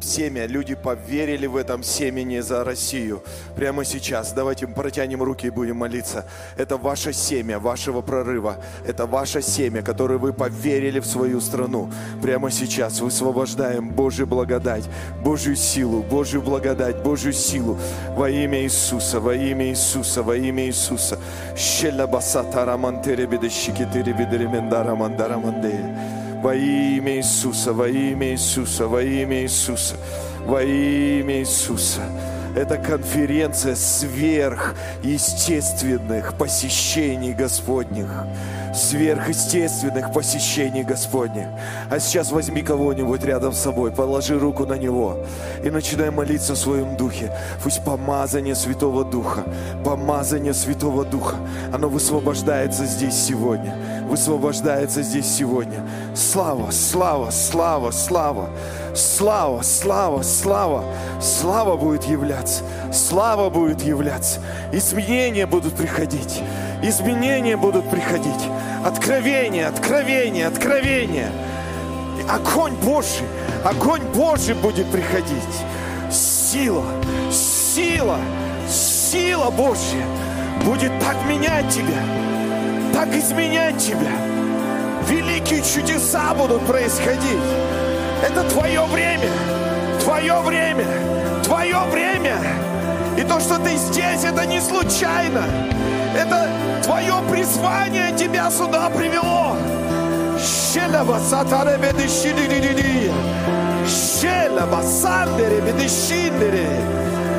семя. 0.00 0.46
Люди 0.46 0.74
поверили 0.74 1.46
в 1.46 1.56
этом 1.56 1.82
семени 1.82 2.40
за 2.40 2.64
Россию. 2.64 3.22
Прямо 3.56 3.84
сейчас. 3.84 4.32
Давайте 4.32 4.66
протянем 4.66 5.22
руки 5.22 5.46
и 5.46 5.50
будем 5.50 5.76
молиться. 5.76 6.26
Это 6.56 6.76
ваше 6.76 7.12
семя, 7.12 7.58
вашего 7.58 8.02
прорыва. 8.02 8.56
Это 8.86 9.06
ваше 9.06 9.42
семя, 9.42 9.82
которое 9.82 10.18
вы 10.18 10.32
поверили 10.32 11.00
в 11.00 11.06
свою 11.06 11.40
страну. 11.40 11.90
Прямо 12.22 12.50
сейчас 12.50 13.00
высвобождаем 13.00 13.90
Божью 13.90 14.26
благодать, 14.26 14.84
Божью 15.22 15.56
силу, 15.56 16.02
Божью 16.02 16.42
благодать, 16.42 17.02
Божью 17.02 17.32
силу 17.32 17.78
во 18.16 18.28
имя 18.28 18.62
Иисуса, 18.62 19.20
во 19.20 19.34
имя 19.34 19.68
Иисуса, 19.68 20.22
во 20.22 20.36
имя 20.36 20.66
Иисуса. 20.66 21.18
Во 26.42 26.54
имя 26.54 27.16
Иисуса, 27.16 27.72
во 27.72 27.88
имя 27.88 28.32
Иисуса, 28.32 28.86
во 28.86 29.02
имя 29.02 29.42
Иисуса, 29.42 29.96
во 30.44 30.62
имя 30.62 31.40
Иисуса. 31.40 32.02
Это 32.54 32.76
конференция 32.78 33.74
сверхъестественных 33.74 36.34
посещений 36.38 37.34
Господних 37.34 38.24
сверхъестественных 38.76 40.12
посещений 40.12 40.82
Господних. 40.82 41.46
А 41.90 41.98
сейчас 41.98 42.30
возьми 42.30 42.62
кого-нибудь 42.62 43.24
рядом 43.24 43.52
с 43.52 43.58
собой, 43.58 43.90
положи 43.90 44.38
руку 44.38 44.66
на 44.66 44.74
него 44.74 45.18
и 45.64 45.70
начинай 45.70 46.10
молиться 46.10 46.54
в 46.54 46.58
своем 46.58 46.96
духе. 46.96 47.32
Пусть 47.62 47.84
помазание 47.84 48.54
Святого 48.54 49.04
Духа, 49.04 49.44
помазание 49.84 50.54
Святого 50.54 51.04
Духа, 51.04 51.36
оно 51.72 51.88
высвобождается 51.88 52.84
здесь 52.84 53.14
сегодня, 53.14 53.74
высвобождается 54.08 55.02
здесь 55.02 55.26
сегодня. 55.26 55.80
Слава, 56.14 56.70
слава, 56.70 57.30
слава, 57.30 57.90
слава, 57.90 58.50
слава, 58.94 59.62
слава, 59.62 60.22
слава, 60.22 60.84
слава 61.20 61.76
будет 61.76 62.04
являться, 62.04 62.62
слава 62.92 63.50
будет 63.50 63.82
являться, 63.82 64.40
изменения 64.72 65.46
будут 65.46 65.74
приходить, 65.74 66.42
изменения 66.82 67.56
будут 67.56 67.88
приходить. 67.90 68.48
Откровение, 68.84 69.66
откровение, 69.66 70.46
откровение. 70.46 71.30
Огонь 72.28 72.74
Божий, 72.74 73.26
огонь 73.64 74.02
Божий 74.14 74.54
будет 74.54 74.90
приходить. 74.90 75.56
Сила, 76.10 76.84
сила, 77.30 78.18
сила 78.68 79.50
Божья 79.50 80.04
будет 80.64 80.92
так 81.00 81.16
менять 81.28 81.68
тебя, 81.68 82.02
так 82.92 83.14
изменять 83.14 83.78
тебя. 83.78 84.12
Великие 85.08 85.62
чудеса 85.62 86.34
будут 86.34 86.66
происходить. 86.66 87.20
Это 88.22 88.42
твое 88.50 88.84
время, 88.86 89.28
твое 90.02 90.40
время, 90.40 90.86
твое 91.44 91.78
время. 91.92 92.36
И 93.16 93.22
то, 93.22 93.38
что 93.40 93.58
ты 93.58 93.76
здесь, 93.76 94.24
это 94.24 94.44
не 94.46 94.60
случайно. 94.60 95.44
Это 96.16 96.48
твое 96.82 97.14
призвание 97.30 98.12
тебя 98.16 98.50
сюда 98.50 98.88
привело. 98.88 99.56
Щелева 100.38 101.18
сатаре 101.18 101.76
бедишидидиди. 101.76 103.12
Щелева 103.86 104.82
сандере 104.82 105.60
бедишиндере. 105.60 106.68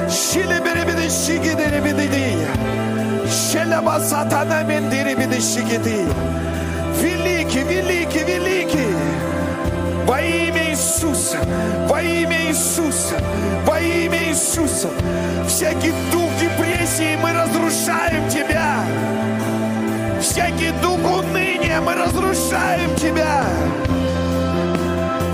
Щелебере 0.10 0.86
бедишигидере 0.86 1.82
бедиди. 1.82 2.38
Щелева 3.28 4.00
сатана 4.00 4.64
мендере 4.64 5.16
бедишигиди. 5.16 6.06
Великий, 7.02 7.64
великий, 7.64 7.64
великий. 7.64 8.07
Во 10.08 10.22
имя 10.22 10.70
Иисуса, 10.70 11.38
во 11.90 12.02
имя 12.02 12.48
Иисуса, 12.48 13.16
во 13.66 13.78
имя 13.78 14.30
Иисуса. 14.30 14.88
Всякий 15.46 15.92
дух 16.14 16.32
депрессии 16.40 17.18
мы 17.22 17.34
разрушаем 17.34 18.30
тебя. 18.30 18.80
Всякий 20.22 20.72
дух 20.82 21.00
уныния 21.00 21.82
мы 21.82 21.94
разрушаем 21.94 22.96
тебя. 22.96 23.44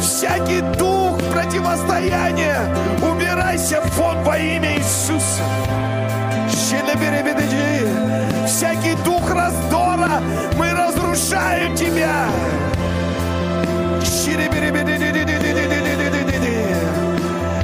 Всякий 0.02 0.62
дух 0.80 1.20
противостояния 1.32 2.58
убирайся 3.00 3.80
вон 3.96 4.24
во 4.24 4.40
имя 4.40 4.78
Иисуса. 4.78 5.44
Всякий 8.48 8.96
дух 9.06 9.30
раздора 9.30 10.20
мы 10.58 10.72
разрушаем 10.72 11.76
тебя. 11.76 12.26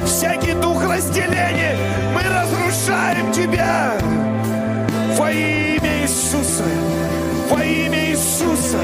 Всякий 0.04 0.52
дух 0.54 0.82
разделения 0.84 1.76
мы 2.14 2.22
разрушаем 2.22 3.32
тебя. 3.32 3.92
Во 5.16 5.30
имя 5.30 6.02
Иисуса, 6.02 6.64
во 7.50 7.62
имя 7.62 8.10
Иисуса. 8.10 8.78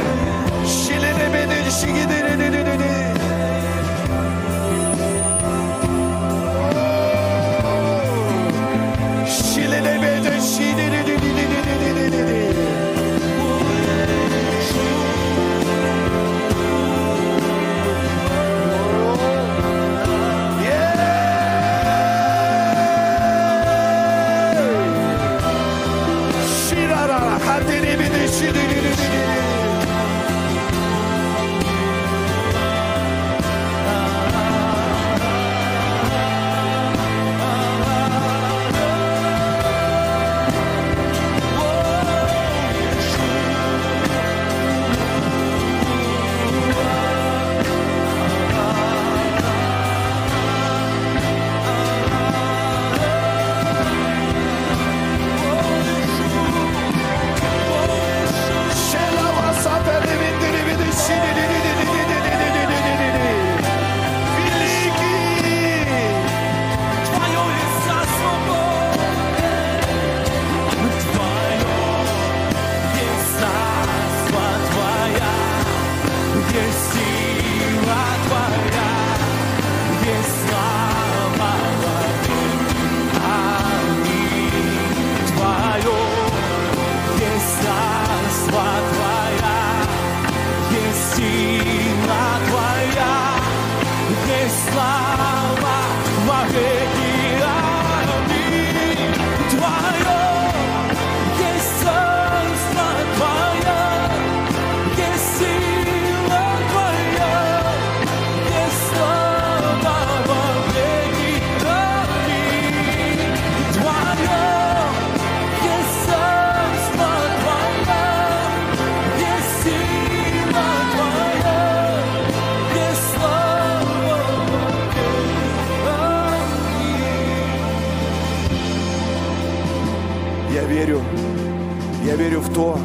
То, 132.57 132.79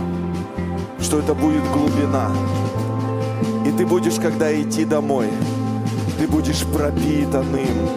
что 1.00 1.20
это 1.20 1.34
будет 1.34 1.64
глубина. 1.72 2.30
И 3.66 3.72
ты 3.72 3.86
будешь, 3.86 4.16
когда 4.16 4.54
идти 4.54 4.84
домой, 4.84 5.28
ты 6.20 6.28
будешь 6.28 6.66
пропитанным, 6.66 7.88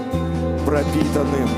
пропитанным. 0.64 1.48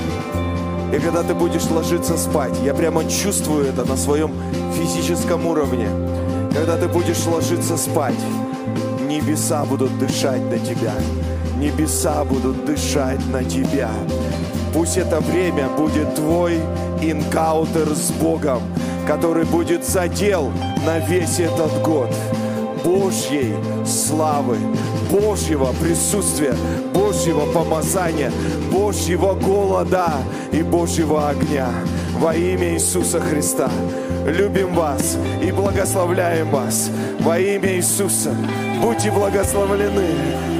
И 0.90 0.98
когда 1.00 1.22
ты 1.22 1.34
будешь 1.34 1.68
ложиться 1.70 2.16
спать, 2.16 2.58
я 2.64 2.72
прямо 2.72 3.04
чувствую 3.04 3.66
это 3.66 3.84
на 3.84 3.98
своем 3.98 4.32
физическом 4.74 5.44
уровне. 5.46 5.88
Когда 6.54 6.78
ты 6.78 6.88
будешь 6.88 7.26
ложиться 7.26 7.76
спать, 7.76 8.24
небеса 9.06 9.66
будут 9.66 9.98
дышать 9.98 10.42
на 10.50 10.58
тебя. 10.58 10.94
Небеса 11.58 12.24
будут 12.24 12.64
дышать 12.64 13.20
на 13.30 13.44
тебя. 13.44 13.90
Пусть 14.72 14.96
это 14.96 15.20
время 15.20 15.68
будет 15.76 16.14
твой 16.14 16.58
инкаутер 17.02 17.94
с 17.94 18.10
Богом, 18.12 18.62
который 19.06 19.44
будет 19.44 19.84
задел 19.84 20.52
на 20.84 20.98
весь 20.98 21.38
этот 21.38 21.80
год. 21.82 22.12
Божьей 22.84 23.54
славы, 23.84 24.58
Божьего 25.10 25.72
присутствия, 25.80 26.54
Божьего 26.92 27.50
помазания, 27.52 28.32
Божьего 28.70 29.34
голода 29.34 30.12
и 30.52 30.62
Божьего 30.62 31.28
огня. 31.28 31.68
Во 32.18 32.34
имя 32.34 32.74
Иисуса 32.74 33.20
Христа 33.20 33.70
любим 34.26 34.74
вас 34.74 35.16
и 35.42 35.50
благословляем 35.50 36.50
вас. 36.50 36.90
Во 37.20 37.38
имя 37.38 37.76
Иисуса 37.76 38.34
будьте 38.80 39.10
благословлены. 39.10 40.55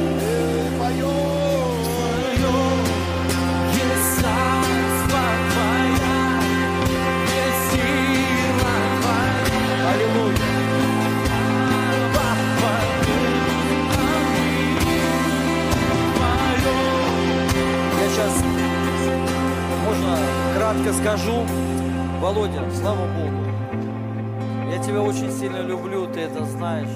Володя, 22.37 22.71
слава 22.75 23.07
Богу. 23.15 24.71
Я 24.71 24.79
тебя 24.83 25.01
очень 25.01 25.33
сильно 25.33 25.63
люблю, 25.63 26.07
ты 26.07 26.21
это 26.21 26.45
знаешь. 26.45 26.91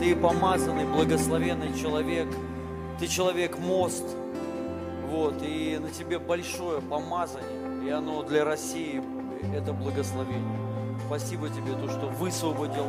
Ты 0.00 0.16
помазанный, 0.16 0.84
благословенный 0.84 1.72
человек. 1.80 2.26
Ты 2.98 3.06
человек-мост. 3.06 4.04
Вот, 5.08 5.40
и 5.42 5.78
на 5.80 5.90
тебе 5.90 6.18
большое 6.18 6.80
помазание, 6.80 7.86
и 7.86 7.90
оно 7.90 8.24
для 8.24 8.44
России 8.44 9.00
это 9.54 9.72
благословение. 9.72 10.58
Спасибо 11.06 11.48
тебе, 11.50 11.74
то, 11.74 11.88
что 11.88 12.06
высвободил 12.06 12.86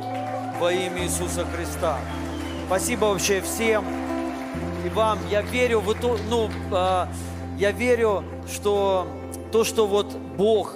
во 0.59 0.73
имя 0.73 1.03
Иисуса 1.03 1.45
Христа. 1.45 1.99
Спасибо 2.65 3.05
вообще 3.05 3.41
всем 3.41 3.85
и 4.83 4.89
вам. 4.89 5.19
Я 5.29 5.43
верю 5.43 5.81
в 5.81 5.95
ну, 6.31 6.49
а, 6.71 7.07
я 7.59 7.69
верю, 7.69 8.23
что 8.51 9.05
то, 9.51 9.63
что 9.63 9.85
вот 9.85 10.15
Бог 10.35 10.73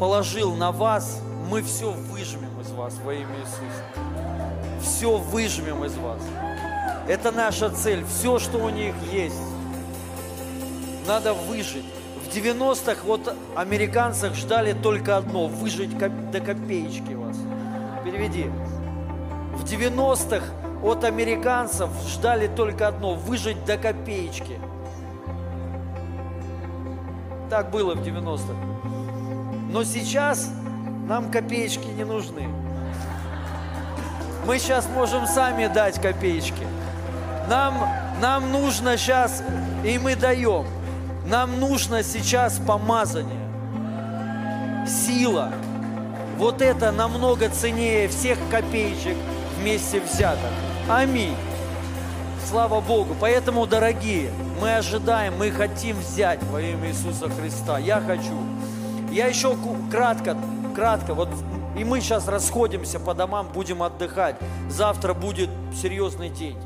положил 0.00 0.54
на 0.54 0.72
вас, 0.72 1.20
мы 1.50 1.62
все 1.62 1.92
выжмем 1.92 2.58
из 2.60 2.70
вас 2.70 2.98
во 3.04 3.12
имя 3.12 3.36
Иисуса. 3.38 3.84
Все 4.80 5.18
выжмем 5.18 5.84
из 5.84 5.94
вас. 5.98 6.22
Это 7.06 7.30
наша 7.30 7.68
цель. 7.68 8.04
Все, 8.06 8.38
что 8.38 8.58
у 8.58 8.70
них 8.70 8.94
есть, 9.12 9.36
надо 11.06 11.34
выжить. 11.34 11.84
В 12.24 12.34
90-х 12.34 13.02
вот 13.04 13.36
американцев 13.54 14.34
ждали 14.34 14.72
только 14.72 15.18
одно– 15.18 15.46
выжить 15.48 15.96
до 15.98 16.40
копеечки 16.40 17.12
вас. 17.12 17.36
Переведи. 18.02 18.50
В 19.54 19.64
90-х 19.64 20.46
от 20.82 21.04
американцев 21.04 21.90
ждали 22.08 22.46
только 22.46 22.88
одно– 22.88 23.14
выжить 23.16 23.62
до 23.66 23.76
копеечки. 23.76 24.58
Так 27.50 27.70
было 27.70 27.94
в 27.94 28.00
90-х. 28.00 28.89
Но 29.72 29.84
сейчас 29.84 30.50
нам 31.06 31.30
копеечки 31.30 31.86
не 31.86 32.04
нужны. 32.04 32.48
Мы 34.46 34.58
сейчас 34.58 34.88
можем 34.88 35.26
сами 35.26 35.66
дать 35.68 36.00
копеечки. 36.00 36.66
Нам, 37.48 37.88
нам 38.20 38.50
нужно 38.50 38.96
сейчас, 38.96 39.42
и 39.84 39.98
мы 39.98 40.16
даем, 40.16 40.66
нам 41.26 41.60
нужно 41.60 42.02
сейчас 42.02 42.58
помазание, 42.66 43.46
сила. 44.86 45.52
Вот 46.36 46.62
это 46.62 46.90
намного 46.90 47.48
ценнее 47.50 48.08
всех 48.08 48.38
копеечек 48.50 49.16
вместе 49.58 50.00
взятых. 50.00 50.50
Аминь. 50.88 51.36
Слава 52.48 52.80
Богу. 52.80 53.14
Поэтому, 53.20 53.66
дорогие, 53.66 54.32
мы 54.60 54.74
ожидаем, 54.74 55.36
мы 55.38 55.50
хотим 55.50 55.98
взять 55.98 56.42
во 56.44 56.60
имя 56.60 56.88
Иисуса 56.88 57.28
Христа. 57.28 57.78
Я 57.78 58.00
хочу. 58.00 58.34
Я 59.10 59.26
еще 59.26 59.56
кратко, 59.90 60.36
кратко, 60.74 61.14
вот 61.14 61.28
и 61.76 61.84
мы 61.84 62.00
сейчас 62.00 62.28
расходимся 62.28 62.98
по 63.00 63.14
домам, 63.14 63.48
будем 63.52 63.82
отдыхать. 63.82 64.36
Завтра 64.68 65.14
будет 65.14 65.50
серьезный 65.74 66.28
день. 66.28 66.56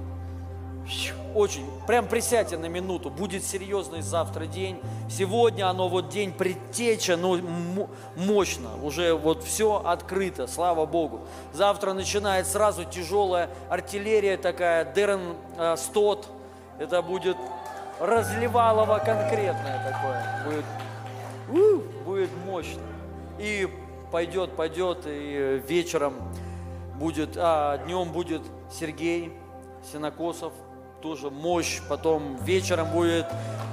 Очень. 1.35 1.67
Прям 1.87 2.07
присядьте 2.07 2.57
на 2.57 2.67
минуту. 2.67 3.11
Будет 3.11 3.45
серьезный 3.45 4.03
завтра 4.03 4.47
день. 4.47 4.79
Сегодня 5.11 5.69
оно 5.69 5.89
вот 5.89 6.09
день 6.11 6.33
предтеча, 6.33 7.17
ну, 7.17 7.37
м- 7.39 7.89
мощно. 8.17 8.69
Уже 8.83 9.15
вот 9.15 9.43
все 9.43 9.83
открыто, 9.85 10.47
слава 10.47 10.87
Богу. 10.87 11.23
Завтра 11.53 11.93
начинает 11.93 12.47
сразу 12.47 12.85
тяжелая 12.85 13.49
артиллерия 13.69 14.37
такая, 14.37 14.85
Дерен 14.85 15.35
э, 15.59 15.77
Стот. 15.77 16.29
Это 16.79 17.03
будет 17.03 17.37
разливалово 18.01 18.99
конкретное 18.99 19.93
такое. 19.93 20.45
Будет, 20.45 20.65
будет 21.49 22.31
мощно. 22.45 22.83
И 23.39 23.69
пойдет, 24.11 24.53
пойдет, 24.53 25.05
и 25.07 25.63
вечером 25.67 26.15
будет, 26.95 27.37
а 27.37 27.79
днем 27.79 28.13
будет 28.13 28.43
Сергей 28.71 29.33
Синокосов, 29.91 30.53
тоже 31.03 31.31
мощь. 31.31 31.81
Потом 31.89 32.37
вечером 32.45 32.91
будет 32.91 33.27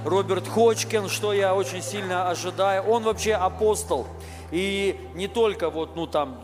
Роберт 0.05 0.47
Хочкин, 0.47 1.07
что 1.07 1.33
я 1.33 1.55
очень 1.55 1.81
сильно 1.81 2.29
ожидаю. 2.29 2.83
Он 2.83 3.03
вообще 3.03 3.33
апостол. 3.33 4.07
И 4.51 4.99
не 5.15 5.27
только 5.27 5.69
вот, 5.69 5.95
ну 5.95 6.07
там, 6.07 6.41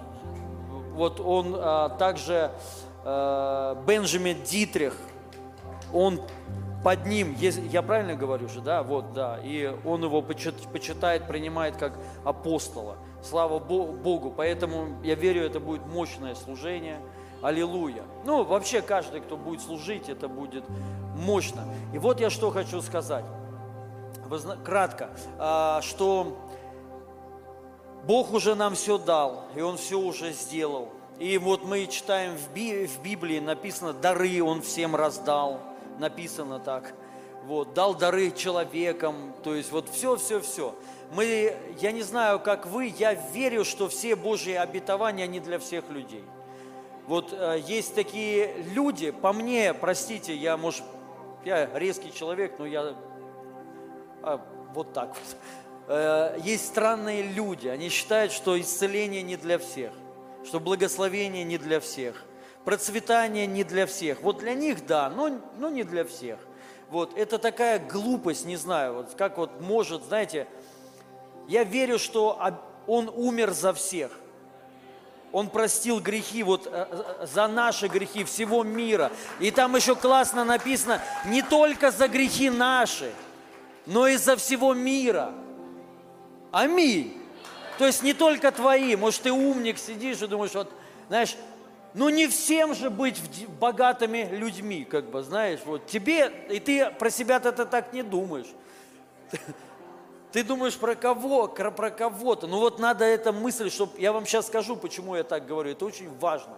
вот 0.93 1.19
он 1.19 1.55
а, 1.57 1.89
также 1.89 2.51
а, 3.03 3.75
Бенджамин 3.86 4.41
Дитрих, 4.43 4.95
он 5.93 6.21
под 6.88 7.05
ним, 7.05 7.35
я 7.38 7.81
правильно 7.81 8.15
говорю 8.15 8.47
же, 8.47 8.61
да, 8.61 8.81
вот, 8.81 9.11
да, 9.11 9.41
и 9.43 9.75
он 9.83 10.05
его 10.05 10.21
почит- 10.21 10.71
почитает, 10.71 11.27
принимает 11.27 11.75
как 11.75 11.99
апостола. 12.23 12.95
Слава 13.21 13.59
Бо- 13.59 13.88
Богу, 13.88 14.31
поэтому 14.31 14.95
я 15.03 15.15
верю, 15.15 15.43
это 15.43 15.59
будет 15.59 15.85
мощное 15.85 16.33
служение. 16.33 17.01
Аллилуйя. 17.41 18.03
Ну, 18.23 18.45
вообще 18.45 18.81
каждый, 18.81 19.19
кто 19.19 19.35
будет 19.35 19.59
служить, 19.59 20.07
это 20.07 20.29
будет 20.29 20.63
мощно. 21.17 21.65
И 21.93 21.97
вот 21.97 22.21
я 22.21 22.29
что 22.29 22.51
хочу 22.51 22.81
сказать. 22.81 23.25
Кратко, 24.63 25.09
а, 25.39 25.81
что 25.81 26.38
Бог 28.05 28.31
уже 28.31 28.55
нам 28.55 28.75
все 28.75 28.97
дал, 28.97 29.43
и 29.55 29.59
Он 29.59 29.75
все 29.75 29.99
уже 29.99 30.31
сделал. 30.31 30.88
И 31.19 31.38
вот 31.38 31.65
мы 31.65 31.85
читаем 31.88 32.38
в 32.38 33.03
Библии, 33.03 33.41
написано, 33.41 33.91
дары 33.91 34.41
Он 34.41 34.61
всем 34.61 34.95
раздал, 34.95 35.59
написано 36.00 36.60
так. 36.60 36.93
Вот, 37.43 37.74
дал 37.74 37.95
дары 37.95 38.32
человекам, 38.32 39.34
то 39.43 39.56
есть 39.56 39.72
вот 39.72 39.89
все, 39.89 40.18
все, 40.18 40.41
все. 40.41 40.76
Мы, 41.14 41.56
я 41.80 41.91
не 41.91 42.04
знаю, 42.04 42.39
как 42.39 42.66
вы, 42.66 42.93
я 42.98 43.14
верю, 43.14 43.64
что 43.64 43.88
все 43.88 44.16
Божьи 44.16 44.54
обетования, 44.54 45.24
они 45.24 45.39
для 45.39 45.58
всех 45.60 45.89
людей. 45.89 46.24
Вот 47.06 47.32
э, 47.32 47.62
есть 47.66 47.95
такие 47.95 48.54
люди, 48.74 49.12
по 49.12 49.32
мне, 49.32 49.74
простите, 49.74 50.36
я, 50.36 50.58
может, 50.58 50.84
я 51.45 51.70
резкий 51.80 52.14
человек, 52.14 52.56
но 52.60 52.66
я 52.66 52.95
а, 54.22 54.41
вот 54.74 54.91
так 54.91 55.16
вот. 55.16 55.38
Э, 55.88 56.38
Есть 56.43 56.68
странные 56.68 57.22
люди, 57.24 57.70
они 57.70 57.88
считают, 57.88 58.34
что 58.34 58.60
исцеление 58.60 59.22
не 59.22 59.38
для 59.38 59.58
всех, 59.58 59.93
что 60.43 60.60
благословение 60.60 61.45
не 61.45 61.58
для 61.58 61.80
всех, 61.80 62.26
процветание 62.68 63.47
не 63.47 63.63
для 63.63 63.86
всех. 63.86 64.22
Вот 64.22 64.39
для 64.39 64.53
них 64.53 64.86
да, 64.86 65.09
но, 65.09 65.39
но 65.57 65.70
не 65.70 65.86
для 65.86 66.03
всех. 66.03 66.38
Вот, 66.89 67.18
это 67.18 67.38
такая 67.38 67.80
глупость, 67.80 68.43
не 68.43 68.57
знаю, 68.57 68.95
вот 68.95 69.15
как 69.15 69.38
вот 69.38 69.61
может, 69.61 70.03
знаете, 70.03 70.47
я 71.47 71.63
верю, 71.63 71.97
что 71.97 72.38
Он 72.86 73.09
умер 73.15 73.51
за 73.51 73.72
всех. 73.72 74.11
Он 75.32 75.49
простил 75.49 76.01
грехи 76.01 76.43
вот 76.43 76.68
э, 76.68 76.88
э, 76.91 77.26
за 77.26 77.47
наши 77.47 77.88
грехи 77.88 78.26
всего 78.26 78.65
мира. 78.65 79.13
И 79.39 79.49
там 79.49 79.74
еще 79.78 79.95
классно 79.95 80.43
написано, 80.43 81.01
не 81.26 81.43
только 81.43 81.89
за 81.89 82.09
грехи 82.09 82.49
наши, 82.49 83.13
но 83.86 84.07
и 84.07 84.18
за 84.18 84.36
всего 84.36 84.74
мира. 84.74 85.32
Аминь. 86.51 87.18
То 87.78 87.86
есть 87.86 88.03
не 88.03 88.13
только 88.13 88.51
твои. 88.51 88.97
Может, 88.97 89.22
ты 89.22 89.32
умник, 89.32 89.78
сидишь 89.78 90.22
и 90.22 90.28
думаешь, 90.28 90.53
вот, 90.53 90.70
знаешь, 91.07 91.38
ну 91.98 92.10
не 92.10 92.28
всем 92.28 92.76
же 92.76 92.91
быть 92.91 93.20
богатыми 93.60 94.30
людьми, 94.32 94.86
как 94.86 95.10
бы, 95.10 95.24
знаешь, 95.24 95.60
вот 95.66 95.88
тебе, 95.88 96.32
и 96.50 96.60
ты 96.60 96.91
про 96.91 97.10
себя-то 97.10 97.52
так 97.66 97.91
не 97.91 98.04
думаешь. 98.04 98.48
Ты 100.32 100.43
думаешь 100.43 100.78
про 100.78 100.93
кого, 100.93 101.48
про 101.48 101.89
кого-то. 101.89 102.48
Ну 102.48 102.60
вот 102.60 102.80
надо 102.80 103.06
эта 103.06 103.32
мысль, 103.32 103.72
чтобы 103.72 103.98
я 103.98 104.12
вам 104.12 104.26
сейчас 104.26 104.48
скажу, 104.48 104.76
почему 104.76 105.16
я 105.16 105.24
так 105.24 105.48
говорю. 105.48 105.72
Это 105.72 105.86
очень 105.86 106.16
важно. 106.20 106.54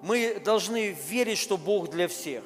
Мы 0.00 0.40
должны 0.42 0.88
верить, 1.08 1.38
что 1.38 1.56
Бог 1.56 1.90
для 1.90 2.08
всех. 2.08 2.42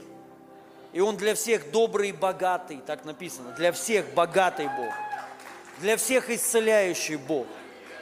И 0.92 1.00
Он 1.00 1.16
для 1.16 1.34
всех 1.34 1.70
добрый 1.70 2.10
и 2.10 2.12
богатый, 2.12 2.80
так 2.84 3.04
написано. 3.04 3.52
Для 3.52 3.72
всех 3.72 4.12
богатый 4.12 4.66
Бог. 4.66 4.92
Для 5.80 5.96
всех 5.96 6.30
исцеляющий 6.30 7.16
Бог. 7.16 7.46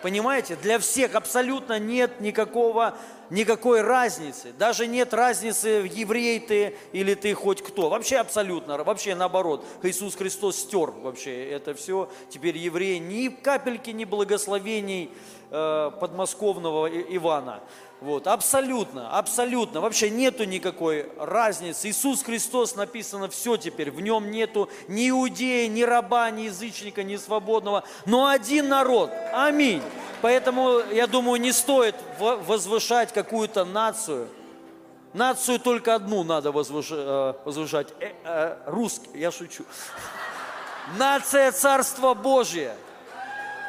Понимаете? 0.02 0.56
Для 0.56 0.78
всех 0.80 1.14
абсолютно 1.14 1.78
нет 1.78 2.20
никакого, 2.20 2.94
никакой 3.30 3.80
разницы. 3.82 4.52
Даже 4.58 4.86
нет 4.86 5.14
разницы, 5.14 5.88
еврей 5.92 6.40
ты 6.40 6.76
или 6.92 7.14
ты 7.14 7.34
хоть 7.34 7.62
кто. 7.62 7.88
Вообще 7.88 8.16
абсолютно, 8.16 8.82
вообще 8.84 9.14
наоборот. 9.14 9.64
Иисус 9.82 10.14
Христос 10.14 10.56
стер 10.56 10.90
вообще 10.90 11.50
это 11.50 11.74
все. 11.74 12.08
Теперь 12.28 12.56
евреи 12.56 12.98
ни 12.98 13.28
капельки, 13.28 13.90
ни 13.90 14.04
благословений 14.04 15.10
э, 15.50 15.90
подмосковного 16.00 16.88
Ивана. 16.88 17.60
Вот, 18.02 18.26
абсолютно, 18.26 19.16
абсолютно. 19.16 19.80
Вообще 19.80 20.10
нету 20.10 20.42
никакой 20.42 21.08
разницы. 21.18 21.88
Иисус 21.88 22.24
Христос 22.24 22.74
написано 22.74 23.28
все 23.28 23.56
теперь. 23.56 23.92
В 23.92 24.00
нем 24.00 24.32
нету 24.32 24.68
ни 24.88 25.08
иудея, 25.08 25.68
ни 25.68 25.82
раба, 25.82 26.28
ни 26.32 26.42
язычника, 26.42 27.04
ни 27.04 27.14
свободного, 27.16 27.84
но 28.04 28.26
один 28.26 28.68
народ. 28.68 29.12
Аминь. 29.32 29.80
Поэтому, 30.20 30.80
я 30.92 31.06
думаю, 31.06 31.40
не 31.40 31.52
стоит 31.52 31.94
возвышать 32.18 33.12
какую-то 33.22 33.64
нацию. 33.64 34.28
Нацию 35.14 35.60
только 35.60 35.94
одну 35.94 36.24
надо 36.24 36.48
э, 36.48 36.52
возвышать. 36.52 37.88
Э, 38.00 38.12
э, 38.24 38.56
русский, 38.66 39.10
я 39.14 39.30
шучу. 39.30 39.64
Нация 40.96 41.52
Царства 41.52 42.14
Божия. 42.14 42.74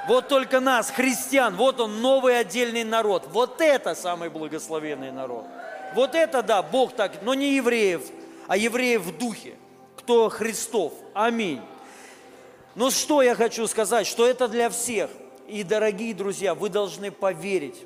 Вот 0.08 0.28
только 0.28 0.60
нас, 0.60 0.90
христиан, 0.90 1.56
вот 1.56 1.80
он, 1.80 2.02
новый 2.02 2.40
отдельный 2.40 2.84
народ. 2.84 3.28
Вот 3.32 3.62
это 3.62 3.96
самый 3.96 4.30
благословенный 4.30 5.12
народ. 5.12 5.46
Вот 5.96 6.16
это, 6.16 6.42
да, 6.42 6.62
Бог 6.64 6.94
так, 6.96 7.22
но 7.22 7.34
не 7.34 7.56
евреев, 7.56 8.02
а 8.48 8.58
евреев 8.58 9.04
в 9.04 9.18
духе, 9.18 9.56
кто 9.98 10.30
Христов. 10.30 10.94
Аминь. 11.14 11.62
Но 12.76 12.90
что 12.90 13.22
я 13.22 13.36
хочу 13.36 13.68
сказать, 13.68 14.08
что 14.08 14.28
это 14.28 14.48
для 14.48 14.70
всех. 14.70 15.10
И, 15.48 15.64
дорогие 15.64 16.14
друзья, 16.14 16.56
вы 16.56 16.70
должны 16.70 17.12
поверить, 17.12 17.86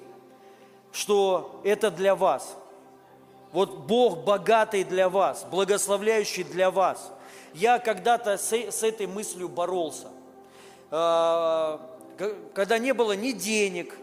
что 0.97 1.61
это 1.63 1.91
для 1.91 2.15
вас. 2.15 2.57
Вот 3.51 3.77
Бог 3.79 4.23
богатый 4.23 4.83
для 4.83 5.09
вас, 5.09 5.45
благословляющий 5.49 6.43
для 6.43 6.71
вас. 6.71 7.11
Я 7.53 7.79
когда-то 7.79 8.37
с, 8.37 8.51
с 8.51 8.83
этой 8.83 9.07
мыслью 9.07 9.47
боролся 9.47 10.07
а, 10.89 11.79
когда 12.53 12.77
не 12.77 12.93
было 12.93 13.13
ни 13.13 13.31
денег, 13.31 13.95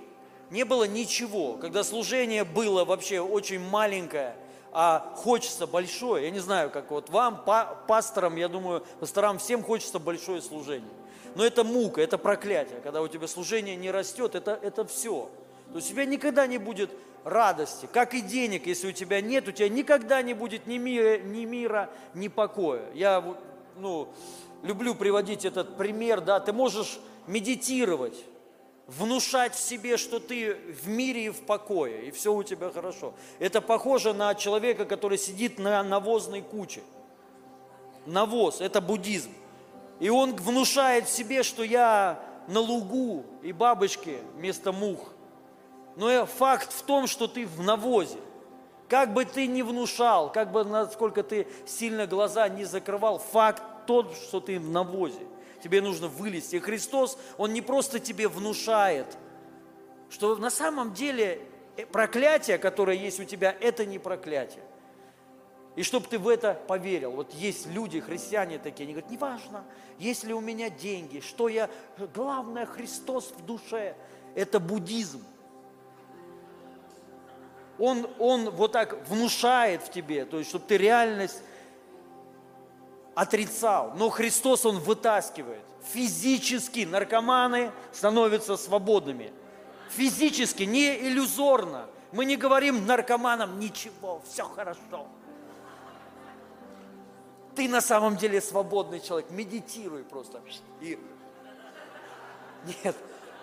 не 0.51 0.65
было 0.65 0.85
ничего, 0.85 1.55
когда 1.55 1.83
служение 1.83 2.45
было 2.45 2.85
вообще 2.85 3.21
очень 3.21 3.61
маленькое, 3.61 4.37
а 4.73 5.13
хочется 5.17 5.67
большое. 5.67 6.25
Я 6.25 6.31
не 6.31 6.41
знаю, 6.41 6.71
как 6.71 6.91
вот 6.91 7.09
вам, 7.11 7.45
пасторам, 7.89 8.37
я 8.37 8.49
думаю, 8.49 8.85
пасторам 9.01 9.39
всем 9.39 9.63
хочется 9.65 9.99
большое 9.99 10.43
служение. 10.43 10.91
Но 11.35 11.45
это 11.45 11.65
мука, 11.65 12.01
это 12.01 12.19
проклятие. 12.19 12.81
Когда 12.81 13.03
у 13.03 13.09
тебя 13.09 13.27
служение 13.27 13.75
не 13.75 13.91
растет, 13.91 14.35
это, 14.37 14.59
это 14.63 14.85
все. 14.85 15.29
То 15.75 15.79
у 15.79 15.81
тебя 15.81 16.05
никогда 16.05 16.47
не 16.47 16.59
будет 16.59 16.93
радости, 17.25 17.89
как 17.93 18.15
и 18.15 18.21
денег, 18.21 18.69
если 18.69 18.91
у 18.91 18.93
тебя 18.93 19.21
нет, 19.21 19.49
у 19.49 19.51
тебя 19.51 19.69
никогда 19.69 20.23
не 20.23 20.33
будет 20.33 20.69
ни 20.69 20.79
мира, 20.79 21.19
ни, 21.19 21.45
мира, 21.47 21.91
ни 22.15 22.29
покоя. 22.29 22.85
Я 22.95 23.25
ну, 23.79 24.09
люблю 24.63 24.95
приводить 24.95 25.45
этот 25.45 25.77
пример, 25.77 26.21
да, 26.21 26.39
ты 26.39 26.53
можешь 26.53 27.01
медитировать, 27.27 28.15
внушать 28.87 29.57
в 29.57 29.59
себе, 29.59 29.97
что 29.97 30.21
ты 30.21 30.55
в 30.55 30.87
мире 30.87 31.25
и 31.25 31.31
в 31.31 31.41
покое, 31.41 32.07
и 32.07 32.13
все 32.13 32.33
у 32.33 32.45
тебя 32.45 32.71
хорошо. 32.71 33.13
Это 33.41 33.61
похоже 33.61 34.13
на 34.13 34.37
человека, 34.37 34.85
который 34.85 35.19
сидит 35.19 35.59
на 35.59 35.83
навозной 35.83 36.43
куче. 36.43 36.83
Навоз– 38.07 38.59
это 38.61 38.81
буддизм. 38.81 39.33
И 39.99 40.09
он 40.09 40.37
внушает 40.37 41.07
в 41.07 41.11
себе, 41.11 41.43
что 41.43 41.65
я 41.65 42.23
на 42.47 42.61
лугу 42.61 43.25
и 43.43 43.51
бабочки 43.51 44.19
вместо 44.37 44.71
мух. 44.71 45.14
Но 45.97 46.27
факт 46.27 46.73
в 46.73 46.83
том, 46.83 47.07
что 47.07 47.27
ты 47.27 47.47
в 47.47 47.63
навозе. 47.63 48.19
Как 48.89 49.13
бы 49.13 49.25
ты 49.25 49.47
ни 49.47 49.63
внушал, 49.63 50.31
как 50.31 50.53
бы 50.53 50.65
насколько 50.65 51.23
ты 51.23 51.47
сильно 51.67 52.07
глаза 52.07 52.49
не 52.49 52.65
закрывал, 52.65 53.19
факт 53.19 53.63
тот, 53.87 54.15
что 54.15 54.41
ты 54.41 54.59
в 54.59 54.69
навозе 54.71 55.27
тебе 55.65 55.81
нужно 55.81 56.09
вылезти. 56.09 56.57
И 56.57 56.61
Христос, 56.61 57.19
Он 57.39 57.55
не 57.55 57.63
просто 57.63 57.99
тебе 57.99 58.29
внушает, 58.29 59.07
что 60.11 60.37
на 60.37 60.51
самом 60.51 60.93
деле 60.93 61.41
э, 61.79 61.87
проклятие, 61.87 62.59
которое 62.59 62.99
есть 62.99 63.19
у 63.19 63.25
тебя, 63.25 63.57
это 63.61 63.87
не 63.87 63.99
проклятие. 63.99 64.63
И 65.75 65.83
чтобы 65.83 66.07
ты 66.07 66.19
в 66.19 66.29
это 66.29 66.55
поверил. 66.69 67.13
Вот 67.13 67.33
есть 67.33 67.67
люди, 67.67 67.99
христиане 67.99 68.59
такие, 68.59 68.85
они 68.85 68.93
говорят, 68.93 69.11
неважно, 69.11 69.65
есть 69.99 70.23
ли 70.25 70.35
у 70.35 70.41
меня 70.41 70.69
деньги, 70.69 71.21
что 71.21 71.49
я, 71.49 71.71
главное, 72.15 72.67
Христос 72.67 73.33
в 73.37 73.45
душе. 73.45 73.97
Это 74.35 74.61
буддизм. 74.61 75.25
Он, 77.79 78.09
он 78.19 78.51
вот 78.51 78.73
так 78.73 79.09
внушает 79.09 79.83
в 79.83 79.91
тебе, 79.91 80.25
то 80.25 80.39
есть, 80.39 80.51
чтобы 80.51 80.65
ты 80.67 80.77
реальность 80.77 81.43
отрицал, 83.15 83.93
но 83.97 84.11
Христос, 84.11 84.65
Он 84.67 84.79
вытаскивает. 84.79 85.63
Физически 85.93 86.85
наркоманы 86.85 87.71
становятся 87.93 88.57
свободными. 88.57 89.33
Физически, 89.91 90.63
не 90.63 90.97
иллюзорно. 91.09 91.87
Мы 92.13 92.25
не 92.25 92.37
говорим 92.37 92.87
наркоманам 92.87 93.59
ничего, 93.59 94.23
все 94.29 94.45
хорошо. 94.45 95.07
Ты 97.55 97.69
на 97.69 97.81
самом 97.81 98.17
деле 98.17 98.41
свободный 98.41 99.01
человек, 99.01 99.31
медитируй 99.31 100.05
просто. 100.05 100.41
И... 100.81 100.99
Нет, 102.83 102.97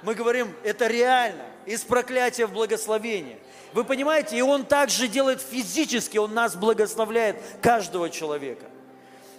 мы 0.04 0.16
говорим, 0.16 0.54
это 0.64 0.88
реально, 0.88 1.46
из 1.66 1.84
проклятия 1.84 2.46
в 2.46 2.54
благословение. 2.54 3.40
Вы 3.74 3.84
понимаете, 3.84 4.38
и 4.38 4.42
Он 4.42 4.66
также 4.66 5.08
делает 5.08 5.42
физически, 5.42 6.18
Он 6.18 6.34
нас 6.34 6.56
благословляет, 6.56 7.42
каждого 7.62 8.10
человека. 8.10 8.66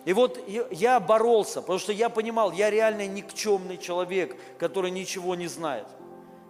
И 0.05 0.13
вот 0.13 0.41
я 0.71 0.99
боролся, 0.99 1.61
потому 1.61 1.79
что 1.79 1.93
я 1.93 2.09
понимал, 2.09 2.51
я 2.53 2.71
реально 2.71 3.07
никчемный 3.07 3.79
человек, 3.79 4.37
который 4.59 4.91
ничего 4.91 5.35
не 5.35 5.47
знает. 5.47 5.87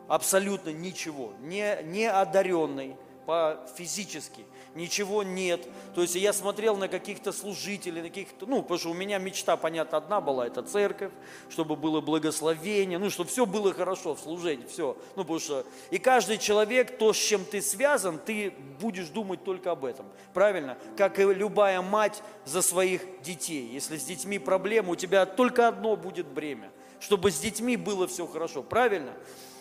Абсолютно 0.09 0.70
ничего. 0.70 1.33
Не, 1.41 1.78
не 1.83 2.07
одаренный 2.07 2.97
по 3.26 3.61
физически 3.76 4.45
ничего 4.74 5.22
нет. 5.22 5.66
То 5.94 6.02
есть 6.02 6.14
я 6.14 6.32
смотрел 6.32 6.76
на 6.76 6.88
каких-то 6.88 7.32
служителей, 7.32 8.02
на 8.02 8.08
каких-то, 8.08 8.46
ну, 8.46 8.62
потому 8.62 8.78
что 8.78 8.90
у 8.90 8.94
меня 8.94 9.18
мечта, 9.18 9.56
понятно, 9.56 9.98
одна 9.98 10.20
была, 10.20 10.46
это 10.46 10.62
церковь, 10.62 11.12
чтобы 11.50 11.76
было 11.76 12.00
благословение, 12.00 12.98
ну, 12.98 13.10
чтобы 13.10 13.30
все 13.30 13.46
было 13.46 13.72
хорошо 13.72 14.14
в 14.14 14.20
служении, 14.20 14.66
все. 14.66 14.96
Ну, 15.16 15.22
потому 15.22 15.38
что 15.38 15.66
и 15.90 15.98
каждый 15.98 16.38
человек, 16.38 16.98
то, 16.98 17.12
с 17.12 17.16
чем 17.16 17.44
ты 17.44 17.60
связан, 17.60 18.18
ты 18.18 18.52
будешь 18.80 19.08
думать 19.08 19.44
только 19.44 19.70
об 19.70 19.84
этом, 19.84 20.06
правильно? 20.32 20.78
Как 20.96 21.18
и 21.18 21.22
любая 21.22 21.82
мать 21.82 22.22
за 22.44 22.62
своих 22.62 23.02
детей. 23.22 23.68
Если 23.72 23.96
с 23.96 24.04
детьми 24.04 24.38
проблемы, 24.38 24.92
у 24.92 24.96
тебя 24.96 25.26
только 25.26 25.68
одно 25.68 25.96
будет 25.96 26.26
бремя, 26.26 26.70
чтобы 27.00 27.30
с 27.30 27.38
детьми 27.38 27.76
было 27.76 28.06
все 28.06 28.26
хорошо, 28.26 28.62
правильно? 28.62 29.12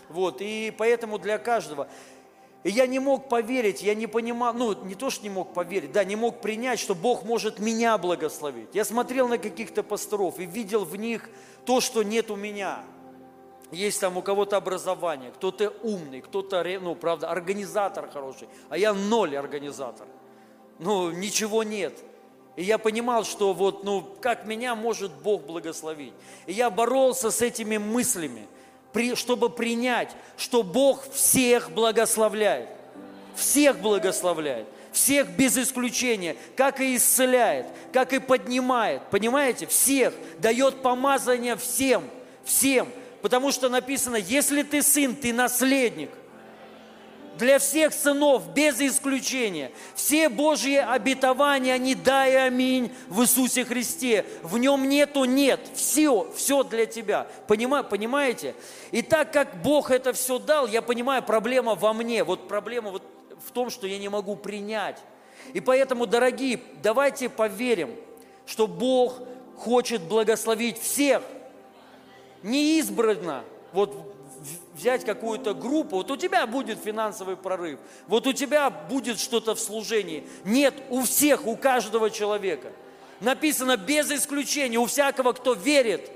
Вот, 0.09 0.41
и 0.41 0.73
поэтому 0.77 1.17
для 1.17 1.37
каждого. 1.37 1.87
И 2.63 2.69
я 2.69 2.85
не 2.85 2.99
мог 2.99 3.27
поверить, 3.27 3.81
я 3.81 3.95
не 3.95 4.05
понимал, 4.05 4.53
ну, 4.53 4.75
не 4.83 4.93
то, 4.93 5.09
что 5.09 5.23
не 5.23 5.31
мог 5.31 5.53
поверить, 5.53 5.91
да, 5.91 6.03
не 6.03 6.15
мог 6.15 6.41
принять, 6.41 6.79
что 6.79 6.93
Бог 6.93 7.23
может 7.23 7.57
меня 7.57 7.97
благословить. 7.97 8.69
Я 8.73 8.85
смотрел 8.85 9.27
на 9.27 9.39
каких-то 9.39 9.81
пасторов 9.81 10.39
и 10.39 10.45
видел 10.45 10.85
в 10.85 10.95
них 10.95 11.27
то, 11.65 11.81
что 11.81 12.03
нет 12.03 12.29
у 12.29 12.35
меня. 12.35 12.83
Есть 13.71 13.99
там 13.99 14.17
у 14.17 14.21
кого-то 14.21 14.57
образование, 14.57 15.31
кто-то 15.31 15.73
умный, 15.81 16.21
кто-то, 16.21 16.63
ну, 16.81 16.93
правда, 16.93 17.29
организатор 17.29 18.09
хороший, 18.11 18.47
а 18.69 18.77
я 18.77 18.93
ноль 18.93 19.35
организатор. 19.35 20.07
Ну, 20.77 21.09
ничего 21.09 21.63
нет. 21.63 21.97
И 22.57 22.63
я 22.63 22.77
понимал, 22.77 23.23
что 23.23 23.53
вот, 23.53 23.83
ну, 23.83 24.05
как 24.21 24.45
меня 24.45 24.75
может 24.75 25.11
Бог 25.23 25.43
благословить. 25.43 26.13
И 26.45 26.53
я 26.53 26.69
боролся 26.69 27.31
с 27.31 27.41
этими 27.41 27.77
мыслями– 27.77 28.45
чтобы 29.15 29.49
принять, 29.49 30.11
что 30.37 30.63
Бог 30.63 31.09
всех 31.11 31.71
благословляет. 31.71 32.69
Всех 33.35 33.79
благословляет. 33.79 34.67
Всех 34.91 35.29
без 35.29 35.57
исключения. 35.57 36.35
Как 36.55 36.81
и 36.81 36.95
исцеляет, 36.95 37.67
как 37.93 38.13
и 38.13 38.19
поднимает. 38.19 39.01
Понимаете? 39.09 39.67
Всех. 39.67 40.13
Дает 40.39 40.81
помазание 40.81 41.55
всем. 41.55 42.03
Всем. 42.43 42.89
Потому 43.21 43.51
что 43.51 43.69
написано, 43.69 44.17
если 44.17 44.63
ты 44.63 44.81
сын, 44.81 45.15
ты 45.15 45.31
наследник. 45.31 46.09
Для 47.41 47.57
всех 47.57 47.91
сынов, 47.91 48.53
без 48.53 48.79
исключения. 48.79 49.71
Все 49.95 50.29
Божьи 50.29 50.75
обетования, 50.75 51.73
они 51.73 51.95
да 51.95 52.27
и 52.27 52.35
аминь 52.35 52.93
в 53.09 53.23
Иисусе 53.23 53.65
Христе. 53.65 54.27
В 54.43 54.59
нем 54.59 54.87
нету 54.87 55.23
нет. 55.23 55.59
Все, 55.73 56.31
все 56.35 56.61
для 56.61 56.85
тебя. 56.85 57.25
Понима, 57.47 57.81
понимаете? 57.81 58.53
И 58.91 59.01
так 59.01 59.33
как 59.33 59.59
Бог 59.63 59.89
это 59.89 60.13
все 60.13 60.37
дал, 60.37 60.67
я 60.67 60.83
понимаю, 60.83 61.23
проблема 61.23 61.73
во 61.73 61.93
мне. 61.93 62.23
Вот 62.23 62.47
проблема 62.47 62.91
вот 62.91 63.01
в 63.43 63.49
том, 63.49 63.71
что 63.71 63.87
я 63.87 63.97
не 63.97 64.07
могу 64.07 64.35
принять. 64.35 64.99
И 65.53 65.61
поэтому, 65.61 66.05
дорогие, 66.05 66.59
давайте 66.83 67.27
поверим, 67.27 67.95
что 68.45 68.67
Бог 68.67 69.15
хочет 69.57 70.03
благословить 70.03 70.79
всех. 70.79 71.23
Не 72.43 72.77
избранно, 72.77 73.43
вот 73.73 74.10
взять 74.81 75.05
какую-то 75.05 75.53
группу, 75.53 75.97
вот 75.97 76.09
у 76.09 76.17
тебя 76.17 76.47
будет 76.47 76.79
финансовый 76.79 77.37
прорыв, 77.37 77.79
вот 78.07 78.25
у 78.25 78.33
тебя 78.33 78.69
будет 78.69 79.19
что-то 79.19 79.53
в 79.53 79.59
служении. 79.59 80.27
Нет, 80.43 80.73
у 80.89 81.03
всех, 81.03 81.45
у 81.45 81.55
каждого 81.55 82.09
человека. 82.09 82.71
Написано 83.19 83.77
без 83.77 84.11
исключения, 84.11 84.79
у 84.79 84.87
всякого, 84.87 85.33
кто 85.33 85.53
верит, 85.53 86.11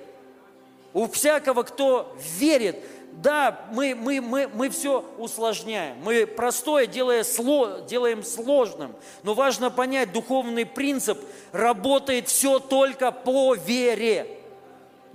у 0.93 1.07
всякого, 1.07 1.61
кто 1.61 2.17
верит. 2.39 2.83
Да, 3.11 3.65
мы, 3.71 3.95
мы, 3.95 4.19
мы, 4.19 4.47
мы 4.47 4.69
все 4.69 5.05
усложняем. 5.17 5.97
Мы 6.03 6.25
простое 6.25 6.87
делаем, 6.87 7.85
делаем 7.85 8.23
сложным. 8.23 8.93
Но 9.23 9.35
важно 9.35 9.69
понять, 9.69 10.11
духовный 10.11 10.65
принцип 10.65 11.19
работает 11.51 12.27
все 12.27 12.59
только 12.59 13.11
по 13.11 13.53
вере. 13.53 14.34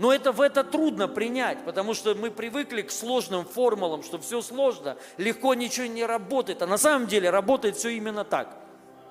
Но 0.01 0.15
это, 0.15 0.33
в 0.33 0.41
это 0.41 0.65
трудно 0.65 1.09
принять, 1.09 1.59
потому 1.67 1.93
что 1.93 2.15
мы 2.15 2.31
привыкли 2.31 2.81
к 2.81 2.91
сложным 2.91 3.45
формулам, 3.45 4.03
что 4.03 4.19
все 4.19 4.41
сложно, 4.41 4.97
легко 5.19 5.53
ничего 5.53 5.89
не 5.89 6.07
работает. 6.07 6.63
А 6.63 6.67
на 6.67 6.79
самом 6.79 7.07
деле 7.07 7.29
работает 7.29 7.77
все 7.77 7.91
именно 7.91 8.25
так. 8.25 8.57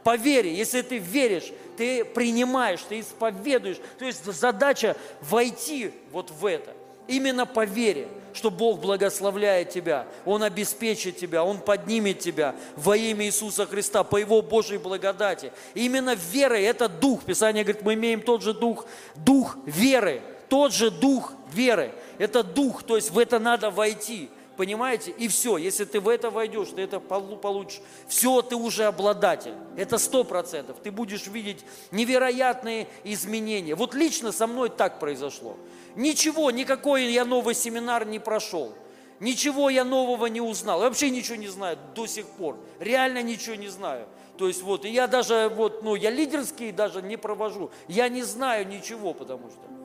По 0.03 0.15
вере, 0.15 0.51
если 0.51 0.81
ты 0.81 0.97
веришь, 0.97 1.51
ты 1.77 2.03
принимаешь, 2.03 2.79
ты 2.89 3.01
исповедуешь. 3.01 3.77
То 3.99 4.05
есть 4.05 4.25
задача 4.25 4.97
войти 5.21 5.93
вот 6.11 6.31
в 6.31 6.43
это. 6.47 6.73
Именно 7.07 7.45
по 7.45 7.65
вере, 7.65 8.07
что 8.33 8.49
Бог 8.49 8.79
благословляет 8.79 9.69
тебя, 9.69 10.07
Он 10.25 10.41
обеспечит 10.41 11.17
тебя, 11.17 11.43
Он 11.43 11.59
поднимет 11.59 12.17
тебя 12.17 12.55
во 12.75 12.97
имя 12.97 13.27
Иисуса 13.27 13.67
Христа, 13.67 14.03
по 14.03 14.17
Его 14.17 14.41
Божьей 14.41 14.79
благодати. 14.79 15.51
Именно 15.75 16.15
верой, 16.15 16.63
это 16.63 16.89
дух. 16.89 17.25
Писание 17.25 17.63
говорит, 17.63 17.83
мы 17.83 17.93
имеем 17.93 18.21
тот 18.21 18.41
же 18.41 18.55
дух, 18.55 18.87
дух 19.15 19.55
веры 19.67 20.23
тот 20.49 20.73
же 20.73 20.91
дух 20.91 21.33
веры. 21.53 21.93
Это 22.17 22.43
дух, 22.43 22.83
то 22.83 22.95
есть 22.95 23.11
в 23.11 23.17
это 23.17 23.39
надо 23.39 23.71
войти. 23.71 24.29
Понимаете? 24.59 25.11
И 25.11 25.29
все, 25.29 25.55
если 25.55 25.85
ты 25.85 26.01
в 26.01 26.09
это 26.09 26.29
войдешь, 26.29 26.67
ты 26.75 26.81
это 26.81 26.99
получишь. 26.99 27.79
Все, 28.09 28.41
ты 28.41 28.57
уже 28.57 28.83
обладатель. 28.83 29.53
Это 29.77 29.97
сто 29.97 30.25
процентов. 30.25 30.75
Ты 30.83 30.91
будешь 30.91 31.27
видеть 31.27 31.63
невероятные 31.91 32.89
изменения. 33.05 33.73
Вот 33.75 33.95
лично 33.95 34.33
со 34.33 34.47
мной 34.47 34.67
так 34.69 34.99
произошло. 34.99 35.55
Ничего, 35.95 36.51
никакой 36.51 37.05
я 37.05 37.23
новый 37.23 37.55
семинар 37.55 38.05
не 38.05 38.19
прошел. 38.19 38.73
Ничего 39.21 39.69
я 39.69 39.85
нового 39.85 40.25
не 40.25 40.41
узнал. 40.41 40.81
Я 40.81 40.89
вообще 40.89 41.09
ничего 41.09 41.37
не 41.37 41.47
знаю 41.47 41.77
до 41.95 42.05
сих 42.05 42.25
пор. 42.25 42.57
Реально 42.81 43.21
ничего 43.21 43.55
не 43.55 43.69
знаю. 43.69 44.07
То 44.37 44.49
есть 44.49 44.61
вот, 44.61 44.83
и 44.83 44.89
я 44.89 45.07
даже, 45.07 45.49
вот, 45.55 45.83
ну, 45.83 45.95
я 45.95 46.09
лидерские 46.09 46.73
даже 46.73 47.01
не 47.01 47.15
провожу. 47.15 47.71
Я 47.87 48.09
не 48.09 48.23
знаю 48.23 48.67
ничего, 48.67 49.13
потому 49.13 49.49
что. 49.49 49.78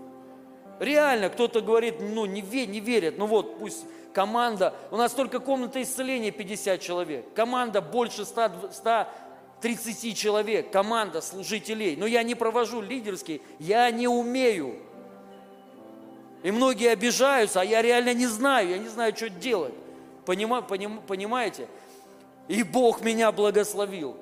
Реально, 0.81 1.29
кто-то 1.29 1.61
говорит, 1.61 1.97
ну, 2.01 2.27
не, 2.27 2.41
ве, 2.41 2.66
не 2.66 2.81
верят, 2.81 3.16
ну 3.16 3.27
вот, 3.27 3.59
пусть 3.59 3.85
команда, 4.12 4.74
у 4.90 4.97
нас 4.97 5.12
только 5.12 5.39
комната 5.39 5.82
исцеления 5.82 6.31
50 6.31 6.81
человек, 6.81 7.35
команда 7.35 7.81
больше 7.81 8.24
100, 8.24 8.70
130 8.73 10.16
человек, 10.16 10.70
команда 10.70 11.20
служителей, 11.20 11.97
но 11.97 12.07
я 12.07 12.23
не 12.23 12.35
провожу 12.35 12.81
лидерский, 12.81 13.43
я 13.59 13.90
не 13.90 14.09
умею. 14.09 14.77
И 16.43 16.51
многие 16.51 16.90
обижаются, 16.90 17.61
а 17.61 17.65
я 17.65 17.81
реально 17.81 18.12
не 18.15 18.27
знаю, 18.27 18.69
я 18.70 18.78
не 18.78 18.89
знаю, 18.89 19.16
что 19.16 19.31
делать. 19.31 19.74
Понима, 20.27 20.61
поним, 20.62 21.01
понимаете? 21.07 21.69
И 22.49 22.62
Бог 22.62 23.01
меня 23.01 23.32
благословил. 23.32 24.16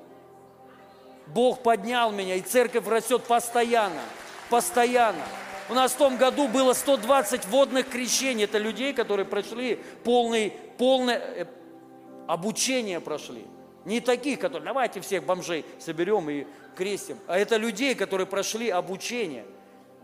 Бог 1.27 1.63
поднял 1.63 2.11
меня, 2.11 2.35
и 2.35 2.41
церковь 2.41 2.87
растет 2.87 3.23
постоянно, 3.23 4.01
постоянно. 4.49 5.23
У 5.69 5.73
нас 5.73 5.93
в 5.93 5.97
том 5.97 6.17
году 6.17 6.47
было 6.47 6.73
120 6.73 7.45
водных 7.47 7.89
крещений. 7.89 8.43
Это 8.43 8.57
людей, 8.57 8.93
которые 8.93 9.25
прошли 9.25 9.79
полный, 10.03 10.53
полное 10.77 11.17
э, 11.17 11.45
обучение 12.27 12.99
прошли. 12.99 13.45
Не 13.85 14.01
таких, 14.01 14.39
которые 14.39 14.65
давайте 14.65 15.01
всех 15.01 15.25
бомжей 15.25 15.65
соберем 15.79 16.29
и 16.29 16.45
крестим. 16.75 17.17
А 17.27 17.37
это 17.37 17.57
людей, 17.57 17.95
которые 17.95 18.27
прошли 18.27 18.69
обучение. 18.69 19.45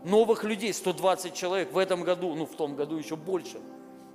Новых 0.04 0.44
людей, 0.44 0.72
120 0.72 1.34
человек 1.34 1.72
в 1.72 1.78
этом 1.78 2.04
году, 2.04 2.34
ну 2.34 2.46
в 2.46 2.56
том 2.56 2.74
году 2.74 2.96
еще 2.96 3.16
больше. 3.16 3.58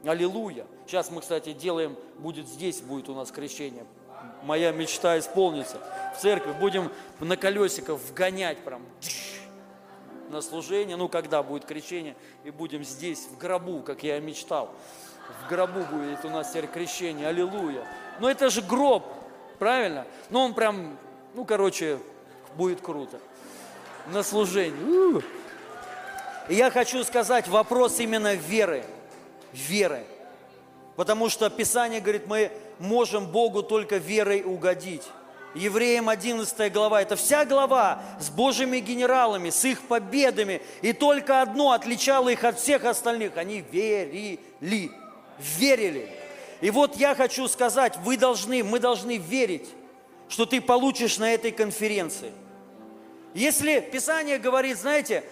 Аллилуйя. 0.04 0.66
Сейчас 0.88 1.12
мы, 1.12 1.22
кстати, 1.22 1.54
делаем, 1.54 1.96
будет 2.18 2.48
здесь, 2.48 2.82
будет 2.82 3.10
у 3.10 3.16
нас 3.16 3.32
крещение. 3.32 3.86
Моя 4.44 4.72
мечта 4.72 5.18
исполнится. 5.20 5.78
В 6.16 6.22
церкви 6.22 6.54
будем 6.60 6.92
на 7.20 7.38
колесиках 7.38 8.00
вгонять 8.00 8.60
прям 8.60 8.82
на 10.30 10.42
служение, 10.42 10.96
ну, 10.96 11.08
когда 11.10 11.44
будет 11.44 11.66
крещение, 11.66 12.16
и 12.44 12.52
будем 12.52 12.84
здесь, 12.84 13.28
в 13.32 13.38
гробу, 13.38 13.82
как 13.82 14.04
я 14.04 14.20
мечтал. 14.20 14.72
В 15.46 15.50
гробу 15.50 15.82
будет 15.92 16.24
у 16.24 16.30
нас 16.30 16.50
теперь 16.50 16.68
крещение, 16.68 17.28
аллилуйя. 17.28 17.88
Но 18.20 18.30
это 18.30 18.50
же 18.50 18.62
гроб, 18.62 19.04
правильно? 19.60 20.06
Но 20.30 20.46
он 20.46 20.54
прям, 20.54 20.98
ну, 21.34 21.46
короче, 21.46 22.00
будет 22.56 22.82
круто. 22.82 23.20
На 24.08 24.24
служение. 24.24 25.24
И 26.48 26.56
я 26.56 26.70
хочу 26.70 27.04
сказать, 27.04 27.48
вопрос 27.48 28.00
именно 28.00 28.36
веры. 28.36 28.86
Веры. 29.52 30.06
Потому 30.96 31.30
что 31.30 31.50
Писание 31.50 32.02
говорит, 32.02 32.28
мы 32.28 32.52
можем 32.80 33.28
Богу 33.28 33.64
только 33.64 33.98
верой 33.98 34.44
угодить. 34.44 35.04
Евреям 35.56 36.10
11 36.10 36.74
глава. 36.74 37.02
Это 37.02 37.16
вся 37.16 37.46
глава 37.46 38.04
с 38.20 38.30
Божьими 38.30 38.80
генералами, 38.80 39.50
с 39.50 39.64
их 39.64 39.82
победами. 39.84 40.62
И 40.82 40.92
только 40.92 41.42
одно 41.42 41.72
отличало 41.72 42.28
их 42.28 42.44
от 42.44 42.60
всех 42.60 42.84
остальных. 42.84 43.38
Они 43.38 43.64
верили. 43.72 44.92
Верили. 45.58 46.10
И 46.60 46.70
вот 46.72 46.98
я 46.98 47.16
хочу 47.16 47.48
сказать, 47.48 47.98
вы 48.04 48.18
должны, 48.18 48.64
мы 48.66 48.80
должны 48.80 49.18
верить, 49.18 49.68
что 50.28 50.46
ты 50.46 50.60
получишь 50.60 51.18
на 51.20 51.34
этой 51.34 51.52
конференции. 51.52 52.32
Если 53.34 53.80
Писание 53.80 54.40
говорит, 54.40 54.78
знаете, 54.78 55.24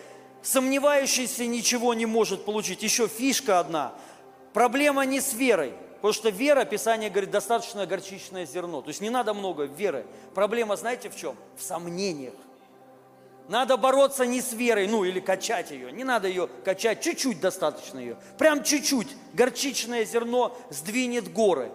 сомневающийся 0.41 1.45
ничего 1.47 1.93
не 1.93 2.05
может 2.05 2.45
получить, 2.45 2.81
еще 2.81 3.09
фишка 3.09 3.59
одна. 3.59 3.93
Проблема 4.53 5.05
не 5.05 5.19
с 5.19 5.33
верой. 5.33 5.73
Потому 6.03 6.15
что 6.15 6.27
вера, 6.31 6.65
Писание 6.65 7.09
говорит, 7.09 7.31
достаточно 7.31 7.85
горчичное 7.85 8.45
зерно. 8.45 8.81
То 8.81 8.89
есть 8.89 8.99
не 8.99 9.09
надо 9.09 9.33
много 9.33 9.63
веры. 9.63 10.05
Проблема, 10.35 10.75
знаете, 10.75 11.09
в 11.09 11.15
чем? 11.15 11.37
В 11.55 11.63
сомнениях. 11.63 12.33
Надо 13.47 13.77
бороться 13.77 14.25
не 14.25 14.41
с 14.41 14.51
верой, 14.51 14.89
ну 14.89 15.05
или 15.05 15.21
качать 15.21 15.71
ее. 15.71 15.93
Не 15.93 16.03
надо 16.03 16.27
ее 16.27 16.49
качать, 16.65 16.99
чуть-чуть 16.99 17.39
достаточно 17.39 17.99
ее. 17.99 18.17
Прям 18.37 18.65
чуть-чуть. 18.65 19.07
Горчичное 19.31 20.03
зерно 20.03 20.57
сдвинет 20.69 21.31
горы. 21.31 21.71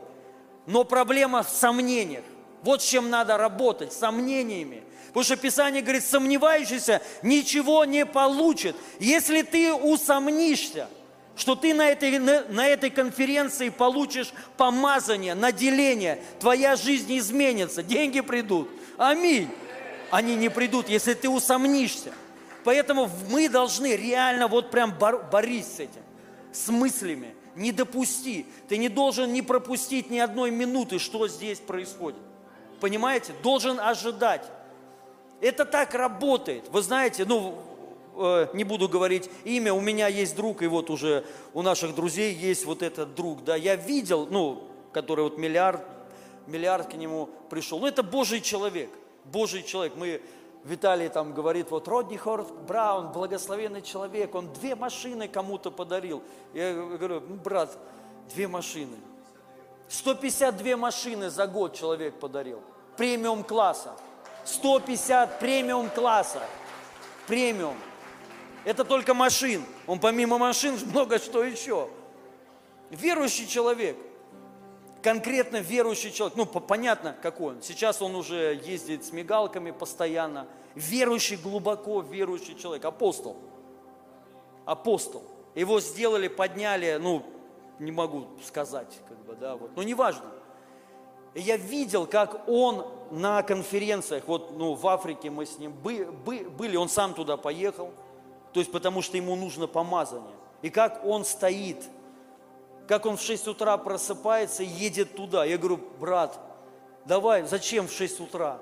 Но 0.67 0.85
проблема 0.85 1.43
в 1.43 1.49
сомнениях. 1.49 2.25
Вот 2.63 2.83
с 2.83 2.85
чем 2.87 3.09
надо 3.09 3.39
работать, 3.39 3.95
сомнениями. 3.95 4.83
Потому 5.07 5.25
что 5.25 5.39
Писание 5.39 5.81
говорит, 5.81 6.05
сомневающийся 6.05 7.01
ничего 7.23 7.87
не 7.87 8.05
получит. 8.05 8.77
Если 8.99 9.41
ты 9.41 9.73
усомнишься– 9.73 10.91
что 11.39 11.55
ты 11.55 11.73
на 11.73 11.89
этой, 11.89 12.19
на, 12.19 12.43
на 12.49 12.67
этой 12.67 12.91
конференции 12.91 13.69
получишь 13.69 14.33
помазание, 14.57 15.35
наделение, 15.35 16.21
твоя 16.41 16.75
жизнь 16.75 17.17
изменится, 17.17 17.83
деньги 17.83 18.21
придут. 18.21 18.69
Аминь. 18.99 19.49
Они 20.11 20.35
не 20.35 20.49
придут, 20.49 20.89
если 20.89 21.15
ты 21.15 21.29
усомнишься. 21.29 22.13
Поэтому 22.65 23.09
мы 23.31 23.49
должны 23.49 23.95
реально 23.95 24.49
вот 24.49 24.71
прям 24.71 24.93
бор, 24.99 25.25
борись 25.31 25.77
с 25.77 25.81
этим, 25.81 26.03
с 26.53 26.69
мыслями. 26.69 27.35
Не 27.55 27.71
допусти. 27.71 28.47
Ты 28.69 28.77
не 28.77 28.89
должен 28.89 29.33
не 29.33 29.43
пропустить 29.43 30.11
ни 30.11 30.19
одной 30.19 30.51
минуты, 30.51 30.99
что 30.99 31.29
здесь 31.29 31.61
происходит. 31.61 32.21
Понимаете? 32.81 33.33
Должен 33.43 33.79
ожидать. 33.79 34.45
Это 35.41 35.65
так 35.65 35.95
работает. 35.95 36.69
Вы 36.71 36.83
знаете, 36.83 37.25
ну, 37.25 37.63
не 38.53 38.65
буду 38.65 38.89
говорить 38.89 39.31
имя, 39.45 39.73
у 39.73 39.81
меня 39.81 40.09
есть 40.09 40.37
друг, 40.37 40.63
и 40.63 40.67
вот 40.67 40.91
уже 40.91 41.25
у 41.55 41.63
наших 41.63 41.95
друзей 41.95 42.35
есть 42.35 42.65
вот 42.65 42.83
этот 42.83 43.15
друг, 43.15 43.45
да, 43.45 43.57
я 43.57 43.77
видел, 43.77 44.27
ну, 44.31 44.65
который 44.93 45.25
вот 45.25 45.39
миллиард, 45.39 45.83
миллиард 46.47 46.91
к 46.91 46.95
нему 46.95 47.29
пришел, 47.51 47.79
ну, 47.79 47.87
это 47.87 48.03
Божий 48.03 48.41
человек, 48.41 48.91
Божий 49.25 49.63
человек, 49.63 49.95
мы 49.97 50.21
Виталий 50.65 51.09
там 51.09 51.33
говорит, 51.33 51.71
вот 51.71 51.87
Родни 51.89 52.17
Хорт 52.17 52.51
Браун, 52.67 53.13
благословенный 53.13 53.83
человек, 53.83 54.35
он 54.35 54.53
две 54.53 54.75
машины 54.75 55.29
кому-то 55.29 55.71
подарил. 55.71 56.23
Я 56.53 56.75
говорю, 56.75 57.23
ну, 57.27 57.37
брат, 57.37 57.79
две 58.35 58.49
машины. 58.49 58.97
152 59.89 60.77
машины 60.77 61.31
за 61.31 61.47
год 61.47 61.75
человек 61.75 62.19
подарил. 62.19 62.61
Премиум 62.97 63.45
класса. 63.45 63.97
150 64.45 65.39
премиум 65.39 65.89
класса. 65.91 66.43
Премиум. 67.27 67.77
Это 68.69 68.85
только 68.85 69.15
машин. 69.15 69.65
Он 69.87 69.99
помимо 69.99 70.37
машин 70.37 70.79
много 70.91 71.19
что 71.19 71.43
еще. 71.43 71.89
Верующий 72.91 73.47
человек. 73.47 73.97
Конкретно 75.03 75.57
верующий 75.57 76.13
человек. 76.13 76.37
Ну, 76.37 76.45
понятно, 76.45 77.17
какой 77.23 77.55
он. 77.55 77.63
Сейчас 77.63 78.03
он 78.03 78.15
уже 78.15 78.61
ездит 78.63 79.07
с 79.07 79.11
мигалками 79.11 79.71
постоянно. 79.71 80.47
Верующий, 80.75 81.37
глубоко 81.37 82.03
верующий 82.03 82.57
человек. 82.57 82.85
Апостол. 82.85 83.39
Апостол. 84.67 85.23
Его 85.55 85.81
сделали, 85.81 86.29
подняли, 86.29 86.99
ну, 87.01 87.25
не 87.79 87.91
могу 87.91 88.27
сказать, 88.45 89.01
как 89.09 89.17
бы, 89.25 89.35
да, 89.35 89.57
вот, 89.57 89.71
но 89.77 89.83
неважно. 89.83 90.27
И 91.33 91.41
я 91.41 91.57
видел, 91.57 92.07
как 92.07 92.47
он 92.47 92.87
на 93.11 93.43
конференциях, 93.43 94.25
вот, 94.27 94.59
ну, 94.59 94.75
в 94.75 94.87
Африке 94.87 95.31
мы 95.31 95.47
с 95.47 95.59
ним 95.59 95.73
бы, 95.73 96.05
бы, 96.05 96.41
были, 96.51 96.77
он 96.77 96.91
сам 96.91 97.15
туда 97.15 97.39
поехал, 97.39 97.93
то 98.59 98.61
есть 98.61 98.73
потому 98.73 99.03
что 99.03 99.17
ему 99.17 99.37
нужно 99.37 99.69
помазание. 99.69 100.35
И 100.63 100.69
как 100.69 101.05
он 101.05 101.25
стоит, 101.25 101.81
как 102.89 103.07
он 103.07 103.17
в 103.17 103.23
6 103.23 103.47
утра 103.47 103.77
просыпается 103.77 104.65
и 104.65 104.67
едет 104.67 105.15
туда. 105.15 105.45
Я 105.45 105.59
говорю, 105.59 105.79
брат, 106.01 106.37
давай, 107.05 107.45
зачем 107.45 107.87
в 107.87 107.93
6 107.93 108.19
утра? 108.19 108.59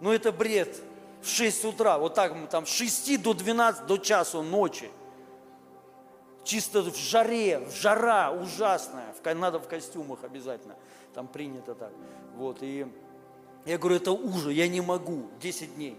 Ну 0.00 0.10
это 0.10 0.32
бред. 0.32 0.76
В 1.22 1.28
6 1.28 1.66
утра, 1.66 1.98
вот 1.98 2.14
так 2.14 2.34
мы 2.34 2.48
там 2.48 2.66
с 2.66 2.70
6 2.70 3.22
до 3.22 3.32
12, 3.32 3.86
до 3.86 3.96
часу 3.98 4.42
ночи 4.42 4.90
чисто 6.42 6.82
в 6.82 6.96
жаре, 6.96 7.60
в 7.60 7.76
жара 7.76 8.32
ужасная, 8.32 9.14
надо 9.36 9.60
в 9.60 9.68
костюмах 9.68 10.24
обязательно, 10.24 10.74
там 11.14 11.28
принято 11.28 11.76
так. 11.76 11.92
Вот, 12.34 12.58
и 12.60 12.88
я 13.66 13.78
говорю, 13.78 13.96
это 13.96 14.12
ужас, 14.12 14.52
я 14.52 14.68
не 14.68 14.80
могу, 14.80 15.24
10 15.40 15.74
дней. 15.74 15.96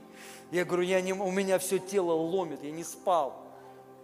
Я 0.52 0.64
говорю, 0.64 0.84
я 0.84 1.02
не, 1.02 1.14
у 1.14 1.32
меня 1.32 1.60
все 1.60 1.78
тело 1.78 2.14
ломит, 2.14 2.64
я 2.64 2.72
не 2.72 2.86
спал. 2.86 3.44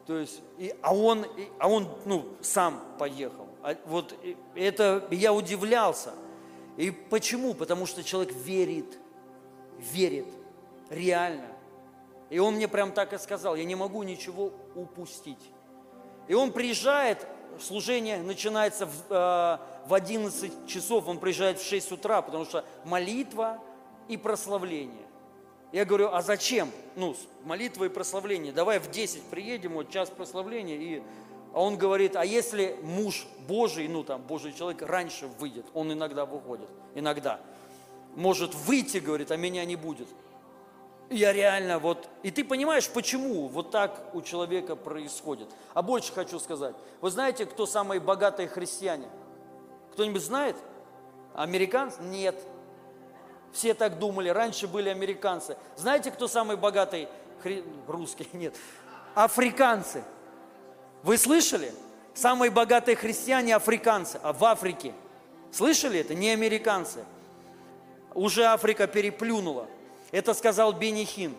То 0.05 0.17
есть, 0.17 0.41
и, 0.57 0.75
а 0.81 0.93
он, 0.93 1.23
и, 1.23 1.47
а 1.59 1.69
он, 1.69 1.87
ну, 2.05 2.25
сам 2.41 2.83
поехал. 2.99 3.47
А, 3.61 3.77
вот 3.85 4.13
это, 4.53 5.07
я 5.11 5.33
удивлялся. 5.33 6.13
И 6.75 6.91
почему? 6.91 7.53
Потому 7.53 7.85
что 7.85 8.03
человек 8.03 8.33
верит, 8.33 8.97
верит, 9.79 10.27
реально. 10.89 11.47
И 12.29 12.39
он 12.39 12.55
мне 12.55 12.67
прям 12.67 12.91
так 12.91 13.13
и 13.13 13.17
сказал, 13.17 13.55
я 13.55 13.63
не 13.63 13.75
могу 13.75 14.03
ничего 14.03 14.51
упустить. 14.75 15.51
И 16.27 16.33
он 16.33 16.51
приезжает, 16.51 17.25
служение 17.61 18.21
начинается 18.21 18.85
в, 18.85 18.91
э, 19.09 19.57
в 19.87 19.93
11 19.93 20.67
часов, 20.67 21.07
он 21.07 21.19
приезжает 21.19 21.59
в 21.59 21.67
6 21.67 21.91
утра, 21.91 22.21
потому 22.21 22.45
что 22.45 22.63
молитва 22.85 23.59
и 24.07 24.17
прославление. 24.17 25.05
Я 25.71 25.85
говорю, 25.85 26.09
а 26.13 26.21
зачем? 26.21 26.69
Ну, 26.95 27.15
молитва 27.43 27.85
и 27.85 27.89
прославление. 27.89 28.53
Давай 28.53 28.79
в 28.79 28.91
10 28.91 29.23
приедем, 29.23 29.73
вот 29.73 29.89
час 29.89 30.09
прославления. 30.09 30.75
И... 30.75 31.03
А 31.53 31.61
он 31.61 31.77
говорит, 31.77 32.15
а 32.15 32.23
если 32.23 32.77
муж 32.83 33.27
Божий, 33.47 33.87
ну 33.87 34.03
там, 34.03 34.21
Божий 34.21 34.53
человек 34.53 34.81
раньше 34.83 35.27
выйдет, 35.39 35.65
он 35.73 35.91
иногда 35.91 36.25
выходит, 36.25 36.69
иногда. 36.93 37.39
Может 38.15 38.53
выйти, 38.53 38.97
говорит, 38.97 39.31
а 39.31 39.37
меня 39.37 39.65
не 39.65 39.75
будет. 39.75 40.07
Я 41.09 41.33
реально 41.33 41.79
вот... 41.79 42.09
И 42.23 42.31
ты 42.31 42.43
понимаешь, 42.43 42.89
почему 42.89 43.47
вот 43.47 43.71
так 43.71 44.09
у 44.13 44.21
человека 44.21 44.75
происходит. 44.75 45.47
А 45.73 45.81
больше 45.81 46.11
хочу 46.13 46.39
сказать. 46.39 46.75
Вы 47.01 47.11
знаете, 47.11 47.45
кто 47.45 47.65
самые 47.65 47.99
богатые 47.99 48.47
христиане? 48.47 49.07
Кто-нибудь 49.93 50.23
знает? 50.23 50.55
Американцы? 51.35 52.01
Нет. 52.01 52.35
Все 53.51 53.73
так 53.73 53.99
думали. 53.99 54.29
Раньше 54.29 54.67
были 54.67 54.89
американцы. 54.89 55.57
Знаете, 55.75 56.09
кто 56.11 56.27
самый 56.27 56.57
богатый 56.57 57.07
хри... 57.41 57.63
русский? 57.87 58.27
Нет. 58.33 58.55
Африканцы. 59.13 60.03
Вы 61.03 61.17
слышали? 61.17 61.71
Самые 62.15 62.49
богатые 62.49 62.95
христиане 62.95 63.55
африканцы. 63.55 64.19
А 64.23 64.33
в 64.33 64.43
Африке. 64.45 64.93
Слышали 65.51 65.99
это? 65.99 66.15
Не 66.15 66.29
американцы. 66.29 67.05
Уже 68.15 68.45
Африка 68.45 68.87
переплюнула. 68.87 69.67
Это 70.13 70.35
сказал 70.35 70.73
Бенихин. 70.73 71.33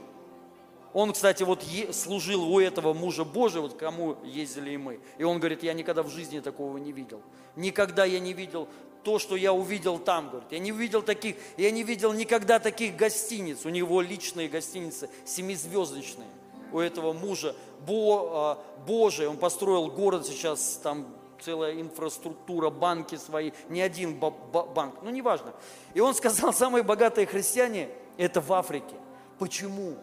Он, 0.93 1.13
кстати, 1.13 1.45
вот 1.45 1.65
служил 1.93 2.43
у 2.53 2.59
этого 2.59 2.93
мужа 2.93 3.25
Божия, 3.25 3.61
вот 3.61 3.75
кому 3.75 4.17
ездили 4.25 4.73
и 4.73 4.77
мы. 4.77 4.99
И 5.17 5.23
он 5.23 5.39
говорит, 5.39 5.63
я 5.63 5.73
никогда 5.75 6.03
в 6.03 6.11
жизни 6.11 6.41
такого 6.41 6.77
не 6.79 6.91
видел. 6.91 7.23
Никогда 7.55 8.05
я 8.05 8.19
не 8.19 8.33
видел 8.33 8.69
то, 9.05 9.21
что 9.21 9.37
я 9.37 9.53
увидел 9.53 10.01
там, 10.01 10.29
говорит. 10.29 10.51
Я 10.51 10.59
не 10.59 10.73
видел 10.73 11.03
таких, 11.03 11.37
я 11.57 11.71
не 11.71 11.85
видел 11.85 12.13
никогда 12.13 12.59
таких 12.59 12.97
гостиниц. 12.97 13.65
У 13.65 13.69
него 13.69 14.01
личные 14.01 14.49
гостиницы, 14.49 15.09
семизвездочные. 15.25 16.29
У 16.73 16.81
этого 16.81 17.13
мужа 17.13 17.55
Бо, 17.87 18.31
а, 18.33 18.59
Божий, 18.89 19.29
он 19.29 19.37
построил 19.37 19.87
город 19.87 20.27
сейчас, 20.27 20.81
там 20.83 21.07
целая 21.41 21.81
инфраструктура, 21.81 22.71
банки 22.71 23.15
свои, 23.15 23.53
не 23.69 23.83
один 23.83 24.19
банк, 24.19 24.97
ну 25.03 25.11
неважно. 25.11 25.53
И 25.93 26.01
он 26.01 26.13
сказал, 26.13 26.53
самые 26.53 26.83
богатые 26.83 27.29
христиане– 27.29 27.89
это 28.17 28.41
в 28.41 28.53
Африке. 28.53 28.97
Почему? 29.39 29.97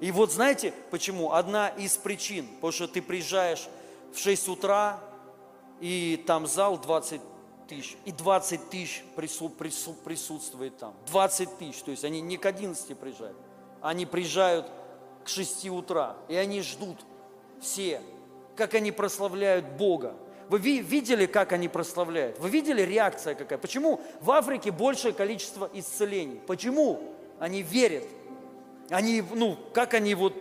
И 0.00 0.10
вот 0.10 0.32
знаете 0.32 0.74
почему? 0.90 1.32
Одна 1.32 1.68
из 1.68 1.96
причин, 1.96 2.46
потому 2.56 2.72
что 2.72 2.88
ты 2.88 3.00
приезжаешь 3.00 3.68
в 4.12 4.18
6 4.18 4.48
утра, 4.48 5.00
и 5.80 6.22
там 6.26 6.46
зал 6.46 6.78
20 6.78 7.20
тысяч, 7.68 7.96
и 8.04 8.12
20 8.12 8.70
тысяч 8.70 9.04
присутствует 9.16 10.76
там. 10.78 10.94
20 11.06 11.58
тысяч, 11.58 11.82
то 11.82 11.90
есть 11.90 12.04
они 12.04 12.20
не 12.20 12.36
к 12.36 12.46
11 12.46 12.98
приезжают, 12.98 13.36
они 13.80 14.06
приезжают 14.06 14.70
к 15.24 15.28
6 15.28 15.68
утра, 15.70 16.16
и 16.28 16.36
они 16.36 16.62
ждут 16.62 17.04
все, 17.60 18.02
как 18.56 18.74
они 18.74 18.92
прославляют 18.92 19.66
Бога. 19.76 20.14
Вы 20.48 20.58
видели, 20.58 21.26
как 21.26 21.52
они 21.52 21.68
прославляют? 21.68 22.38
Вы 22.38 22.50
видели 22.50 22.82
реакция 22.82 23.34
какая? 23.34 23.58
Почему 23.58 24.00
в 24.20 24.30
Африке 24.30 24.70
большее 24.70 25.12
количество 25.12 25.68
исцелений? 25.72 26.40
Почему? 26.46 27.14
Они 27.38 27.62
верят. 27.62 28.04
Они, 28.90 29.22
ну, 29.34 29.56
как 29.72 29.94
они 29.94 30.14
вот 30.14 30.34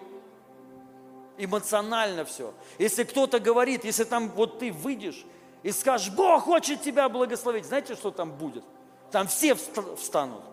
эмоционально 1.37 2.25
все. 2.25 2.53
Если 2.77 3.03
кто-то 3.03 3.39
говорит, 3.39 3.85
если 3.85 4.03
там 4.03 4.29
вот 4.29 4.59
ты 4.59 4.71
выйдешь 4.71 5.25
и 5.63 5.71
скажешь, 5.71 6.11
Бог 6.13 6.43
хочет 6.43 6.81
тебя 6.81 7.07
благословить, 7.09 7.65
знаете, 7.65 7.95
что 7.95 8.11
там 8.11 8.31
будет? 8.31 8.63
Там 9.11 9.27
все 9.27 9.55
встанут. 9.55 10.43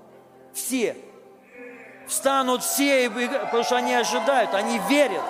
Все. 0.52 0.96
Встанут 2.06 2.62
все, 2.62 3.10
потому 3.10 3.64
что 3.64 3.76
они 3.76 3.92
ожидают, 3.92 4.54
они 4.54 4.80
верят, 4.88 5.22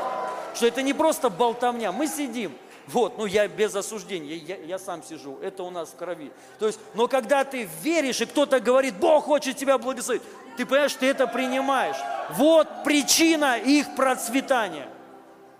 что 0.55 0.67
это 0.67 0.81
не 0.83 0.93
просто 0.93 1.29
болтовня. 1.29 1.91
Мы 1.91 2.07
сидим, 2.07 2.53
вот, 2.89 3.19
ну 3.19 3.27
я 3.27 3.47
без 3.49 3.75
осуждения, 3.77 4.35
я, 4.35 4.57
я, 4.57 4.79
сам 4.79 5.03
сижу, 5.03 5.39
это 5.43 5.63
у 5.63 5.71
нас 5.71 5.91
в 5.91 5.97
крови. 5.97 6.33
То 6.59 6.67
есть, 6.67 6.81
но 6.95 7.07
когда 7.07 7.45
ты 7.45 7.69
веришь, 7.83 8.21
и 8.23 8.27
кто-то 8.27 8.61
говорит, 8.61 8.97
Бог 8.97 9.25
хочет 9.25 9.59
тебя 9.59 9.77
благословить, 9.77 10.23
ты 10.57 10.65
понимаешь, 10.65 10.95
ты 10.95 11.07
это 11.07 11.27
принимаешь. 11.27 11.97
Вот 12.31 12.67
причина 12.85 13.59
их 13.59 13.95
процветания. 13.95 14.89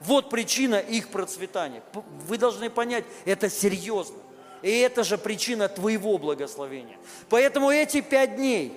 Вот 0.01 0.31
причина 0.31 0.77
их 0.77 1.11
процветания. 1.11 1.83
Вы 2.27 2.39
должны 2.39 2.71
понять, 2.71 3.05
это 3.27 3.51
серьезно. 3.51 4.17
И 4.63 4.79
это 4.79 5.05
же 5.05 5.19
причина 5.19 5.69
твоего 5.69 6.17
благословения. 6.17 6.97
Поэтому 7.29 7.71
эти 7.71 8.01
пять 8.01 8.37
дней, 8.37 8.73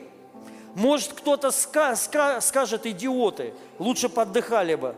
может 0.75 1.13
кто-то 1.13 1.51
скажет, 1.51 2.85
идиоты, 2.85 3.53
лучше 3.79 4.09
поддыхали 4.09 4.75
бы, 4.75 4.95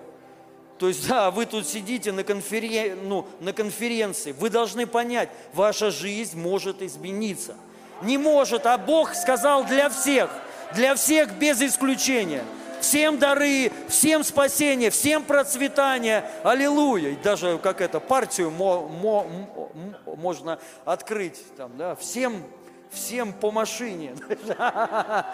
то 0.83 0.89
есть, 0.89 1.07
да, 1.07 1.31
вы 1.31 1.45
тут 1.45 1.65
сидите 1.65 2.11
на, 2.11 2.25
конферен... 2.25 3.07
ну, 3.07 3.25
на 3.39 3.53
конференции, 3.53 4.33
вы 4.33 4.49
должны 4.49 4.85
понять, 4.85 5.29
ваша 5.53 5.91
жизнь 5.91 6.37
может 6.37 6.81
измениться. 6.81 7.55
Не 8.01 8.17
может, 8.17 8.65
а 8.65 8.77
Бог 8.77 9.15
сказал 9.15 9.63
для 9.63 9.87
всех, 9.87 10.29
для 10.75 10.95
всех 10.95 11.35
без 11.35 11.61
исключения. 11.61 12.43
Всем 12.81 13.17
дары, 13.17 13.71
всем 13.87 14.25
спасение, 14.25 14.89
всем 14.89 15.23
процветание. 15.23 16.29
Аллилуйя. 16.43 17.11
И 17.11 17.15
даже 17.15 17.57
как 17.59 17.79
это, 17.79 18.01
партию 18.01 18.51
мо, 18.51 18.81
мо, 18.85 19.25
можно 20.17 20.59
открыть. 20.83 21.41
Там, 21.55 21.77
да, 21.77 21.95
всем, 21.95 22.43
всем 22.91 23.31
по 23.31 23.51
машине. 23.51 24.17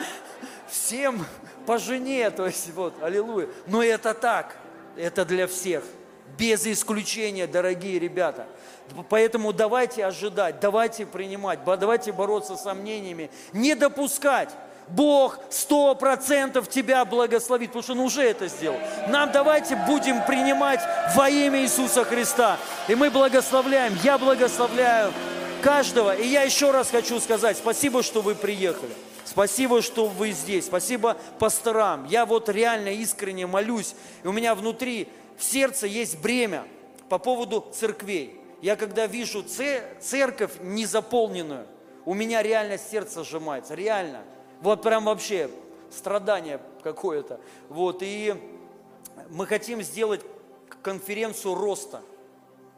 Всем 0.68 1.26
по 1.66 1.80
жене. 1.80 2.30
То 2.30 2.46
есть, 2.46 2.72
вот, 2.76 2.94
аллилуйя. 3.02 3.48
Но 3.66 3.82
это 3.82 4.14
так. 4.14 4.56
Это 5.00 5.24
для 5.24 5.48
всех. 5.48 5.84
Без 6.38 6.68
исключения, 6.68 7.48
дорогие 7.48 8.00
ребята. 8.00 8.46
Поэтому 9.10 9.54
давайте 9.54 10.06
ожидать, 10.06 10.60
давайте 10.60 11.06
принимать, 11.06 11.60
давайте 11.64 12.12
бороться 12.12 12.58
с 12.58 12.64
сомнениями, 12.64 13.30
не 13.54 13.76
допускать. 13.76 14.50
Бог 14.90 15.40
сто 15.52 15.96
процентов 15.96 16.68
тебя 16.68 17.06
благословит, 17.06 17.70
потому 17.70 17.84
что 17.84 17.94
Он 17.94 18.00
уже 18.00 18.24
это 18.24 18.48
сделал. 18.48 18.80
Нам 19.08 19.32
давайте 19.32 19.76
будем 19.76 20.26
принимать 20.26 20.82
во 21.16 21.30
имя 21.30 21.62
Иисуса 21.62 22.04
Христа. 22.04 22.58
И 22.88 22.96
мы 22.96 23.10
благословляем, 23.10 23.96
я 24.04 24.18
благословляю 24.18 25.14
каждого. 25.62 26.16
И 26.16 26.28
я 26.28 26.42
еще 26.42 26.72
раз 26.72 26.90
хочу 26.90 27.20
сказать, 27.20 27.58
спасибо, 27.58 28.04
что 28.04 28.22
вы 28.22 28.36
приехали. 28.36 28.92
Спасибо, 29.30 29.84
что 29.84 30.08
вы 30.08 30.32
здесь. 30.32 30.66
Спасибо 30.66 31.16
пасторам. 31.38 32.06
Я 32.06 32.26
вот 32.26 32.50
реально 32.50 32.90
искренне 32.90 33.46
молюсь. 33.46 33.94
И 34.24 34.28
у 34.28 34.32
меня 34.32 34.56
внутри 34.56 35.08
в 35.38 35.44
сердце 35.44 35.86
есть 35.86 36.20
бремя 36.20 36.66
по 37.10 37.20
поводу 37.20 37.68
церквей. 37.72 38.42
Я 38.64 38.76
когда 38.76 39.06
вижу 39.06 39.46
церковь 40.00 40.54
незаполненную, 40.62 41.68
у 42.06 42.16
меня 42.16 42.42
реально 42.42 42.80
сердце 42.80 43.24
сжимается, 43.24 43.76
реально. 43.76 44.24
Вот 44.62 44.82
прям 44.82 45.06
вообще 45.06 45.52
страдание 45.92 46.60
какое-то. 46.82 47.40
Вот, 47.70 48.00
и 48.02 48.34
мы 49.30 49.46
хотим 49.46 49.84
сделать 49.84 50.22
конференцию 50.82 51.54
роста. 51.54 52.02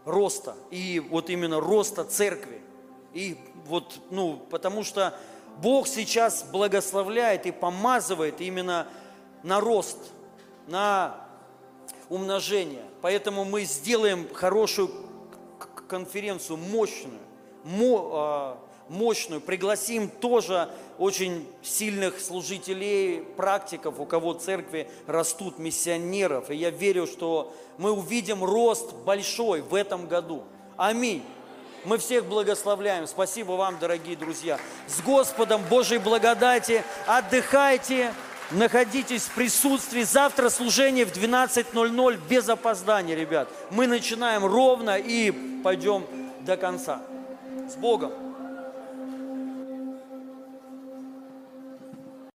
Роста. 0.03 0.57
И 0.69 0.99
вот 0.99 1.29
именно 1.29 1.61
роста 1.61 2.03
церкви. 2.03 2.61
И 3.13 3.37
вот, 3.67 4.01
ну, 4.09 4.35
потому 4.49 4.83
что 4.83 5.17
Бог 5.61 5.88
сейчас 5.88 6.43
благословляет 6.43 7.45
и 7.45 7.51
помазывает 7.51 8.41
именно 8.41 8.88
на 9.43 9.59
рост, 9.59 9.97
на 10.67 11.15
умножение. 12.09 12.83
Поэтому 13.01 13.45
мы 13.45 13.65
сделаем 13.65 14.27
хорошую 14.33 14.91
конференцию, 15.88 16.57
мощную, 16.57 17.19
а, 17.63 18.57
мощную. 18.89 19.39
Пригласим 19.39 20.09
тоже 20.09 20.69
очень 20.97 21.47
сильных 21.61 22.19
служителей, 22.19 23.21
практиков, 23.21 23.99
у 23.99 24.05
кого 24.05 24.33
церкви 24.33 24.89
растут, 25.05 25.59
миссионеров. 25.59 26.49
И 26.49 26.55
я 26.55 26.71
верю, 26.71 27.05
что 27.05 27.53
мы 27.77 27.91
увидим 27.91 28.43
рост 28.43 28.93
большой 29.05 29.61
в 29.61 29.75
этом 29.75 30.07
году. 30.07 30.43
Аминь. 30.75 31.23
Мы 31.83 31.97
всех 31.97 32.25
благословляем. 32.25 33.07
Спасибо 33.07 33.53
вам, 33.53 33.79
дорогие 33.79 34.15
друзья. 34.15 34.59
С 34.87 35.01
Господом 35.01 35.61
Божьей 35.63 35.97
благодати. 35.97 36.83
Отдыхайте, 37.07 38.13
находитесь 38.51 39.23
в 39.23 39.31
присутствии. 39.31 40.03
Завтра 40.03 40.49
служение 40.49 41.05
в 41.05 41.11
12.00 41.11 42.19
без 42.29 42.49
опоздания, 42.49 43.15
ребят. 43.15 43.49
Мы 43.71 43.87
начинаем 43.87 44.45
ровно 44.45 44.97
и 44.97 45.31
пойдем 45.63 46.05
до 46.41 46.55
конца. 46.55 47.01
С 47.67 47.75
Богом! 47.75 48.30